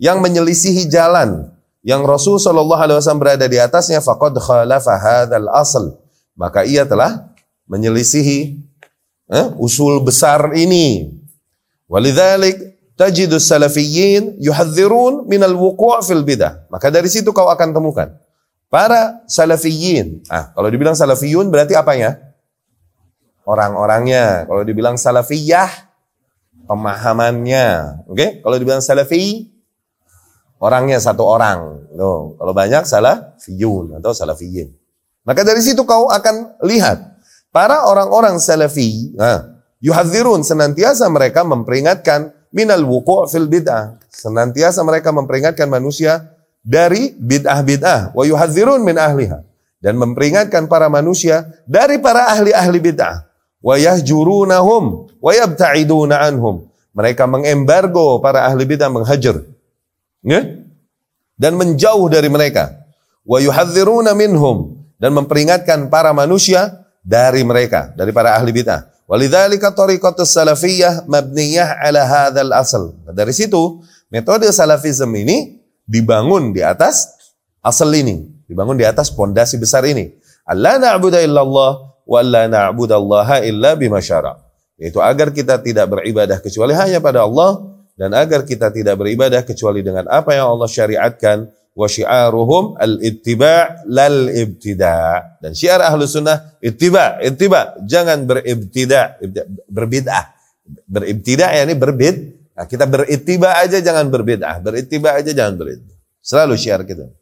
yang 0.00 0.18
menyelisihi 0.24 0.88
jalan 0.88 1.52
yang 1.86 2.02
Rasul 2.02 2.42
sallallahu 2.42 2.80
alaihi 2.80 2.98
wasallam 2.98 3.22
berada 3.22 3.46
di 3.46 3.60
atasnya 3.60 4.02
faqad 4.02 4.34
khalafa 4.40 4.98
hadzal 4.98 5.48
asl, 5.54 5.84
maka 6.34 6.66
ia 6.66 6.82
telah 6.82 7.30
menyelisihi 7.70 8.58
eh, 9.30 9.46
usul 9.60 10.02
besar 10.02 10.50
ini. 10.58 11.14
Walidzalik 11.86 12.75
tajidus 12.96 13.46
salafiyyin 13.46 14.40
yuhadzirun 14.40 15.28
minal 15.28 15.54
wuku' 15.54 16.02
fil 16.02 16.24
bidah. 16.24 16.66
Maka 16.72 16.88
dari 16.88 17.06
situ 17.12 17.30
kau 17.30 17.46
akan 17.52 17.76
temukan 17.76 18.16
para 18.72 19.22
salafiyyin. 19.28 20.26
Ah, 20.32 20.50
kalau 20.56 20.68
dibilang 20.72 20.96
salafiyun 20.96 21.52
berarti 21.52 21.76
apanya? 21.76 22.18
Orang-orangnya. 23.46 24.48
Kalau 24.50 24.66
dibilang 24.66 24.98
salafiyah 24.98 25.70
pemahamannya. 26.66 27.66
Oke? 28.10 28.16
Okay? 28.18 28.30
Kalau 28.42 28.56
dibilang 28.58 28.82
salafi 28.82 29.54
orangnya 30.58 30.98
satu 30.98 31.22
orang. 31.22 31.88
No. 31.94 32.34
Kalau 32.36 32.52
banyak 32.52 32.82
salafiyun 32.82 34.02
atau 34.02 34.10
salafiyyin. 34.10 34.74
Maka 35.26 35.42
dari 35.42 35.62
situ 35.62 35.82
kau 35.82 36.10
akan 36.10 36.58
lihat 36.62 37.02
para 37.50 37.88
orang-orang 37.88 38.38
salafi, 38.38 39.16
nah, 39.18 39.58
yuhadzirun 39.82 40.44
senantiasa 40.44 41.08
mereka 41.10 41.42
memperingatkan 41.42 42.35
minal 42.56 42.80
wuku' 42.88 43.28
fil 43.28 43.44
bid'ah. 43.44 44.00
Senantiasa 44.08 44.80
mereka 44.80 45.12
memperingatkan 45.12 45.68
manusia 45.68 46.24
dari 46.64 47.12
bid'ah-bid'ah 47.12 48.16
wa 48.16 48.24
yuhadzirun 48.24 48.80
min 48.80 48.96
ahliha 48.96 49.44
dan 49.84 50.00
memperingatkan 50.00 50.64
para 50.64 50.88
manusia 50.88 51.44
dari 51.68 52.00
para 52.00 52.32
ahli-ahli 52.32 52.80
bid'ah 52.80 53.28
wa 53.60 53.76
yahjurunahum 53.76 55.12
wa 55.20 55.30
yabta'iduna 55.36 56.24
anhum. 56.24 56.64
Mereka 56.96 57.28
mengembargo 57.28 58.24
para 58.24 58.48
ahli 58.48 58.64
bid'ah 58.64 58.88
menghajar. 58.88 59.44
Ya? 60.24 60.40
Dan 61.36 61.60
menjauh 61.60 62.08
dari 62.08 62.32
mereka. 62.32 62.72
Wa 63.20 63.36
yuhadziruna 63.36 64.16
minhum 64.16 64.80
dan 64.96 65.12
memperingatkan 65.12 65.92
para 65.92 66.16
manusia 66.16 66.88
dari 67.04 67.44
mereka, 67.44 67.92
dari 67.92 68.16
para 68.16 68.32
ahli 68.32 68.48
bid'ah. 68.48 68.95
Walidzalika 69.06 69.70
tariqatus 69.70 70.34
salafiyah 70.34 71.06
mabniyah 71.06 71.78
ala 71.78 72.02
hadzal 72.02 72.50
asal. 72.50 72.82
Dari 73.14 73.30
situ 73.30 73.82
metode 74.10 74.50
salafisme 74.50 75.14
ini 75.14 75.62
dibangun 75.86 76.50
di 76.50 76.58
atas 76.66 77.14
asal 77.62 77.94
ini, 77.94 78.26
dibangun 78.50 78.74
di 78.74 78.82
atas 78.82 79.14
pondasi 79.14 79.62
besar 79.62 79.86
ini. 79.86 80.10
Allah 80.42 80.78
na'budu 80.82 81.22
illallah 81.22 82.02
wa 82.02 82.20
la 82.22 82.50
na'budallaha 82.50 83.46
illa 83.46 83.78
bima 83.78 84.02
syara. 84.02 84.34
Yaitu 84.74 84.98
agar 84.98 85.30
kita 85.30 85.62
tidak 85.62 85.86
beribadah 85.86 86.42
kecuali 86.42 86.74
hanya 86.74 86.98
pada 86.98 87.22
Allah 87.24 87.62
dan 87.96 88.12
agar 88.12 88.44
kita 88.44 88.68
tidak 88.74 89.00
beribadah 89.00 89.40
kecuali 89.40 89.80
dengan 89.80 90.04
apa 90.10 90.36
yang 90.36 90.52
Allah 90.52 90.68
syariatkan 90.68 91.48
wa 91.76 91.84
syiaruhum 91.84 92.80
al-ittiba' 92.80 93.84
lal 93.92 94.32
ibtida'. 94.32 95.44
Dan 95.44 95.52
syiar 95.52 95.84
ahlu 95.84 96.08
sunnah 96.08 96.56
ittiba', 96.64 97.20
ittiba', 97.20 97.84
jangan 97.84 98.24
beribtida', 98.24 99.20
berbid'ah. 99.68 100.24
Beribtida' 100.88 101.52
ya 101.52 101.62
ini 101.68 101.76
berbid. 101.76 102.16
Nah, 102.56 102.64
kita 102.64 102.88
berittiba' 102.88 103.60
aja 103.60 103.78
jangan 103.84 104.08
berbid'ah, 104.08 104.56
berittiba' 104.64 105.20
aja 105.20 105.30
jangan 105.36 105.60
berbid'ah. 105.60 105.96
Selalu 106.24 106.56
syiar 106.56 106.82
kita. 106.88 107.12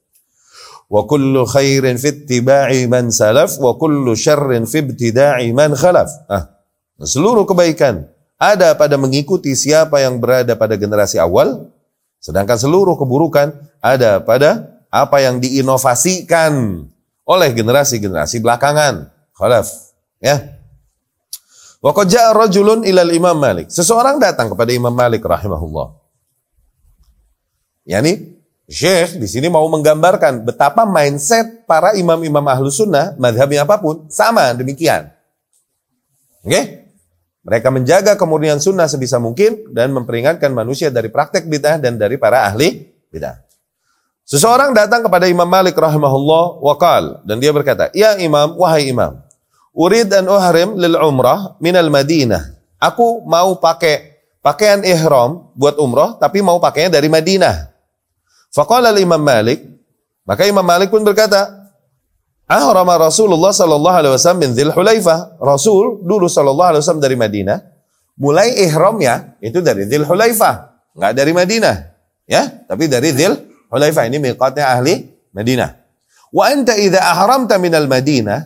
Wa 0.86 1.02
kullu 1.10 1.43
khairin 1.51 1.98
fi 1.98 2.14
ittiba'i 2.14 2.86
man 2.86 3.10
salaf 3.10 3.59
wa 3.59 3.74
kullu 3.74 4.14
syarrin 4.14 4.70
fi 4.70 4.86
ibtida'i 4.86 5.51
man 5.51 5.74
khalaf. 5.74 6.06
Ah, 6.31 6.55
seluruh 7.02 7.43
kebaikan 7.43 8.06
ada 8.39 8.78
pada 8.78 8.94
mengikuti 8.94 9.59
siapa 9.59 9.98
yang 9.98 10.22
berada 10.22 10.55
pada 10.55 10.78
generasi 10.78 11.18
awal 11.18 11.73
Sedangkan 12.24 12.56
seluruh 12.56 12.96
keburukan 12.96 13.52
ada 13.84 14.16
pada 14.24 14.80
apa 14.88 15.20
yang 15.20 15.44
diinovasikan 15.44 16.80
oleh 17.28 17.51
generasi-generasi 17.52 18.40
belakangan. 18.40 19.12
Khalaf. 19.36 19.92
Ya. 20.24 20.56
Wa 21.84 21.92
rajulun 22.32 22.88
ilal 22.88 23.12
Imam 23.12 23.36
Malik. 23.36 23.68
Seseorang 23.68 24.16
datang 24.16 24.48
kepada 24.48 24.72
Imam 24.72 24.96
Malik 24.96 25.20
rahimahullah. 25.20 26.01
Yani 27.84 28.40
Syekh 28.64 29.20
di 29.20 29.28
sini 29.28 29.52
mau 29.52 29.68
menggambarkan 29.68 30.48
betapa 30.48 30.88
mindset 30.88 31.68
para 31.68 31.92
imam-imam 31.92 32.40
ahlu 32.48 32.72
sunnah, 32.72 33.12
madhabnya 33.20 33.68
apa 33.68 33.76
pun, 33.76 34.09
sama 34.09 34.56
demikian. 34.56 35.12
Oke? 36.40 36.48
Okay? 36.48 36.64
Mereka 37.44 37.68
menjaga 37.68 38.16
kemurnian 38.16 38.56
sunnah 38.56 38.88
sebisa 38.88 39.20
mungkin 39.20 39.68
dan 39.68 39.92
memperingatkan 39.92 40.48
manusia 40.56 40.88
dari 40.88 41.12
praktek 41.12 41.44
bid'ah 41.44 41.76
dan 41.76 42.00
dari 42.00 42.16
para 42.16 42.48
ahli 42.48 42.88
bid'ah. 43.12 43.44
Seseorang 44.24 44.72
datang 44.72 45.04
kepada 45.04 45.28
Imam 45.28 45.44
Malik 45.44 45.76
rahimahullah 45.76 46.64
waqal 46.64 47.20
dan 47.28 47.36
dia 47.44 47.52
berkata, 47.52 47.92
"Ya 47.92 48.16
Imam, 48.16 48.56
wahai 48.56 48.88
Imam, 48.88 49.20
urid 49.76 50.08
an 50.16 50.24
uhrim 50.24 50.80
lil 50.80 50.96
umrah 50.96 51.60
minal 51.60 51.92
Madinah. 51.92 52.56
Aku 52.80 53.20
mau 53.28 53.60
pakai 53.60 54.16
pakaian 54.40 54.80
ihram 54.80 55.52
buat 55.52 55.76
umrah 55.76 56.16
tapi 56.16 56.40
mau 56.40 56.56
pakainya 56.56 56.96
dari 56.96 57.12
Madinah." 57.12 57.68
Faqala 58.56 58.96
Imam 58.96 59.20
Malik, 59.20 59.60
maka 60.24 60.48
Imam 60.48 60.64
Malik 60.64 60.88
pun 60.88 61.04
berkata, 61.04 61.64
Ahrama 62.44 63.00
Rasulullah 63.00 63.56
sallallahu 63.56 63.96
alaihi 64.04 64.12
wasallam 64.12 64.40
min 64.44 64.50
Dzil 64.52 64.72
Hulaifah. 64.72 65.40
Rasul 65.40 66.04
dulu 66.04 66.28
sallallahu 66.28 66.76
alaihi 66.76 66.82
wasallam 66.84 67.04
dari 67.04 67.16
Madinah, 67.16 67.58
mulai 68.20 68.52
ihramnya 68.60 69.40
itu 69.40 69.64
dari 69.64 69.88
Dzil 69.88 70.04
Hulaifah, 70.04 70.54
enggak 70.92 71.12
dari 71.16 71.32
Madinah. 71.32 71.76
Ya, 72.28 72.48
tapi 72.68 72.88
dari 72.88 73.16
Dzil 73.16 73.32
Hulaifah 73.72 74.04
ini 74.08 74.20
miqatnya 74.20 74.76
ahli 74.76 75.08
Madinah. 75.32 75.72
Wa 76.34 76.50
anta 76.50 76.76
idza 76.76 77.00
ahramta 77.00 77.56
minal 77.56 77.88
Madinah, 77.88 78.42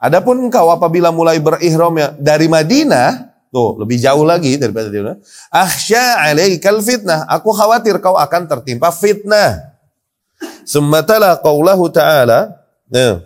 adapun 0.00 0.48
engkau 0.48 0.72
apabila 0.72 1.12
mulai 1.14 1.38
berihramnya 1.38 2.18
dari 2.18 2.48
Madinah, 2.50 3.30
tuh 3.52 3.78
lebih 3.78 4.00
jauh 4.00 4.24
lagi 4.24 4.58
daripada 4.58 4.88
Madinah, 4.90 5.22
akhsya 5.54 6.18
alaikal 6.32 6.82
fitnah, 6.82 7.28
aku 7.30 7.52
khawatir 7.54 8.00
kau 8.02 8.18
akan 8.18 8.48
tertimpa 8.50 8.90
fitnah. 8.90 9.76
Summa 10.66 11.04
tala 11.04 11.38
qaulahu 11.40 11.92
ta'ala, 11.92 12.56
nah, 12.88 13.20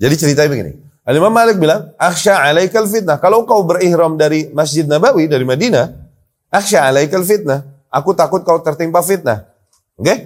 jadi 0.00 0.14
ceritanya 0.16 0.48
begini. 0.48 0.72
Al-Imam 1.04 1.28
Malik 1.28 1.60
bilang, 1.60 1.92
"Akhsha 2.00 2.40
alaikal 2.40 2.88
fitnah." 2.88 3.20
Kalau 3.20 3.44
kau 3.44 3.60
berihram 3.68 4.16
dari 4.16 4.48
Masjid 4.56 4.88
Nabawi 4.88 5.28
dari 5.28 5.44
Madinah, 5.44 5.92
"Akhsha 6.48 6.88
alaikal 6.88 7.20
fitnah." 7.20 7.68
Aku 7.92 8.16
takut 8.16 8.40
kau 8.40 8.56
tertimpa 8.64 9.04
fitnah. 9.04 9.44
Oke? 10.00 10.08
Okay? 10.08 10.18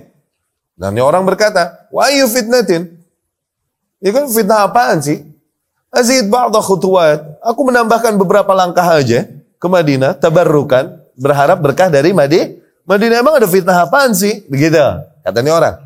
Dan 0.79 0.95
orang 1.03 1.27
berkata, 1.27 1.91
"Wa 1.91 2.07
ayu 2.07 2.31
fitnatin?" 2.31 2.87
Ya 3.99 4.11
kan 4.15 4.31
fitnah 4.31 4.69
apaan 4.69 5.03
sih? 5.03 5.25
Azid 5.89 6.29
ba'da 6.29 6.61
khutuwat. 6.61 7.41
Aku 7.41 7.67
menambahkan 7.67 8.15
beberapa 8.21 8.53
langkah 8.53 8.85
aja 8.85 9.27
ke 9.57 9.67
Madinah, 9.67 10.19
tabarrukan, 10.19 11.01
berharap 11.17 11.59
berkah 11.63 11.89
dari 11.89 12.13
Madinah. 12.13 12.63
Madinah 12.85 13.17
emang 13.17 13.41
ada 13.41 13.49
fitnah 13.49 13.89
apaan 13.89 14.13
sih? 14.13 14.45
Begitu, 14.45 14.77
katanya 15.25 15.57
orang. 15.57 15.77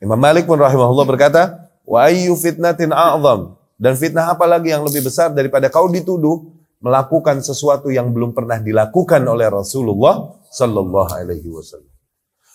Imam 0.00 0.16
Malik 0.16 0.48
pun 0.48 0.56
rahimahullah 0.56 1.04
berkata, 1.04 1.67
Wa 1.88 2.12
ayyu 2.12 2.36
fitnatin 2.36 2.92
a'zam. 2.92 3.56
Dan 3.80 3.96
fitnah 3.96 4.36
apa 4.36 4.44
lagi 4.44 4.74
yang 4.74 4.84
lebih 4.84 5.08
besar 5.08 5.32
daripada 5.32 5.72
kau 5.72 5.88
dituduh 5.88 6.52
melakukan 6.84 7.40
sesuatu 7.40 7.88
yang 7.88 8.12
belum 8.12 8.36
pernah 8.36 8.60
dilakukan 8.60 9.24
oleh 9.24 9.48
Rasulullah 9.48 10.36
sallallahu 10.52 11.10
alaihi 11.16 11.48
wasallam. 11.48 11.90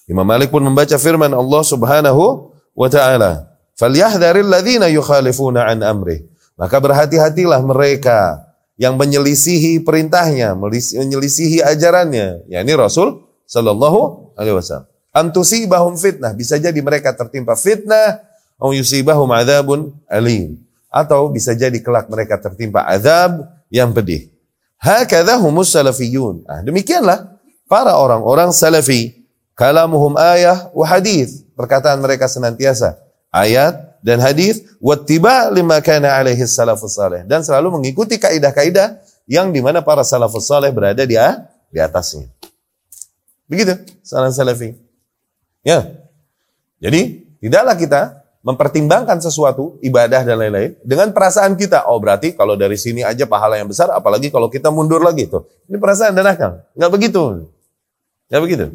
Imam 0.05 0.27
Malik 0.27 0.51
pun 0.51 0.61
membaca 0.61 0.95
firman 0.99 1.31
Allah 1.31 1.63
Subhanahu 1.63 2.53
wa 2.75 2.87
taala, 2.91 3.55
"Falyahdharil 3.79 4.51
ladzina 4.51 4.91
yukhalifuna 4.91 5.65
an 5.71 5.81
amrih." 5.81 6.27
Maka 6.59 6.77
berhati-hatilah 6.77 7.63
mereka 7.65 8.43
yang 8.77 8.99
menyelisihi 8.99 9.81
perintahnya, 9.81 10.53
menyelisihi 10.59 11.63
ajarannya, 11.65 12.51
yakni 12.51 12.73
Rasul 12.75 13.25
sallallahu 13.47 14.35
alaihi 14.37 14.55
wasallam. 14.59 14.87
Antusibahum 15.13 15.93
fitnah, 15.97 16.33
bisa 16.35 16.57
jadi 16.57 16.77
mereka 16.83 17.13
tertimpa 17.15 17.53
fitnah 17.57 18.32
yusibahum 18.61 19.29
adzabun 19.33 19.95
alim 20.05 20.61
atau 20.93 21.33
bisa 21.33 21.57
jadi 21.57 21.75
kelak 21.81 22.05
mereka 22.05 22.37
tertimpa 22.37 22.85
azab 22.85 23.49
yang 23.73 23.89
pedih. 23.89 24.29
Hakadha 24.77 25.41
salafiyun. 25.41 26.45
Ah, 26.45 26.61
demikianlah 26.61 27.33
para 27.65 27.97
orang-orang 27.97 28.53
salafi. 28.53 29.25
Kalamuhum 29.57 30.17
ayah 30.17 30.69
wa 30.73 30.85
hadis. 30.85 31.45
Perkataan 31.53 32.01
mereka 32.01 32.25
senantiasa 32.25 32.97
ayat 33.29 34.01
dan 34.01 34.17
hadis 34.17 34.65
wattiba 34.81 35.49
lima 35.53 35.77
kana 35.81 36.17
alaihi 36.17 36.41
salafus 36.49 36.97
salih 36.97 37.21
dan 37.29 37.45
selalu 37.45 37.77
mengikuti 37.77 38.17
kaidah-kaidah 38.17 38.97
yang 39.29 39.53
di 39.53 39.61
mana 39.61 39.85
para 39.85 40.01
salafus 40.01 40.49
saleh 40.49 40.73
berada 40.73 41.05
di 41.05 41.15
di 41.73 41.79
atasnya. 41.81 42.29
Begitu, 43.47 43.77
salam 44.01 44.33
salafi. 44.33 44.73
Ya. 45.61 45.85
Jadi, 46.81 47.23
tidaklah 47.39 47.75
kita 47.77 48.01
mempertimbangkan 48.43 49.23
sesuatu, 49.23 49.79
ibadah 49.79 50.27
dan 50.27 50.35
lain-lain, 50.35 50.75
dengan 50.83 51.15
perasaan 51.15 51.55
kita, 51.55 51.87
oh 51.87 51.97
berarti 51.97 52.35
kalau 52.35 52.59
dari 52.59 52.75
sini 52.75 52.99
aja 52.99 53.23
pahala 53.23 53.55
yang 53.55 53.71
besar, 53.71 53.87
apalagi 53.95 54.27
kalau 54.27 54.51
kita 54.51 54.67
mundur 54.67 54.99
lagi 54.99 55.31
tuh. 55.31 55.47
Ini 55.71 55.79
perasaan 55.79 56.11
dan 56.11 56.27
akal. 56.27 56.59
Nggak 56.75 56.91
begitu. 56.91 57.47
Nggak 58.27 58.41
begitu. 58.43 58.65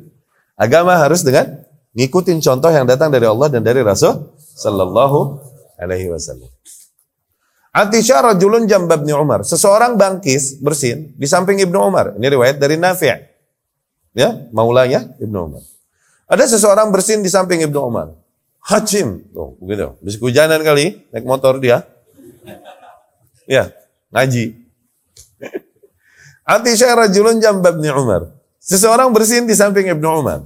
Agama 0.56 0.96
harus 0.96 1.20
dengan 1.20 1.68
ngikutin 1.92 2.40
contoh 2.40 2.72
yang 2.72 2.88
datang 2.88 3.12
dari 3.12 3.28
Allah 3.28 3.46
dan 3.52 3.60
dari 3.60 3.84
Rasul 3.84 4.32
Sallallahu 4.56 5.38
Alaihi 5.78 6.10
Wasallam. 6.10 6.48
Atisha 7.70 8.18
rajulun 8.24 8.66
jambab 8.66 9.06
Umar. 9.06 9.46
Seseorang 9.46 9.94
bangkis 9.94 10.58
bersin 10.58 11.14
di 11.14 11.28
samping 11.30 11.62
Ibnu 11.62 11.78
Umar. 11.78 12.16
Ini 12.18 12.26
riwayat 12.26 12.56
dari 12.58 12.74
Nafi'. 12.74 13.14
Ya, 14.16 14.34
maulanya 14.50 15.14
Ibnu 15.22 15.38
Umar. 15.38 15.62
Ada 16.26 16.58
seseorang 16.58 16.90
bersin 16.90 17.22
di 17.22 17.30
samping 17.30 17.62
Ibnu 17.62 17.78
Umar. 17.78 18.17
Hajim. 18.68 19.24
Tuh, 19.32 19.56
begitu. 19.64 19.96
Bisa 20.04 20.20
hujanan 20.20 20.60
kali, 20.60 21.00
naik 21.08 21.24
motor 21.24 21.56
dia. 21.56 21.88
Ya, 23.48 23.72
ngaji. 24.12 24.60
Ati 26.52 26.76
rajulun 26.76 27.40
jambab 27.40 27.80
Ibnu 27.80 27.96
Umar. 27.96 28.28
Seseorang 28.60 29.08
bersin 29.08 29.48
di 29.48 29.56
samping 29.56 29.88
Ibnu 29.88 30.04
Umar. 30.20 30.44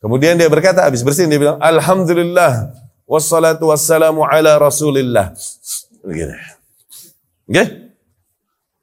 Kemudian 0.00 0.40
dia 0.40 0.48
berkata, 0.48 0.88
habis 0.88 1.04
bersin 1.04 1.28
dia 1.28 1.36
bilang, 1.36 1.60
Alhamdulillah, 1.60 2.72
wassalatu 3.04 3.68
wassalamu 3.68 4.24
ala 4.24 4.56
rasulillah. 4.56 5.36
Begitu. 6.00 6.32
Oke? 6.32 7.52
Okay? 7.52 7.66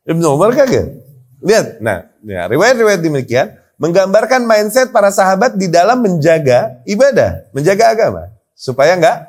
Ibnu 0.05 0.25
Umar 0.37 0.53
kaget. 0.53 1.01
Lihat, 1.41 1.81
nah, 1.81 2.09
ya, 2.21 2.45
riwayat-riwayat 2.45 3.01
demikian, 3.01 3.57
menggambarkan 3.81 4.45
mindset 4.45 4.93
para 4.93 5.09
sahabat 5.09 5.57
di 5.57 5.65
dalam 5.65 6.05
menjaga 6.05 6.77
ibadah, 6.85 7.49
menjaga 7.49 7.89
agama, 7.89 8.29
supaya 8.53 8.93
enggak 8.93 9.25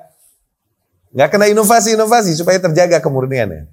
nggak 1.12 1.28
kena 1.32 1.48
inovasi-inovasi, 1.48 2.36
supaya 2.36 2.60
terjaga 2.60 3.00
kemurniannya. 3.00 3.64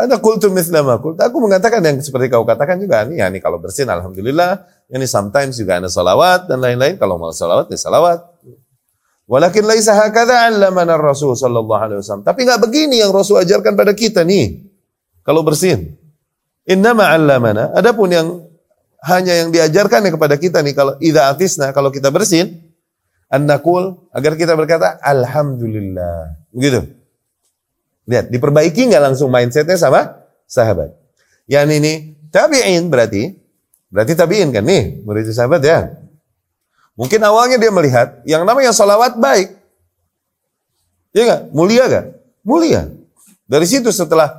Ada 0.00 0.16
kultum 0.18 0.56
mislama 0.56 0.96
kult. 0.98 1.20
Aku 1.20 1.38
mengatakan 1.38 1.84
yang 1.84 2.00
seperti 2.00 2.32
kau 2.32 2.42
katakan 2.48 2.80
juga 2.80 3.04
nih, 3.04 3.20
ya 3.20 3.28
nih 3.28 3.44
kalau 3.44 3.60
bersin 3.60 3.86
alhamdulillah. 3.86 4.64
Ini 4.86 5.04
sometimes 5.04 5.58
juga 5.58 5.82
ada 5.82 5.90
salawat 5.90 6.46
dan 6.46 6.62
lain-lain. 6.62 6.96
Kalau 6.96 7.20
mau 7.20 7.34
salawat 7.34 7.68
ya 7.68 7.78
salawat. 7.78 8.22
Walakin 9.26 9.66
laisa 9.66 9.98
hakadha 9.98 10.46
'allamana 10.46 10.94
Rasul 10.94 11.34
sallallahu 11.34 11.82
alaihi 11.82 11.98
wasallam. 11.98 12.22
Tapi 12.22 12.46
enggak 12.46 12.62
begini 12.62 13.02
yang 13.02 13.10
Rasul 13.10 13.42
ajarkan 13.42 13.74
pada 13.74 13.92
kita 13.92 14.22
nih. 14.22 14.70
Kalau 15.26 15.42
bersin. 15.42 16.05
Innama 16.66 17.14
'allamana. 17.14 17.70
Adapun 17.72 18.10
yang 18.10 18.28
hanya 19.06 19.38
yang 19.38 19.54
diajarkan 19.54 20.10
kepada 20.10 20.34
kita 20.34 20.60
nih 20.66 20.74
kalau 20.74 20.98
idza 20.98 21.30
atisna 21.30 21.70
kalau 21.70 21.94
kita 21.94 22.10
bersin 22.10 22.66
annakul 23.30 24.10
agar 24.10 24.34
kita 24.34 24.58
berkata 24.58 24.98
alhamdulillah. 25.02 26.34
Begitu. 26.50 26.82
Lihat, 28.06 28.30
diperbaiki 28.30 28.86
nggak 28.86 29.02
langsung 29.02 29.30
mindsetnya 29.30 29.74
sama 29.74 30.14
sahabat. 30.46 30.94
Yang 31.50 31.82
ini 31.82 31.92
tabi'in 32.30 32.86
berarti, 32.86 33.34
berarti 33.90 34.12
tabi'in 34.14 34.54
kan 34.54 34.62
nih, 34.62 35.02
murid 35.02 35.26
sahabat 35.30 35.62
ya. 35.62 35.90
Mungkin 36.94 37.20
awalnya 37.26 37.58
dia 37.58 37.68
melihat 37.74 38.22
yang 38.24 38.46
namanya 38.46 38.70
salawat 38.70 39.18
baik. 39.18 39.58
Ya 41.12 41.22
enggak? 41.28 41.42
Mulia 41.50 41.84
gak? 41.90 42.06
Mulia. 42.46 42.82
Dari 43.46 43.66
situ 43.68 43.90
setelah 43.90 44.32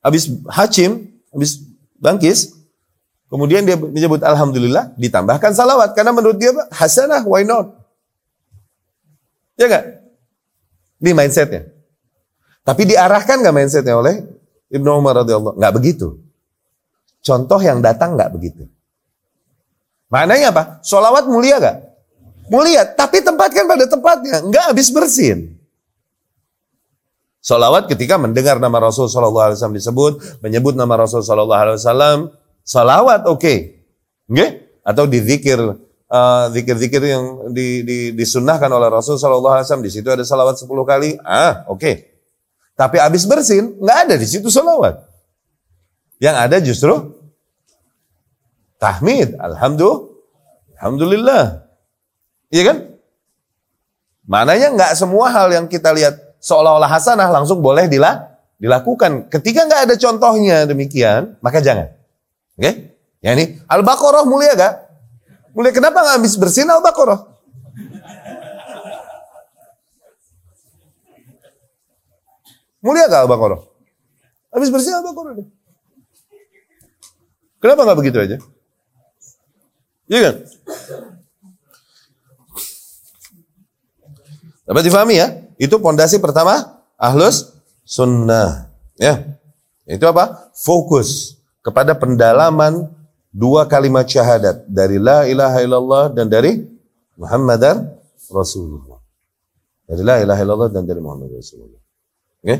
habis 0.00 0.30
hacim, 0.50 1.10
habis 1.34 1.67
bangkis, 1.98 2.54
kemudian 3.28 3.66
dia 3.66 3.76
menyebut 3.76 4.22
alhamdulillah, 4.22 4.94
ditambahkan 4.96 5.52
salawat 5.52 5.92
karena 5.92 6.14
menurut 6.14 6.38
dia 6.38 6.54
hasanah, 6.72 7.22
why 7.26 7.44
not? 7.44 7.74
Ya 9.58 9.66
enggak? 9.66 9.84
Ini 10.98 11.10
mindsetnya. 11.14 11.62
Tapi 12.62 12.82
diarahkan 12.86 13.42
nggak 13.42 13.54
mindsetnya 13.54 13.98
oleh 13.98 14.22
Ibnu 14.70 14.88
Umar 14.98 15.22
radhiyallahu 15.24 15.58
nggak 15.58 15.74
begitu. 15.74 16.20
Contoh 17.22 17.58
yang 17.58 17.82
datang 17.82 18.14
nggak 18.14 18.30
begitu. 18.30 18.70
Maknanya 20.08 20.54
apa? 20.54 20.62
Solawat 20.80 21.28
mulia 21.28 21.60
gak? 21.60 21.76
Mulia, 22.48 22.88
tapi 22.88 23.20
tempatkan 23.20 23.68
pada 23.68 23.84
tempatnya, 23.84 24.40
nggak 24.40 24.64
habis 24.72 24.88
bersin. 24.88 25.57
Solawat 27.38 27.86
ketika 27.86 28.18
mendengar 28.18 28.58
nama 28.58 28.82
Rasul 28.82 29.06
Shallallahu 29.06 29.46
Alaihi 29.50 29.58
Wasallam 29.62 29.78
disebut, 29.78 30.12
menyebut 30.42 30.74
nama 30.74 30.98
Rasul 30.98 31.22
Shallallahu 31.22 31.60
Alaihi 31.62 31.78
Wasallam, 31.78 32.18
solawat 32.66 33.30
oke, 33.30 33.38
okay. 33.38 33.58
okay? 34.26 34.50
Atau 34.82 35.06
dizikir 35.06 35.58
uh, 35.62 36.44
zikir-zikir 36.50 37.02
yang 37.04 37.54
di, 37.54 37.86
di, 37.86 37.98
disunahkan 38.12 38.66
oleh 38.66 38.90
Rasul 38.90 39.22
Shallallahu 39.22 39.54
Alaihi 39.54 39.66
Wasallam 39.70 39.86
di 39.86 39.92
situ 39.94 40.08
ada 40.10 40.26
salawat 40.26 40.58
10 40.58 40.66
kali, 40.82 41.14
ah 41.22 41.62
oke. 41.70 41.78
Okay. 41.78 41.94
Tapi 42.74 42.96
habis 42.98 43.26
bersin 43.26 43.78
nggak 43.78 43.98
ada 44.06 44.14
di 44.18 44.26
situ 44.26 44.50
salawat. 44.50 44.98
Yang 46.18 46.36
ada 46.42 46.56
justru 46.58 46.94
tahmid, 48.82 49.38
alhamdulillah, 49.38 50.10
alhamdulillah, 50.78 51.44
iya 52.50 52.62
kan? 52.66 52.78
Mananya 54.26 54.74
nggak 54.74 54.92
semua 54.98 55.30
hal 55.30 55.48
yang 55.54 55.66
kita 55.70 55.94
lihat 55.94 56.27
seolah-olah 56.38 56.90
hasanah 56.90 57.28
langsung 57.30 57.62
boleh 57.62 57.90
dilakukan. 58.58 59.30
Ketika 59.30 59.66
nggak 59.66 59.82
ada 59.90 59.94
contohnya 59.98 60.56
demikian, 60.64 61.38
maka 61.42 61.58
jangan. 61.62 61.92
Oke? 62.58 62.62
Okay? 62.62 62.74
Ya 63.18 63.34
ini 63.34 63.58
Al-Baqarah 63.66 64.22
mulia 64.22 64.54
gak? 64.54 64.74
Mulia 65.50 65.74
kenapa 65.74 66.06
nggak 66.06 66.16
habis 66.22 66.38
bersin 66.38 66.70
Al-Baqarah? 66.70 67.26
Mulia 72.78 73.10
gak 73.10 73.26
Al-Baqarah? 73.26 73.60
Habis 74.54 74.70
bersin 74.70 74.94
Al-Baqarah 74.94 75.32
deh. 75.42 75.48
Kenapa 77.58 77.82
nggak 77.82 77.98
begitu 77.98 78.18
aja? 78.22 78.36
Iya 80.06 80.20
kan? 80.22 80.34
Dapat 84.68 84.84
difahami 84.84 85.16
ya? 85.16 85.28
Itu 85.56 85.80
pondasi 85.80 86.20
pertama 86.20 86.84
ahlus 87.00 87.56
sunnah. 87.88 88.68
Ya. 89.00 89.40
Itu 89.88 90.04
apa? 90.04 90.52
Fokus 90.52 91.40
kepada 91.64 91.96
pendalaman 91.96 92.92
dua 93.32 93.64
kalimat 93.64 94.04
syahadat 94.04 94.68
dari 94.68 95.00
la 95.00 95.24
ilaha 95.24 95.58
illallah 95.64 96.04
dan 96.12 96.28
dari 96.28 96.68
Muhammadar 97.16 97.80
Rasulullah. 98.28 99.00
Dari 99.88 100.04
la 100.04 100.20
ilaha 100.20 100.40
illallah 100.44 100.68
dan 100.68 100.84
dari 100.84 101.00
Muhammad 101.00 101.32
Rasulullah. 101.32 101.80
Oke? 102.44 102.56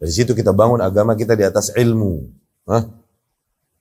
Dari 0.00 0.12
situ 0.12 0.32
kita 0.32 0.56
bangun 0.56 0.80
agama 0.80 1.12
kita 1.12 1.36
di 1.36 1.44
atas 1.44 1.76
ilmu. 1.76 2.24
Hah? 2.64 2.88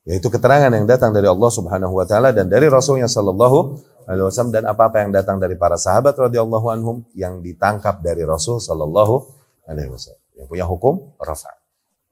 Yaitu 0.04 0.28
keterangan 0.28 0.68
yang 0.68 0.84
datang 0.84 1.16
dari 1.16 1.32
Allah 1.32 1.48
Subhanahu 1.48 1.96
wa 1.96 2.04
taala 2.04 2.36
dan 2.36 2.52
dari 2.52 2.68
Rasulnya 2.68 3.08
sallallahu 3.08 3.80
alaihi 4.08 4.26
wasallam 4.26 4.54
dan 4.54 4.64
apa-apa 4.68 5.04
yang 5.04 5.12
datang 5.12 5.38
dari 5.40 5.56
para 5.60 5.76
sahabat 5.76 6.16
radhiyallahu 6.16 6.68
anhum 6.72 6.98
yang 7.16 7.40
ditangkap 7.40 8.00
dari 8.04 8.24
Rasul 8.24 8.60
sallallahu 8.60 9.24
alaihi 9.68 9.92
wasallam. 9.92 10.22
Yang 10.38 10.48
punya 10.50 10.66
hukum 10.66 11.14
rafa. 11.22 11.52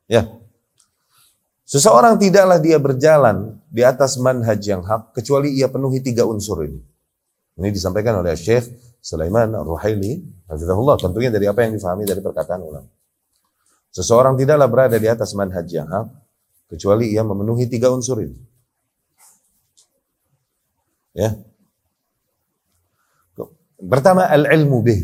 Ya. 0.07 0.27
Seseorang 1.65 2.19
tidaklah 2.19 2.59
dia 2.59 2.75
berjalan 2.75 3.59
di 3.71 3.79
atas 3.81 4.19
manhaj 4.19 4.59
yang 4.59 4.83
hak 4.83 5.15
kecuali 5.15 5.55
ia 5.55 5.71
penuhi 5.71 6.03
tiga 6.03 6.27
unsur 6.27 6.67
ini. 6.67 6.83
Ini 7.55 7.71
disampaikan 7.71 8.19
oleh 8.19 8.35
Syekh 8.35 8.67
Sulaiman 8.99 9.49
Ar-Ruhaili, 9.55 10.21
Hafizahullah, 10.51 10.99
tentunya 11.01 11.33
dari 11.33 11.49
apa 11.49 11.65
yang 11.65 11.73
difahami 11.73 12.05
dari 12.05 12.21
perkataan 12.21 12.61
ulama. 12.61 12.89
Seseorang 13.91 14.39
tidaklah 14.39 14.67
berada 14.71 14.95
di 14.95 15.07
atas 15.09 15.35
manhaj 15.35 15.67
yang 15.67 15.89
hak 15.89 16.07
kecuali 16.71 17.11
ia 17.11 17.25
memenuhi 17.27 17.67
tiga 17.67 17.91
unsur 17.91 18.23
ini. 18.23 18.39
Ya. 21.11 21.35
Pertama 23.81 24.29
al-ilmu 24.29 24.77
bih. 24.85 25.01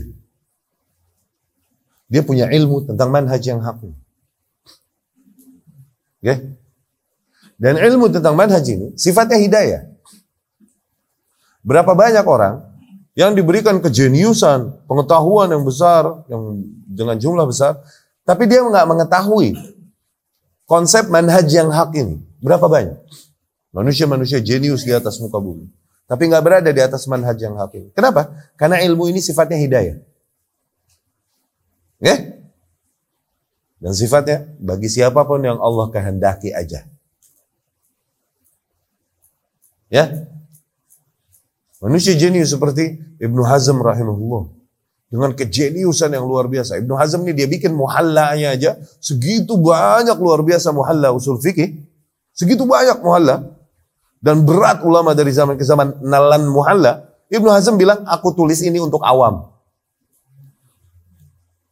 Dia 2.08 2.22
punya 2.24 2.48
ilmu 2.48 2.88
tentang 2.88 3.10
manhaj 3.10 3.42
yang 3.42 3.60
hak. 3.60 3.82
Oke? 6.22 6.36
Dan 7.58 7.74
ilmu 7.82 8.14
tentang 8.14 8.38
manhaj 8.38 8.64
ini 8.70 8.94
sifatnya 8.94 9.42
hidayah. 9.42 9.82
Berapa 11.66 11.98
banyak 11.98 12.24
orang 12.24 12.64
yang 13.18 13.34
diberikan 13.34 13.82
kejeniusan, 13.82 14.86
pengetahuan 14.86 15.50
yang 15.50 15.66
besar, 15.66 16.22
yang 16.30 16.62
dengan 16.86 17.18
jumlah 17.18 17.50
besar, 17.50 17.82
tapi 18.24 18.46
dia 18.46 18.62
nggak 18.62 18.88
mengetahui 18.88 19.58
konsep 20.70 21.10
manhaj 21.10 21.50
yang 21.50 21.74
hak 21.74 21.92
ini. 21.98 22.22
Berapa 22.40 22.70
banyak? 22.70 23.02
Manusia-manusia 23.74 24.38
jenius 24.40 24.86
di 24.86 24.94
atas 24.94 25.18
muka 25.18 25.42
bumi. 25.42 25.66
Tapi 26.08 26.24
nggak 26.32 26.44
berada 26.44 26.70
di 26.72 26.80
atas 26.80 27.04
manhaj 27.12 27.36
yang 27.36 27.60
hak 27.60 27.72
ini. 27.76 27.90
Kenapa? 27.92 28.32
Karena 28.56 28.80
ilmu 28.80 29.12
ini 29.12 29.20
sifatnya 29.20 29.60
hidayah. 29.60 30.00
Ya? 32.00 32.16
Dan 33.78 33.92
sifatnya 33.92 34.48
bagi 34.58 34.88
siapa 34.88 35.28
pun 35.28 35.44
yang 35.44 35.60
Allah 35.60 35.92
kehendaki 35.92 36.56
aja. 36.56 36.88
Ya? 39.92 40.32
Manusia 41.84 42.16
jenius 42.16 42.56
seperti 42.56 42.98
Ibnu 43.20 43.44
Hazm 43.44 43.84
rahimahullah 43.84 44.50
dengan 45.12 45.32
kejeniusan 45.36 46.16
yang 46.16 46.24
luar 46.24 46.48
biasa. 46.48 46.80
Ibnu 46.80 46.96
Hazm 46.96 47.28
ini 47.28 47.34
dia 47.36 47.48
bikin 47.52 47.76
muhallanya 47.76 48.56
aja 48.56 48.72
segitu 49.04 49.60
banyak 49.60 50.16
luar 50.24 50.40
biasa 50.40 50.72
muhalla 50.72 51.12
usul 51.12 51.38
fikih. 51.38 51.84
Segitu 52.32 52.64
banyak 52.64 53.04
muhalla 53.04 53.57
dan 54.22 54.44
berat 54.44 54.82
ulama 54.82 55.14
dari 55.14 55.30
zaman 55.30 55.56
ke 55.56 55.66
zaman 55.66 56.02
nalan 56.02 56.50
muhalla. 56.50 57.06
Ibnu 57.28 57.50
Hazm 57.52 57.76
bilang 57.76 58.08
aku 58.08 58.34
tulis 58.34 58.64
ini 58.64 58.80
untuk 58.80 59.04
awam. 59.04 59.52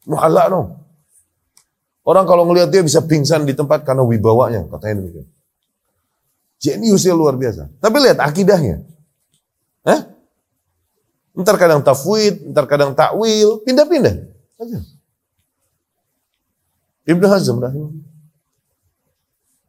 Muhalla 0.05 0.51
no. 0.51 0.85
Orang 2.05 2.29
kalau 2.29 2.45
ngelihat 2.45 2.69
dia 2.69 2.85
bisa 2.85 3.01
pingsan 3.01 3.49
di 3.49 3.57
tempat 3.57 3.81
karena 3.81 4.05
wibawanya, 4.05 4.69
katanya 4.69 5.01
demikian. 5.01 5.27
Jeniusnya 6.61 7.17
luar 7.17 7.33
biasa. 7.33 7.65
Tapi 7.81 7.97
lihat 7.97 8.21
akidahnya. 8.21 8.85
Hah? 9.81 10.13
Ntar 11.33 11.57
kadang 11.57 11.81
tafwid, 11.81 12.45
ntar 12.53 12.69
kadang 12.69 12.93
takwil, 12.93 13.65
pindah-pindah. 13.65 14.21
Ibnu 17.09 17.25
Hazm 17.25 17.57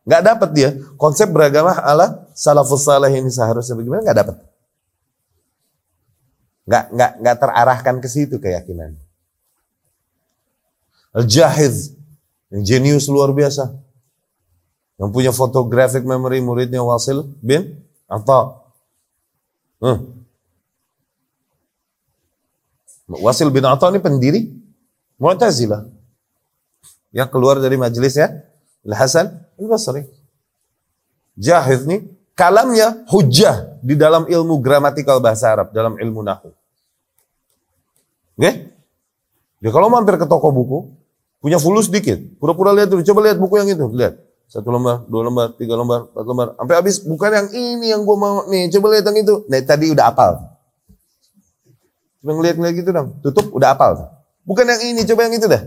Nggak 0.07 0.23
dapat 0.23 0.51
dia 0.55 0.71
konsep 0.95 1.27
beragama 1.35 1.75
ala 1.83 2.31
salafus 2.31 2.87
saleh 2.87 3.11
ini 3.11 3.27
seharusnya 3.27 3.75
bagaimana 3.75 4.07
nggak 4.07 4.19
dapat. 4.23 4.37
Nggak 6.67 6.85
nggak 6.95 7.13
nggak 7.19 7.37
terarahkan 7.43 7.95
ke 7.99 8.09
situ 8.09 8.39
keyakinan. 8.39 8.95
Al-Jahiz 11.11 11.99
yang 12.55 12.63
jenius 12.63 13.11
luar 13.11 13.35
biasa. 13.35 13.75
Yang 14.97 15.11
punya 15.11 15.33
photographic 15.35 16.07
memory 16.07 16.39
muridnya 16.39 16.81
Wasil 16.87 17.27
bin 17.43 17.83
Atta. 18.07 18.63
Hmm. 19.83 20.23
Wasil 23.11 23.51
bin 23.51 23.67
Atta 23.67 23.91
ini 23.91 23.99
pendiri 23.99 24.41
Mu'tazilah. 25.19 25.85
Yang 27.11 27.29
keluar 27.35 27.59
dari 27.59 27.75
majelisnya 27.75 28.45
Al-Hasan 28.87 29.27
Al-Basri. 29.59 30.07
Jahid 31.37 31.85
nih 31.85 32.01
kalamnya 32.33 33.05
hujah 33.11 33.77
di 33.83 33.99
dalam 33.99 34.25
ilmu 34.25 34.63
gramatikal 34.63 35.19
bahasa 35.19 35.53
Arab, 35.53 35.75
dalam 35.75 35.99
ilmu 35.99 36.23
nahu. 36.23 36.49
Oke? 38.37 38.41
Okay? 38.41 38.55
Dia 39.61 39.71
kalau 39.73 39.89
mampir 39.89 40.21
ke 40.21 40.29
toko 40.29 40.53
buku, 40.53 40.79
punya 41.41 41.57
fulus 41.57 41.89
sedikit, 41.89 42.21
pura-pura 42.37 42.77
lihat 42.77 42.93
dulu, 42.93 43.03
coba 43.03 43.21
lihat 43.25 43.39
buku 43.41 43.55
yang 43.57 43.69
itu, 43.73 43.89
lihat. 43.97 44.21
Satu 44.47 44.71
lembar, 44.71 45.03
dua 45.11 45.27
lembar, 45.27 45.59
tiga 45.59 45.75
lembar, 45.75 46.07
empat 46.07 46.25
lembar. 46.29 46.49
Sampai 46.55 46.75
habis, 46.79 47.03
bukan 47.03 47.31
yang 47.35 47.49
ini 47.51 47.87
yang 47.91 48.07
gue 48.07 48.17
mau, 48.17 48.47
nih 48.47 48.71
coba 48.79 48.87
lihat 48.95 49.05
yang 49.11 49.19
itu. 49.27 49.35
Nah 49.51 49.59
tadi 49.67 49.91
udah 49.91 50.07
apal. 50.07 50.33
Cuma 52.23 52.31
ngeliat-ngeliat 52.39 52.75
gitu 52.79 52.91
dong. 52.95 53.09
Tutup 53.27 53.51
udah 53.51 53.75
apal. 53.75 54.07
Bukan 54.47 54.63
yang 54.71 54.81
ini, 54.87 55.03
coba 55.03 55.27
yang 55.27 55.35
itu 55.35 55.47
dah. 55.51 55.63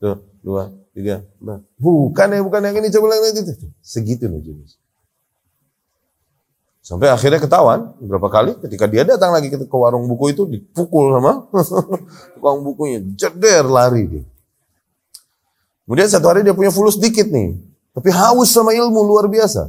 Tuh, 0.00 0.16
dua, 0.40 0.72
tiga, 0.96 1.20
empat. 1.44 1.60
Bukan 1.76 2.28
ya, 2.32 2.40
bukan 2.40 2.60
yang 2.64 2.76
ini, 2.80 2.88
coba 2.88 3.06
lagi 3.12 3.36
itu. 3.36 3.68
Segitu 3.84 4.32
nih 4.32 4.40
jenis. 4.40 4.80
Sampai 6.80 7.10
akhirnya 7.12 7.42
ketahuan 7.42 7.98
beberapa 7.98 8.30
kali 8.30 8.56
ketika 8.62 8.86
dia 8.86 9.02
datang 9.02 9.34
lagi 9.34 9.50
ke, 9.50 9.58
warung 9.74 10.06
buku 10.06 10.30
itu 10.30 10.46
dipukul 10.46 11.18
sama 11.18 11.50
tukang 12.38 12.62
bukunya, 12.62 13.02
jeder 13.18 13.66
lari 13.66 14.06
dia. 14.06 14.24
Kemudian 15.84 16.08
satu 16.08 16.30
hari 16.30 16.46
dia 16.46 16.54
punya 16.54 16.70
fulus 16.70 16.94
dikit 16.94 17.26
nih, 17.26 17.58
tapi 17.90 18.08
haus 18.14 18.54
sama 18.54 18.70
ilmu 18.70 19.02
luar 19.02 19.26
biasa. 19.26 19.68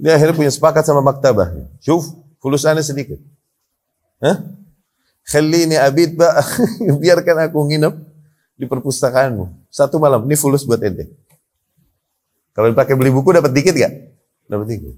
Dia 0.00 0.16
akhirnya 0.16 0.34
punya 0.34 0.52
sepakat 0.52 0.88
sama 0.88 1.04
maktabah. 1.04 1.52
Syuf, 1.84 2.08
fulus 2.40 2.64
aneh 2.64 2.80
sedikit. 2.80 3.20
Hah? 4.24 4.40
Khalini 5.28 5.76
abid 5.76 6.16
ba, 6.16 6.40
biarkan 7.04 7.44
aku 7.44 7.60
nginep 7.68 8.09
di 8.60 8.68
perpustakaanmu. 8.68 9.72
Satu 9.72 9.96
malam, 9.96 10.28
ini 10.28 10.36
fulus 10.36 10.68
buat 10.68 10.84
ente. 10.84 11.08
Kalau 12.52 12.68
dipakai 12.68 12.92
beli 12.92 13.08
buku 13.08 13.32
dapat 13.32 13.56
dikit 13.56 13.72
gak? 13.72 13.88
Dapat 14.44 14.66
dikit. 14.68 14.94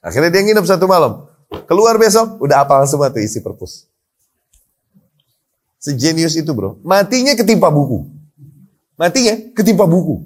Akhirnya 0.00 0.32
dia 0.32 0.40
nginep 0.48 0.64
satu 0.64 0.88
malam. 0.88 1.28
Keluar 1.68 2.00
besok, 2.00 2.40
udah 2.40 2.64
apal 2.64 2.80
semua 2.88 3.12
tuh 3.12 3.20
isi 3.20 3.44
perpus. 3.44 3.84
Sejenius 5.76 6.32
itu 6.32 6.48
bro. 6.56 6.80
Matinya 6.80 7.36
ketimpa 7.36 7.68
buku. 7.68 8.08
Matinya 8.96 9.36
ketimpa 9.52 9.84
buku. 9.84 10.24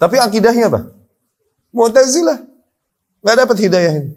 Tapi 0.00 0.16
akidahnya 0.16 0.72
apa? 0.72 0.88
Mu'tazilah. 1.68 2.40
Gak 3.20 3.36
dapat 3.44 3.56
hidayah 3.60 3.92
ini. 4.00 4.16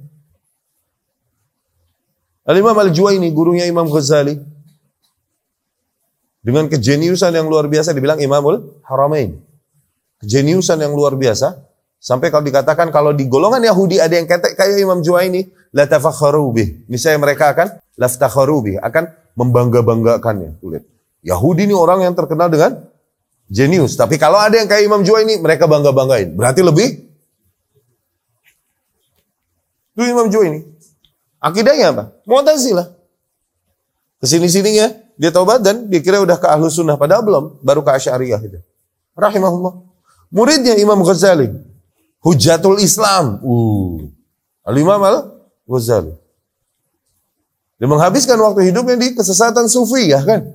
Al-Imam 2.48 2.76
Al-Juwaini, 2.76 3.28
gurunya 3.36 3.68
Imam 3.68 3.92
Ghazali. 3.92 4.53
Dengan 6.44 6.68
kejeniusan 6.68 7.32
yang 7.32 7.48
luar 7.48 7.72
biasa 7.72 7.96
dibilang 7.96 8.20
Imamul 8.20 8.84
Haramain. 8.84 9.40
Kejeniusan 10.20 10.76
yang 10.84 10.92
luar 10.92 11.16
biasa. 11.16 11.56
Sampai 12.04 12.28
kalau 12.36 12.44
dikatakan 12.44 12.92
kalau 12.92 13.16
di 13.16 13.32
golongan 13.32 13.64
Yahudi 13.64 14.04
ada 14.04 14.12
yang 14.12 14.28
kayak, 14.28 14.60
kayak 14.60 14.76
Imam 14.76 15.00
Juwaini, 15.00 15.48
la 15.72 15.88
tafakharu 15.88 16.52
bih. 16.52 16.84
Misalnya 16.92 17.24
mereka 17.24 17.56
akan 17.56 17.80
laftakharu 17.96 18.58
bih, 18.60 18.76
akan 18.84 19.08
membangga-banggakannya. 19.40 20.60
Lihat. 20.60 20.84
Yahudi 21.24 21.72
ini 21.72 21.72
orang 21.72 22.04
yang 22.04 22.12
terkenal 22.12 22.52
dengan 22.52 22.76
jenius. 23.48 23.96
Tapi 23.96 24.20
kalau 24.20 24.36
ada 24.36 24.60
yang 24.60 24.68
kayak 24.68 24.84
Imam 24.84 25.00
Juwaini, 25.00 25.40
mereka 25.40 25.64
bangga-banggain. 25.64 26.36
Berarti 26.36 26.60
lebih 26.60 27.08
itu 29.96 30.02
Imam 30.04 30.28
Juwaini. 30.28 30.60
Akidahnya 31.40 31.94
apa? 31.96 32.04
Mu'tazilah. 32.28 32.88
Ke 34.20 34.26
sini-sininya 34.28 35.03
dia 35.18 35.30
taubat 35.30 35.62
dan 35.62 35.88
dikira 35.90 36.20
udah 36.22 36.38
ke 36.38 36.48
ahlu 36.50 36.68
sunnah. 36.70 36.98
Padahal 36.98 37.22
belum, 37.22 37.44
baru 37.62 37.82
ke 37.86 37.92
asyariyah 37.94 38.42
itu. 38.42 38.60
Rahimahullah. 39.14 39.74
Muridnya 40.34 40.74
Imam 40.82 41.00
Ghazali. 41.06 41.54
Hujatul 42.24 42.82
Islam. 42.82 43.42
Uh. 43.46 44.10
Al-Imam 44.66 44.98
Al-Ghazali. 44.98 46.16
Dia 47.78 47.88
menghabiskan 47.92 48.40
waktu 48.40 48.72
hidupnya 48.72 48.96
di 48.96 49.12
kesesatan 49.14 49.68
sufi 49.68 50.10
ya 50.10 50.24
kan. 50.24 50.48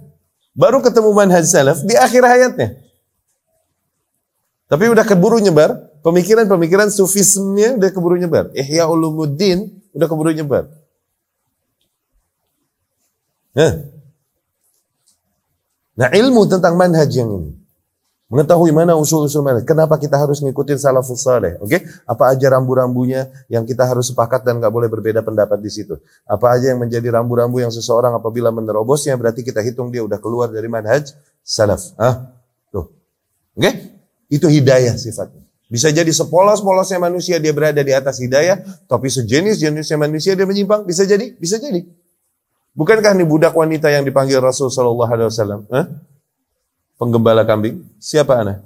Baru 0.56 0.82
ketemu 0.82 1.12
manhaj 1.14 1.44
salaf 1.46 1.84
di 1.84 1.94
akhir 1.94 2.24
hayatnya. 2.24 2.68
Tapi 4.68 4.84
udah 4.90 5.04
keburu 5.06 5.38
nyebar, 5.40 5.76
pemikiran-pemikiran 6.02 6.92
sufismenya 6.92 7.78
udah 7.78 7.90
keburu 7.92 8.16
nyebar. 8.18 8.50
Ihya 8.52 8.88
Ulumuddin 8.90 9.70
udah 9.94 10.06
keburu 10.08 10.32
nyebar. 10.34 10.66
Nah, 13.56 13.72
nah 15.98 16.08
ilmu 16.14 16.46
tentang 16.46 16.78
manhaj 16.78 17.10
yang 17.10 17.28
ini. 17.34 17.58
Mengetahui 18.28 18.76
mana 18.76 18.92
usul-usul 18.92 19.40
mana. 19.40 19.64
Kenapa 19.64 19.96
kita 19.96 20.20
harus 20.20 20.44
ngikutin 20.44 20.76
salafus 20.76 21.24
saleh? 21.24 21.56
Oke? 21.64 21.80
Okay? 21.80 21.88
Apa 22.04 22.28
aja 22.28 22.52
rambu-rambunya 22.52 23.32
yang 23.48 23.64
kita 23.64 23.88
harus 23.88 24.12
sepakat 24.12 24.44
dan 24.44 24.60
nggak 24.60 24.68
boleh 24.68 24.84
berbeda 24.92 25.24
pendapat 25.24 25.56
di 25.64 25.72
situ. 25.72 25.96
Apa 26.28 26.60
aja 26.60 26.76
yang 26.76 26.84
menjadi 26.84 27.08
rambu-rambu 27.08 27.56
yang 27.64 27.72
seseorang 27.72 28.12
apabila 28.12 28.52
menerobosnya 28.52 29.16
berarti 29.16 29.40
kita 29.40 29.64
hitung 29.64 29.88
dia 29.88 30.04
udah 30.04 30.20
keluar 30.20 30.52
dari 30.52 30.68
manhaj 30.68 31.16
salaf. 31.40 31.96
Ah, 31.96 32.28
tuh. 32.68 32.92
Oke? 33.56 33.64
Okay? 33.64 33.72
Itu 34.28 34.52
hidayah 34.52 34.92
sifatnya. 35.00 35.48
Bisa 35.72 35.88
jadi 35.88 36.12
sepolos-polosnya 36.12 37.00
manusia 37.00 37.40
dia 37.40 37.56
berada 37.56 37.80
di 37.80 37.96
atas 37.96 38.20
hidayah, 38.20 38.60
tapi 38.84 39.08
sejenis-jenisnya 39.08 39.96
manusia 39.96 40.36
dia 40.36 40.44
menyimpang. 40.44 40.84
Bisa 40.84 41.08
jadi, 41.08 41.32
bisa 41.36 41.56
jadi. 41.56 41.80
Bukankah 42.78 43.10
ini 43.18 43.26
budak 43.26 43.58
wanita 43.58 43.90
yang 43.90 44.06
dipanggil 44.06 44.38
Rasul 44.38 44.70
Shallallahu 44.70 45.10
Alaihi 45.10 45.28
Wasallam? 45.34 45.60
penggembala 46.98 47.46
kambing? 47.46 47.82
Siapa 48.02 48.42
ana? 48.42 48.62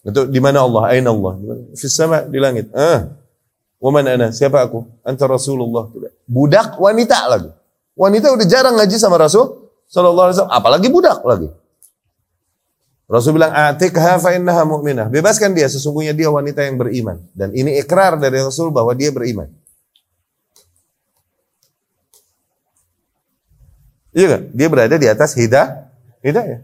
Itu 0.00 0.28
di 0.28 0.40
mana 0.40 0.64
Allah? 0.64 0.96
Aina 0.96 1.12
Allah? 1.12 1.36
Di 1.72 1.76
sama 1.88 2.24
di 2.24 2.40
langit. 2.40 2.72
Ah. 2.72 3.12
Waman 3.80 4.04
ana? 4.04 4.28
Siapa 4.32 4.60
aku? 4.64 4.84
Anta 5.04 5.28
Rasulullah. 5.28 5.88
Budak 6.24 6.80
wanita 6.80 7.28
lagi. 7.28 7.52
Wanita 7.96 8.32
udah 8.32 8.46
jarang 8.48 8.76
ngaji 8.80 8.96
sama 8.96 9.20
Rasul 9.20 9.68
sallallahu 9.88 10.26
alaihi 10.32 10.36
wasallam, 10.40 10.56
apalagi 10.56 10.88
budak 10.88 11.20
lagi. 11.26 11.48
Rasul 13.10 13.36
bilang, 13.36 13.50
"Atikha 13.52 14.22
fa 14.22 14.30
innaha 14.32 14.62
mu'minah." 14.62 15.10
Bebaskan 15.10 15.50
dia, 15.50 15.66
sesungguhnya 15.66 16.14
dia 16.14 16.30
wanita 16.30 16.62
yang 16.62 16.78
beriman. 16.78 17.18
Dan 17.34 17.50
ini 17.52 17.76
ikrar 17.82 18.16
dari 18.16 18.38
Rasul 18.38 18.70
bahwa 18.70 18.94
dia 18.94 19.10
beriman. 19.10 19.50
Iya 24.10 24.24
gak? 24.36 24.42
Dia 24.54 24.66
berada 24.66 24.96
di 24.98 25.06
atas 25.06 25.34
hidayah. 25.38 25.90
Hidayah. 26.20 26.60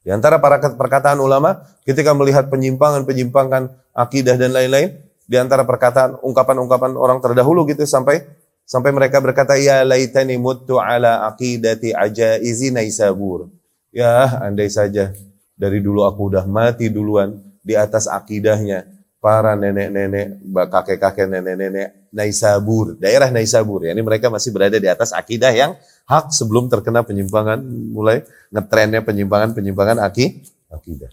Di 0.00 0.10
antara 0.10 0.40
para 0.40 0.58
perkataan 0.58 1.20
ulama 1.20 1.62
ketika 1.84 2.16
melihat 2.16 2.48
penyimpangan-penyimpangan 2.48 3.68
akidah 3.92 4.34
dan 4.40 4.56
lain-lain, 4.56 4.96
di 5.30 5.36
antara 5.38 5.62
perkataan 5.62 6.18
ungkapan-ungkapan 6.26 6.98
orang 6.98 7.22
terdahulu 7.22 7.62
gitu 7.70 7.86
sampai 7.86 8.26
sampai 8.66 8.90
mereka 8.90 9.22
berkata 9.22 9.54
ya 9.54 9.86
laitani 9.86 10.34
mutu 10.40 10.82
ala 10.82 11.28
aqidati 11.30 11.94
ajaizi 11.94 12.74
naisabur. 12.74 13.46
Ya, 13.94 14.42
andai 14.42 14.70
saja 14.70 15.14
dari 15.54 15.78
dulu 15.78 16.02
aku 16.02 16.34
udah 16.34 16.46
mati 16.46 16.90
duluan 16.90 17.38
di 17.62 17.76
atas 17.78 18.08
akidahnya 18.08 18.99
para 19.20 19.52
nenek-nenek, 19.52 20.40
kakek-kakek, 20.48 21.28
nenek-nenek 21.28 22.08
Naisabur, 22.10 22.96
daerah 22.96 23.28
Naisabur. 23.28 23.84
Ya, 23.84 23.92
ini 23.92 24.00
mereka 24.00 24.32
masih 24.32 24.50
berada 24.50 24.80
di 24.80 24.88
atas 24.88 25.12
akidah 25.12 25.52
yang 25.52 25.76
hak 26.08 26.32
sebelum 26.32 26.72
terkena 26.72 27.04
penyimpangan, 27.04 27.60
mulai 27.92 28.24
ngetrennya 28.48 29.04
penyimpangan-penyimpangan 29.04 30.00
aki, 30.02 30.42
akidah. 30.72 31.12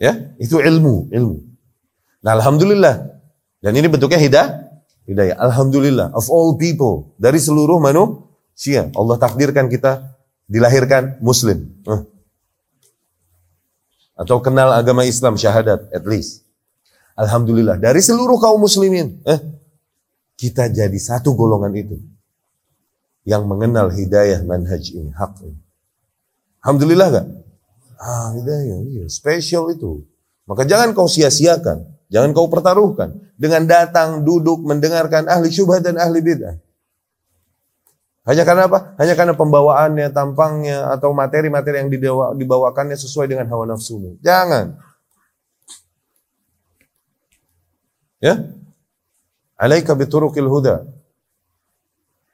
Ya, 0.00 0.32
itu 0.40 0.56
ilmu, 0.56 1.12
ilmu. 1.12 1.36
Nah, 2.24 2.32
alhamdulillah. 2.40 3.20
Dan 3.60 3.76
ini 3.76 3.92
bentuknya 3.92 4.16
hidayah, 4.16 4.48
hidayah. 5.04 5.36
Alhamdulillah 5.36 6.16
of 6.16 6.24
all 6.32 6.56
people 6.56 7.12
dari 7.20 7.36
seluruh 7.36 7.76
manusia 7.76 8.88
Allah 8.96 9.20
takdirkan 9.20 9.68
kita 9.68 10.16
dilahirkan 10.48 11.20
muslim. 11.20 11.68
Uh 11.84 12.19
atau 14.20 14.36
kenal 14.44 14.68
agama 14.76 15.08
Islam 15.08 15.40
syahadat 15.40 15.88
at 15.88 16.04
least. 16.04 16.44
Alhamdulillah 17.16 17.80
dari 17.80 18.04
seluruh 18.04 18.36
kaum 18.36 18.60
muslimin 18.60 19.16
eh 19.24 19.40
kita 20.36 20.68
jadi 20.68 20.98
satu 21.00 21.32
golongan 21.32 21.72
itu 21.72 21.96
yang 23.24 23.48
mengenal 23.48 23.88
hidayah 23.88 24.44
manhaj 24.44 24.92
ini 24.92 25.08
hak 25.12 25.40
ini. 25.44 25.60
Alhamdulillah 26.60 27.08
gak? 27.08 27.26
Ah 28.00 28.36
hidayah 28.36 28.78
iya 28.84 29.04
spesial 29.08 29.72
itu. 29.72 30.04
Maka 30.44 30.66
jangan 30.68 30.96
kau 30.96 31.06
sia-siakan, 31.06 31.84
jangan 32.12 32.32
kau 32.36 32.48
pertaruhkan 32.48 33.16
dengan 33.40 33.64
datang 33.64 34.24
duduk 34.26 34.60
mendengarkan 34.66 35.28
ahli 35.28 35.48
syubhat 35.48 35.84
dan 35.84 35.96
ahli 35.96 36.20
bid'ah. 36.20 36.56
Hanya 38.30 38.46
karena 38.46 38.70
apa? 38.70 38.94
Hanya 38.94 39.18
karena 39.18 39.34
pembawaannya, 39.34 40.06
tampangnya, 40.14 40.94
atau 40.94 41.10
materi-materi 41.10 41.82
yang 41.82 41.90
dibawa, 41.90 42.30
dibawakannya 42.38 42.94
sesuai 42.94 43.26
dengan 43.26 43.50
hawa 43.50 43.66
nafsumu. 43.66 44.22
Jangan. 44.22 44.78
Ya? 48.22 48.54
Alaika 49.58 49.98
biturukil 49.98 50.46
huda. 50.46 50.86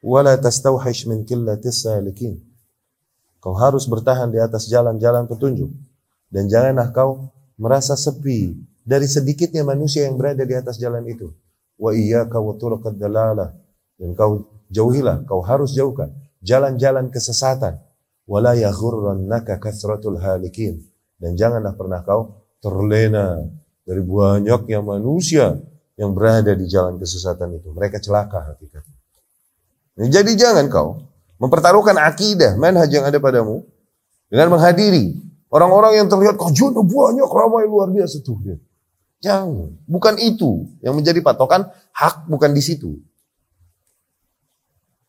Wala 0.05 0.36
tastawhish 0.36 1.09
min 1.09 1.24
killatis 1.24 1.89
salikin. 1.89 2.44
Kau 3.40 3.56
harus 3.56 3.89
bertahan 3.89 4.28
di 4.28 4.36
atas 4.36 4.68
jalan-jalan 4.68 5.24
petunjuk. 5.24 5.73
Dan 6.28 6.52
janganlah 6.52 6.93
kau 6.93 7.32
merasa 7.56 7.97
sepi 7.97 8.52
dari 8.85 9.09
sedikitnya 9.09 9.64
manusia 9.64 10.05
yang 10.05 10.20
berada 10.20 10.44
di 10.44 10.52
atas 10.52 10.77
jalan 10.77 11.09
itu. 11.09 11.32
Wa 11.81 11.97
iyyaka 11.97 12.36
wa 12.36 12.52
turqad 12.52 13.01
dalalah. 13.01 13.56
Dan 13.97 14.12
kau 14.12 14.44
jauhilah, 14.70 15.26
kau 15.26 15.43
harus 15.43 15.74
jauhkan 15.74 16.12
jalan-jalan 16.47 17.10
kesesatan. 17.10 17.82
Wala 18.26 18.55
yaghurrannaka 18.55 19.59
kasratul 19.59 20.18
halikin. 20.22 20.82
Dan 21.18 21.34
janganlah 21.34 21.74
pernah 21.74 22.02
kau 22.06 22.47
terlena 22.62 23.43
dari 23.86 24.02
banyaknya 24.02 24.82
manusia 24.82 25.55
yang 25.98 26.12
berada 26.12 26.52
di 26.55 26.66
jalan 26.66 26.98
kesesatan 26.98 27.59
itu. 27.59 27.70
Mereka 27.70 28.02
celaka 28.02 28.55
hakikatnya. 28.55 28.97
Jadi 30.10 30.32
jangan 30.36 30.66
kau 30.68 31.02
mempertaruhkan 31.40 31.97
akidah, 31.97 32.55
manhaj 32.60 32.90
yang 32.90 33.06
ada 33.09 33.16
padamu 33.16 33.64
dengan 34.28 34.52
menghadiri 34.59 35.16
orang-orang 35.48 36.05
yang 36.05 36.09
terlihat 36.10 36.36
kajian 36.36 36.76
banyak 36.76 37.30
ramai 37.30 37.64
luar 37.64 37.88
biasa 37.88 38.20
tuh 38.20 38.36
dia. 38.44 38.59
Jangan, 39.24 39.72
bukan 39.88 40.20
itu 40.20 40.68
yang 40.84 40.93
menjadi 40.93 41.24
patokan 41.24 41.64
hak 41.97 42.28
bukan 42.28 42.52
di 42.52 42.60
situ. 42.60 43.01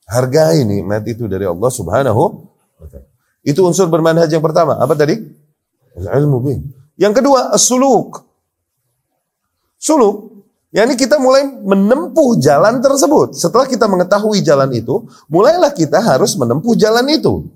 Hargai 0.07 0.63
nikmat 0.63 1.03
itu 1.03 1.27
dari 1.27 1.43
Allah 1.43 1.67
Subhanahu 1.67 2.23
wa 2.79 2.87
taala. 2.87 3.07
Itu 3.43 3.67
unsur 3.67 3.91
bermanhaj 3.91 4.31
yang 4.31 4.43
pertama. 4.43 4.79
Apa 4.79 4.95
tadi? 4.95 5.19
Ilmu 5.99 6.37
bih. 6.43 6.57
Yang 6.95 7.23
kedua, 7.23 7.51
suluk. 7.59 8.23
Suluk 9.77 10.37
yakni 10.71 10.99
kita 10.99 11.17
mulai 11.17 11.47
menempuh 11.47 12.39
jalan 12.39 12.79
tersebut. 12.83 13.35
Setelah 13.35 13.67
kita 13.67 13.87
mengetahui 13.87 14.43
jalan 14.43 14.71
itu, 14.75 15.07
mulailah 15.31 15.71
kita 15.71 15.99
harus 15.99 16.35
menempuh 16.35 16.75
jalan 16.75 17.07
itu. 17.07 17.47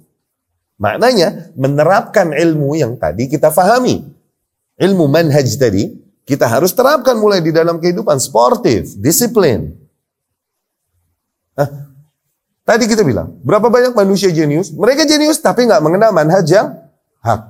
Maknanya 0.81 1.53
menerapkan 1.53 2.33
ilmu 2.33 2.73
yang 2.73 2.97
tadi 2.97 3.29
kita 3.29 3.53
fahami. 3.53 4.01
Ilmu 4.81 5.05
manhaj 5.05 5.45
tadi 5.59 5.93
kita 6.25 6.49
harus 6.49 6.73
terapkan 6.73 7.13
mulai 7.19 7.37
di 7.43 7.53
dalam 7.53 7.77
kehidupan 7.77 8.17
sportif, 8.17 8.97
disiplin. 8.97 9.77
Nah, 11.53 11.90
tadi 12.71 12.87
kita 12.87 13.03
bilang, 13.03 13.35
berapa 13.43 13.67
banyak 13.67 13.91
manusia 13.91 14.31
jenius? 14.31 14.71
Mereka 14.71 15.03
jenius 15.03 15.43
tapi 15.43 15.67
nggak 15.67 15.83
mengenal 15.83 16.15
manhaj 16.15 16.47
yang 16.47 16.71
hak. 17.19 17.41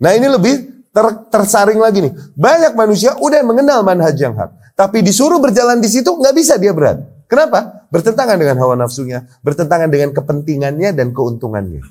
Nah 0.00 0.10
ini 0.16 0.32
lebih 0.32 0.88
ter, 0.88 1.06
tersaring 1.28 1.76
lagi 1.76 2.08
nih. 2.08 2.12
Banyak 2.32 2.72
manusia 2.72 3.12
udah 3.20 3.44
mengenal 3.44 3.84
manhaj 3.84 4.16
yang 4.16 4.32
hak. 4.32 4.72
Tapi 4.72 5.04
disuruh 5.04 5.36
berjalan 5.36 5.76
di 5.84 5.92
situ 5.92 6.08
nggak 6.08 6.32
bisa 6.32 6.56
dia 6.56 6.72
berat. 6.72 7.04
Kenapa? 7.28 7.84
Bertentangan 7.92 8.40
dengan 8.40 8.56
hawa 8.64 8.72
nafsunya, 8.76 9.28
bertentangan 9.44 9.92
dengan 9.92 10.16
kepentingannya 10.16 10.96
dan 10.96 11.12
keuntungannya. 11.12 11.84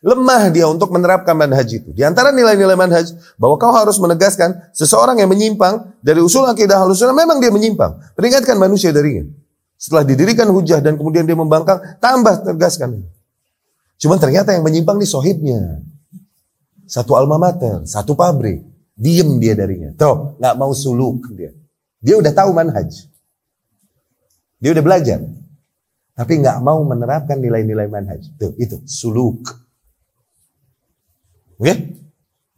Lemah 0.00 0.48
dia 0.48 0.64
untuk 0.64 0.88
menerapkan 0.96 1.36
manhaj 1.36 1.68
itu. 1.68 1.92
Di 1.92 2.00
antara 2.00 2.32
nilai-nilai 2.32 2.72
manhaj, 2.72 3.12
bahwa 3.36 3.60
kau 3.60 3.68
harus 3.68 4.00
menegaskan 4.00 4.72
seseorang 4.72 5.20
yang 5.20 5.28
menyimpang 5.28 5.92
dari 6.00 6.24
usul 6.24 6.48
akidah 6.48 6.80
halusnya 6.80 7.12
memang 7.12 7.36
dia 7.36 7.52
menyimpang. 7.52 8.16
Peringatkan 8.16 8.56
manusia 8.56 8.96
darinya. 8.96 9.28
Setelah 9.80 10.04
didirikan 10.04 10.44
hujah 10.52 10.84
dan 10.84 11.00
kemudian 11.00 11.24
dia 11.24 11.32
membangkang, 11.32 11.80
tambah 12.04 12.44
tegaskan. 12.44 13.00
Cuman 13.96 14.20
ternyata 14.20 14.52
yang 14.52 14.60
menyimpang 14.60 15.00
nih 15.00 15.08
sohibnya. 15.08 15.80
Satu 16.84 17.16
alma 17.16 17.40
mater, 17.40 17.88
satu 17.88 18.12
pabrik. 18.12 18.60
Diem 18.92 19.40
dia 19.40 19.56
darinya. 19.56 19.96
Tuh, 19.96 20.36
nggak 20.36 20.54
mau 20.60 20.76
suluk 20.76 21.32
dia. 21.32 21.56
Dia 22.04 22.20
udah 22.20 22.28
tahu 22.28 22.52
manhaj. 22.52 23.08
Dia 24.60 24.76
udah 24.76 24.84
belajar. 24.84 25.24
Tapi 26.12 26.32
nggak 26.44 26.60
mau 26.60 26.84
menerapkan 26.84 27.40
nilai-nilai 27.40 27.88
manhaj. 27.88 28.20
Tuh, 28.36 28.52
itu 28.60 28.84
suluk. 28.84 29.48
Oke? 31.56 31.96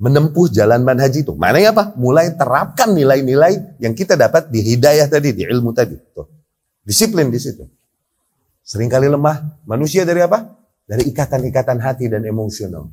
Menempuh 0.02 0.50
jalan 0.50 0.82
manhaj 0.82 1.14
itu. 1.14 1.38
Maknanya 1.38 1.70
apa? 1.70 1.84
Mulai 1.94 2.34
terapkan 2.34 2.90
nilai-nilai 2.90 3.78
yang 3.78 3.94
kita 3.94 4.18
dapat 4.18 4.50
di 4.50 4.58
hidayah 4.74 5.06
tadi, 5.06 5.30
di 5.30 5.46
ilmu 5.46 5.70
tadi. 5.70 5.94
Tuh. 6.10 6.41
Disiplin 6.82 7.30
di 7.30 7.38
situ. 7.38 7.62
Seringkali 8.62 9.06
lemah. 9.10 9.66
Manusia 9.66 10.02
dari 10.02 10.22
apa? 10.22 10.46
Dari 10.86 11.06
ikatan-ikatan 11.08 11.78
hati 11.78 12.10
dan 12.10 12.26
emosional. 12.26 12.90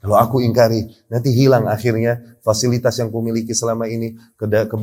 Kalau 0.00 0.16
aku 0.16 0.40
ingkari, 0.40 0.88
nanti 1.12 1.28
hilang 1.28 1.68
akhirnya 1.68 2.40
fasilitas 2.40 2.96
yang 2.96 3.12
kumiliki 3.12 3.52
selama 3.52 3.84
ini, 3.84 4.16
ke, 4.40 4.48
ke, 4.48 4.76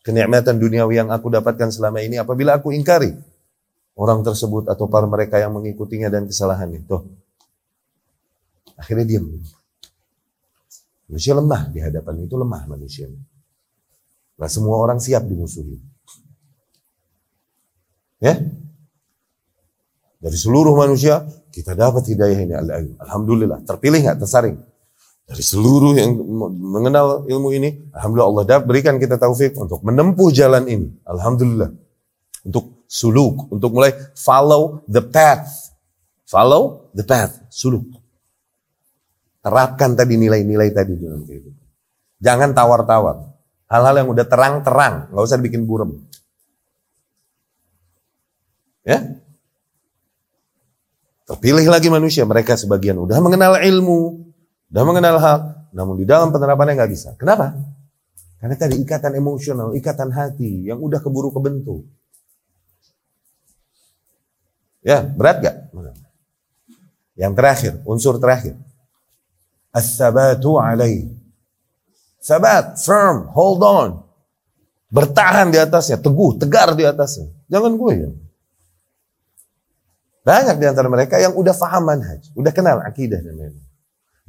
kenikmatan 0.00 0.56
duniawi 0.56 0.96
yang 0.96 1.12
aku 1.12 1.28
dapatkan 1.28 1.68
selama 1.68 2.00
ini 2.00 2.16
apabila 2.16 2.56
aku 2.56 2.72
ingkari 2.72 3.12
orang 4.00 4.24
tersebut 4.24 4.72
atau 4.72 4.88
para 4.88 5.04
mereka 5.04 5.36
yang 5.36 5.52
mengikutinya 5.52 6.08
dan 6.08 6.24
kesalahannya. 6.24 6.88
Tuh, 6.88 7.04
Akhirnya 8.78 9.04
diam. 9.04 9.26
Manusia 11.10 11.34
lemah 11.34 11.66
di 11.74 11.82
hadapan 11.82 12.14
itu 12.22 12.38
lemah 12.38 12.62
manusia. 12.70 13.10
Nah 14.38 14.48
semua 14.48 14.78
orang 14.78 15.02
siap 15.02 15.26
dimusuhi. 15.26 15.82
Ya? 18.22 18.38
Dari 20.18 20.34
seluruh 20.38 20.74
manusia 20.74 21.26
kita 21.50 21.74
dapat 21.74 22.06
hidayah 22.06 22.38
ini. 22.38 22.54
Alhamdulillah. 22.98 23.62
Terpilih 23.66 23.98
nggak? 24.06 24.18
Tersaring. 24.22 24.56
Dari 25.28 25.44
seluruh 25.44 25.92
yang 25.92 26.16
mengenal 26.56 27.28
ilmu 27.28 27.52
ini, 27.52 27.92
Alhamdulillah 27.92 28.28
Allah 28.32 28.44
dapat 28.48 28.64
berikan 28.64 28.96
kita 28.96 29.20
taufik 29.20 29.52
untuk 29.60 29.84
menempuh 29.84 30.32
jalan 30.32 30.64
ini. 30.64 30.88
Alhamdulillah. 31.04 31.68
Untuk 32.48 32.88
suluk, 32.88 33.52
untuk 33.52 33.76
mulai 33.76 33.92
follow 34.16 34.80
the 34.88 35.04
path. 35.04 35.76
Follow 36.24 36.88
the 36.96 37.04
path, 37.04 37.44
suluk. 37.52 37.84
Terapkan 39.44 39.92
tadi 39.96 40.16
nilai-nilai 40.16 40.72
tadi 40.72 40.96
dalam 40.96 41.24
kehidupan. 41.28 41.66
Jangan 42.18 42.50
tawar-tawar. 42.56 43.37
Hal-hal 43.68 44.00
yang 44.00 44.08
udah 44.08 44.24
terang-terang, 44.24 45.12
nggak 45.12 45.24
usah 45.28 45.38
bikin 45.40 45.68
burem. 45.68 46.08
Ya, 48.88 49.20
Terpilih 51.28 51.68
lagi 51.68 51.92
manusia, 51.92 52.24
mereka 52.24 52.56
sebagian 52.56 52.96
udah 52.96 53.20
mengenal 53.20 53.60
ilmu, 53.60 54.32
udah 54.72 54.84
mengenal 54.88 55.20
hak, 55.20 55.40
namun 55.76 56.00
di 56.00 56.08
dalam 56.08 56.32
penerapannya 56.32 56.72
nggak 56.72 56.88
bisa. 56.88 57.12
Kenapa? 57.20 57.52
Karena 58.40 58.56
tadi 58.56 58.80
ikatan 58.80 59.12
emosional, 59.12 59.76
ikatan 59.76 60.08
hati 60.08 60.72
yang 60.72 60.80
udah 60.80 61.04
keburu 61.04 61.28
kebentuk. 61.28 61.84
Ya, 64.80 65.04
berat 65.04 65.44
gak? 65.44 65.68
Yang 67.12 67.32
terakhir, 67.36 67.72
unsur 67.84 68.16
terakhir. 68.16 68.56
As-sabatu 69.68 70.56
alaih. 70.56 71.12
Sabat, 72.28 72.76
firm, 72.84 73.32
hold 73.32 73.64
on. 73.64 74.04
Bertahan 74.92 75.48
di 75.48 75.56
atasnya, 75.56 75.96
teguh, 75.96 76.36
tegar 76.36 76.76
di 76.76 76.84
atasnya. 76.84 77.32
Jangan 77.48 77.72
gue 77.72 77.92
ya. 77.96 78.10
Banyak 80.28 80.60
di 80.60 80.66
antara 80.68 80.92
mereka 80.92 81.16
yang 81.16 81.32
udah 81.32 81.56
faham 81.56 81.88
manhaj, 81.88 82.20
udah 82.36 82.52
kenal 82.52 82.84
akidah 82.84 83.24
dan 83.24 83.32
lain-lain. 83.32 83.64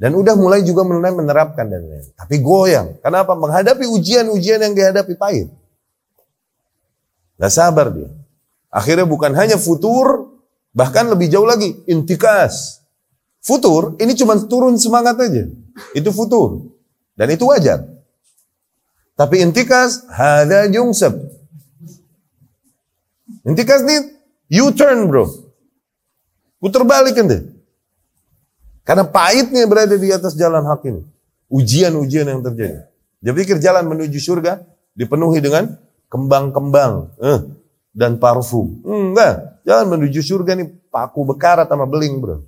Dan 0.00 0.16
udah 0.16 0.32
mulai 0.32 0.64
juga 0.64 0.80
mulai 0.80 1.12
menerapkan 1.12 1.68
dan 1.68 1.84
lain-lain. 1.84 2.16
Tapi 2.16 2.40
goyang. 2.40 2.96
Kenapa? 3.04 3.36
Menghadapi 3.36 3.84
ujian-ujian 3.84 4.64
yang 4.64 4.72
dihadapi 4.72 5.12
pahit. 5.20 5.52
Gak 7.36 7.52
sabar 7.52 7.92
dia. 7.92 8.08
Akhirnya 8.72 9.04
bukan 9.04 9.36
hanya 9.36 9.60
futur, 9.60 10.40
bahkan 10.72 11.04
lebih 11.04 11.28
jauh 11.28 11.44
lagi, 11.44 11.84
intikas. 11.84 12.80
Futur 13.44 14.00
ini 14.00 14.16
cuma 14.16 14.40
turun 14.40 14.80
semangat 14.80 15.20
aja. 15.20 15.52
Itu 15.92 16.16
futur. 16.16 16.79
Dan 17.20 17.36
itu 17.36 17.44
wajar. 17.44 17.84
Tapi 19.12 19.44
intikas 19.44 20.08
hada 20.08 20.64
jungsab. 20.72 21.12
Intikas 23.44 23.84
ini 23.84 24.16
U-turn 24.64 25.04
bro. 25.04 25.28
Putar 26.56 26.88
balik 26.88 27.20
ente. 27.20 27.44
Karena 28.88 29.04
pahitnya 29.04 29.68
berada 29.68 29.92
di 30.00 30.08
atas 30.08 30.32
jalan 30.32 30.64
hak 30.64 30.80
ini. 30.88 31.04
Ujian-ujian 31.52 32.24
yang 32.24 32.40
terjadi. 32.40 32.88
Dia 33.20 33.36
pikir 33.36 33.60
jalan 33.60 33.84
menuju 33.84 34.16
surga 34.16 34.64
dipenuhi 34.96 35.44
dengan 35.44 35.76
kembang-kembang 36.08 37.20
eh, 37.20 37.40
dan 37.92 38.16
parfum. 38.16 38.80
Enggak. 38.80 39.60
Jalan 39.68 39.92
menuju 39.92 40.24
surga 40.24 40.56
ini 40.56 40.72
paku 40.88 41.28
bekarat 41.28 41.68
sama 41.68 41.84
beling 41.84 42.16
bro. 42.16 42.40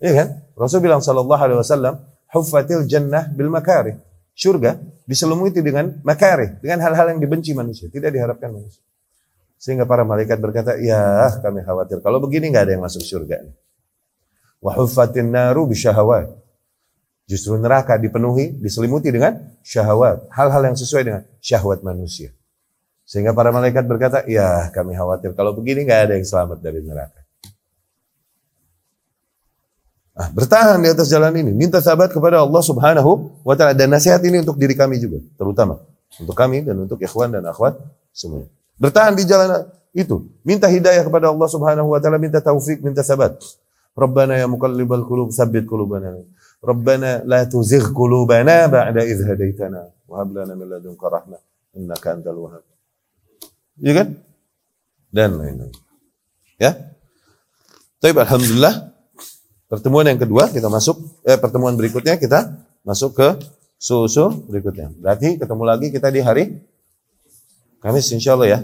Iya 0.00 0.12
kan? 0.16 0.28
Rasul 0.56 0.80
bilang 0.80 1.04
sallallahu 1.04 1.38
alaihi 1.38 1.60
wasallam, 1.60 1.94
"Huffatil 2.32 2.88
jannah 2.88 3.28
bil 3.30 3.52
makarih." 3.52 4.00
Surga 4.32 4.80
diselimuti 5.04 5.60
dengan 5.60 6.00
makarih, 6.00 6.56
dengan 6.64 6.80
hal-hal 6.88 7.12
yang 7.12 7.20
dibenci 7.20 7.52
manusia, 7.52 7.92
tidak 7.92 8.16
diharapkan 8.16 8.48
manusia. 8.48 8.80
Sehingga 9.60 9.86
para 9.86 10.02
malaikat 10.02 10.40
berkata, 10.42 10.74
"Ya, 10.80 11.30
kami 11.38 11.62
khawatir 11.62 12.02
kalau 12.02 12.18
begini 12.18 12.50
nggak 12.50 12.64
ada 12.66 12.72
yang 12.74 12.82
masuk 12.82 13.04
surga." 13.04 13.46
Wa 14.58 14.74
huffatin 14.74 15.30
naru 15.30 15.70
bisyahawat. 15.70 16.42
Justru 17.30 17.54
neraka 17.54 17.94
dipenuhi, 17.94 18.58
diselimuti 18.58 19.14
dengan 19.14 19.38
syahwat, 19.62 20.26
hal-hal 20.34 20.62
yang 20.66 20.76
sesuai 20.76 21.02
dengan 21.06 21.22
syahwat 21.38 21.86
manusia. 21.86 22.34
Sehingga 23.06 23.30
para 23.30 23.54
malaikat 23.54 23.86
berkata, 23.86 24.26
"Ya, 24.26 24.66
kami 24.74 24.98
khawatir 24.98 25.30
kalau 25.38 25.54
begini 25.54 25.86
nggak 25.86 26.00
ada 26.10 26.12
yang 26.18 26.26
selamat 26.26 26.58
dari 26.58 26.82
neraka." 26.82 27.21
Ah, 30.12 30.28
bertahan 30.28 30.76
di 30.84 30.92
atas 30.92 31.08
jalan 31.08 31.32
ini, 31.40 31.56
minta 31.56 31.80
sahabat 31.80 32.12
kepada 32.12 32.44
Allah 32.44 32.60
Subhanahu 32.60 33.40
wa 33.48 33.54
taala 33.56 33.72
dan 33.72 33.88
nasihat 33.88 34.20
ini 34.20 34.44
untuk 34.44 34.60
diri 34.60 34.76
kami 34.76 35.00
juga, 35.00 35.24
terutama 35.40 35.80
untuk 36.20 36.36
kami 36.36 36.60
dan 36.60 36.76
untuk 36.84 37.00
ikhwan 37.00 37.32
dan 37.32 37.48
akhwat 37.48 37.80
semua. 38.12 38.44
Bertahan 38.76 39.16
di 39.16 39.24
jalan 39.24 39.64
itu, 39.96 40.28
minta 40.44 40.68
hidayah 40.68 41.00
kepada 41.08 41.32
Allah 41.32 41.48
Subhanahu 41.48 41.96
wa 41.96 41.98
taala, 42.00 42.20
minta 42.20 42.44
taufik, 42.44 42.84
minta 42.84 43.00
sabat. 43.00 43.40
Rabbana 43.96 44.36
ya 44.36 44.44
muqallibal 44.44 45.00
qulub, 45.08 45.32
tsabbit 45.32 45.64
qulubana. 45.64 46.12
Rabbana 46.60 47.24
la 47.24 47.48
tuzigh 47.48 47.88
qulubana 47.96 48.68
ba'da 48.68 49.08
idh 49.08 49.24
hadaitana 49.24 49.96
wa 50.04 50.20
hab 50.20 50.28
lana 50.28 50.52
min 50.52 50.68
ladunka 50.68 51.08
rahmah 51.08 51.40
innaka 51.72 52.20
antal 52.20 52.36
wahhab. 52.36 52.64
ya 53.80 53.92
kan? 53.96 54.08
Dan 55.08 55.40
lain-lain. 55.40 55.72
Ya. 56.60 56.76
Tapi 57.96 58.12
alhamdulillah 58.12 58.91
pertemuan 59.72 60.04
yang 60.04 60.20
kedua 60.20 60.52
kita 60.52 60.68
masuk 60.68 61.00
eh 61.24 61.40
pertemuan 61.40 61.72
berikutnya 61.72 62.20
kita 62.20 62.60
masuk 62.84 63.16
ke 63.16 63.28
susu 63.80 64.28
berikutnya. 64.44 64.92
Berarti 65.00 65.40
ketemu 65.40 65.64
lagi 65.64 65.88
kita 65.88 66.12
di 66.12 66.20
hari 66.20 66.44
Kamis 67.80 68.12
insya 68.12 68.36
Allah 68.36 68.48
ya. 68.52 68.60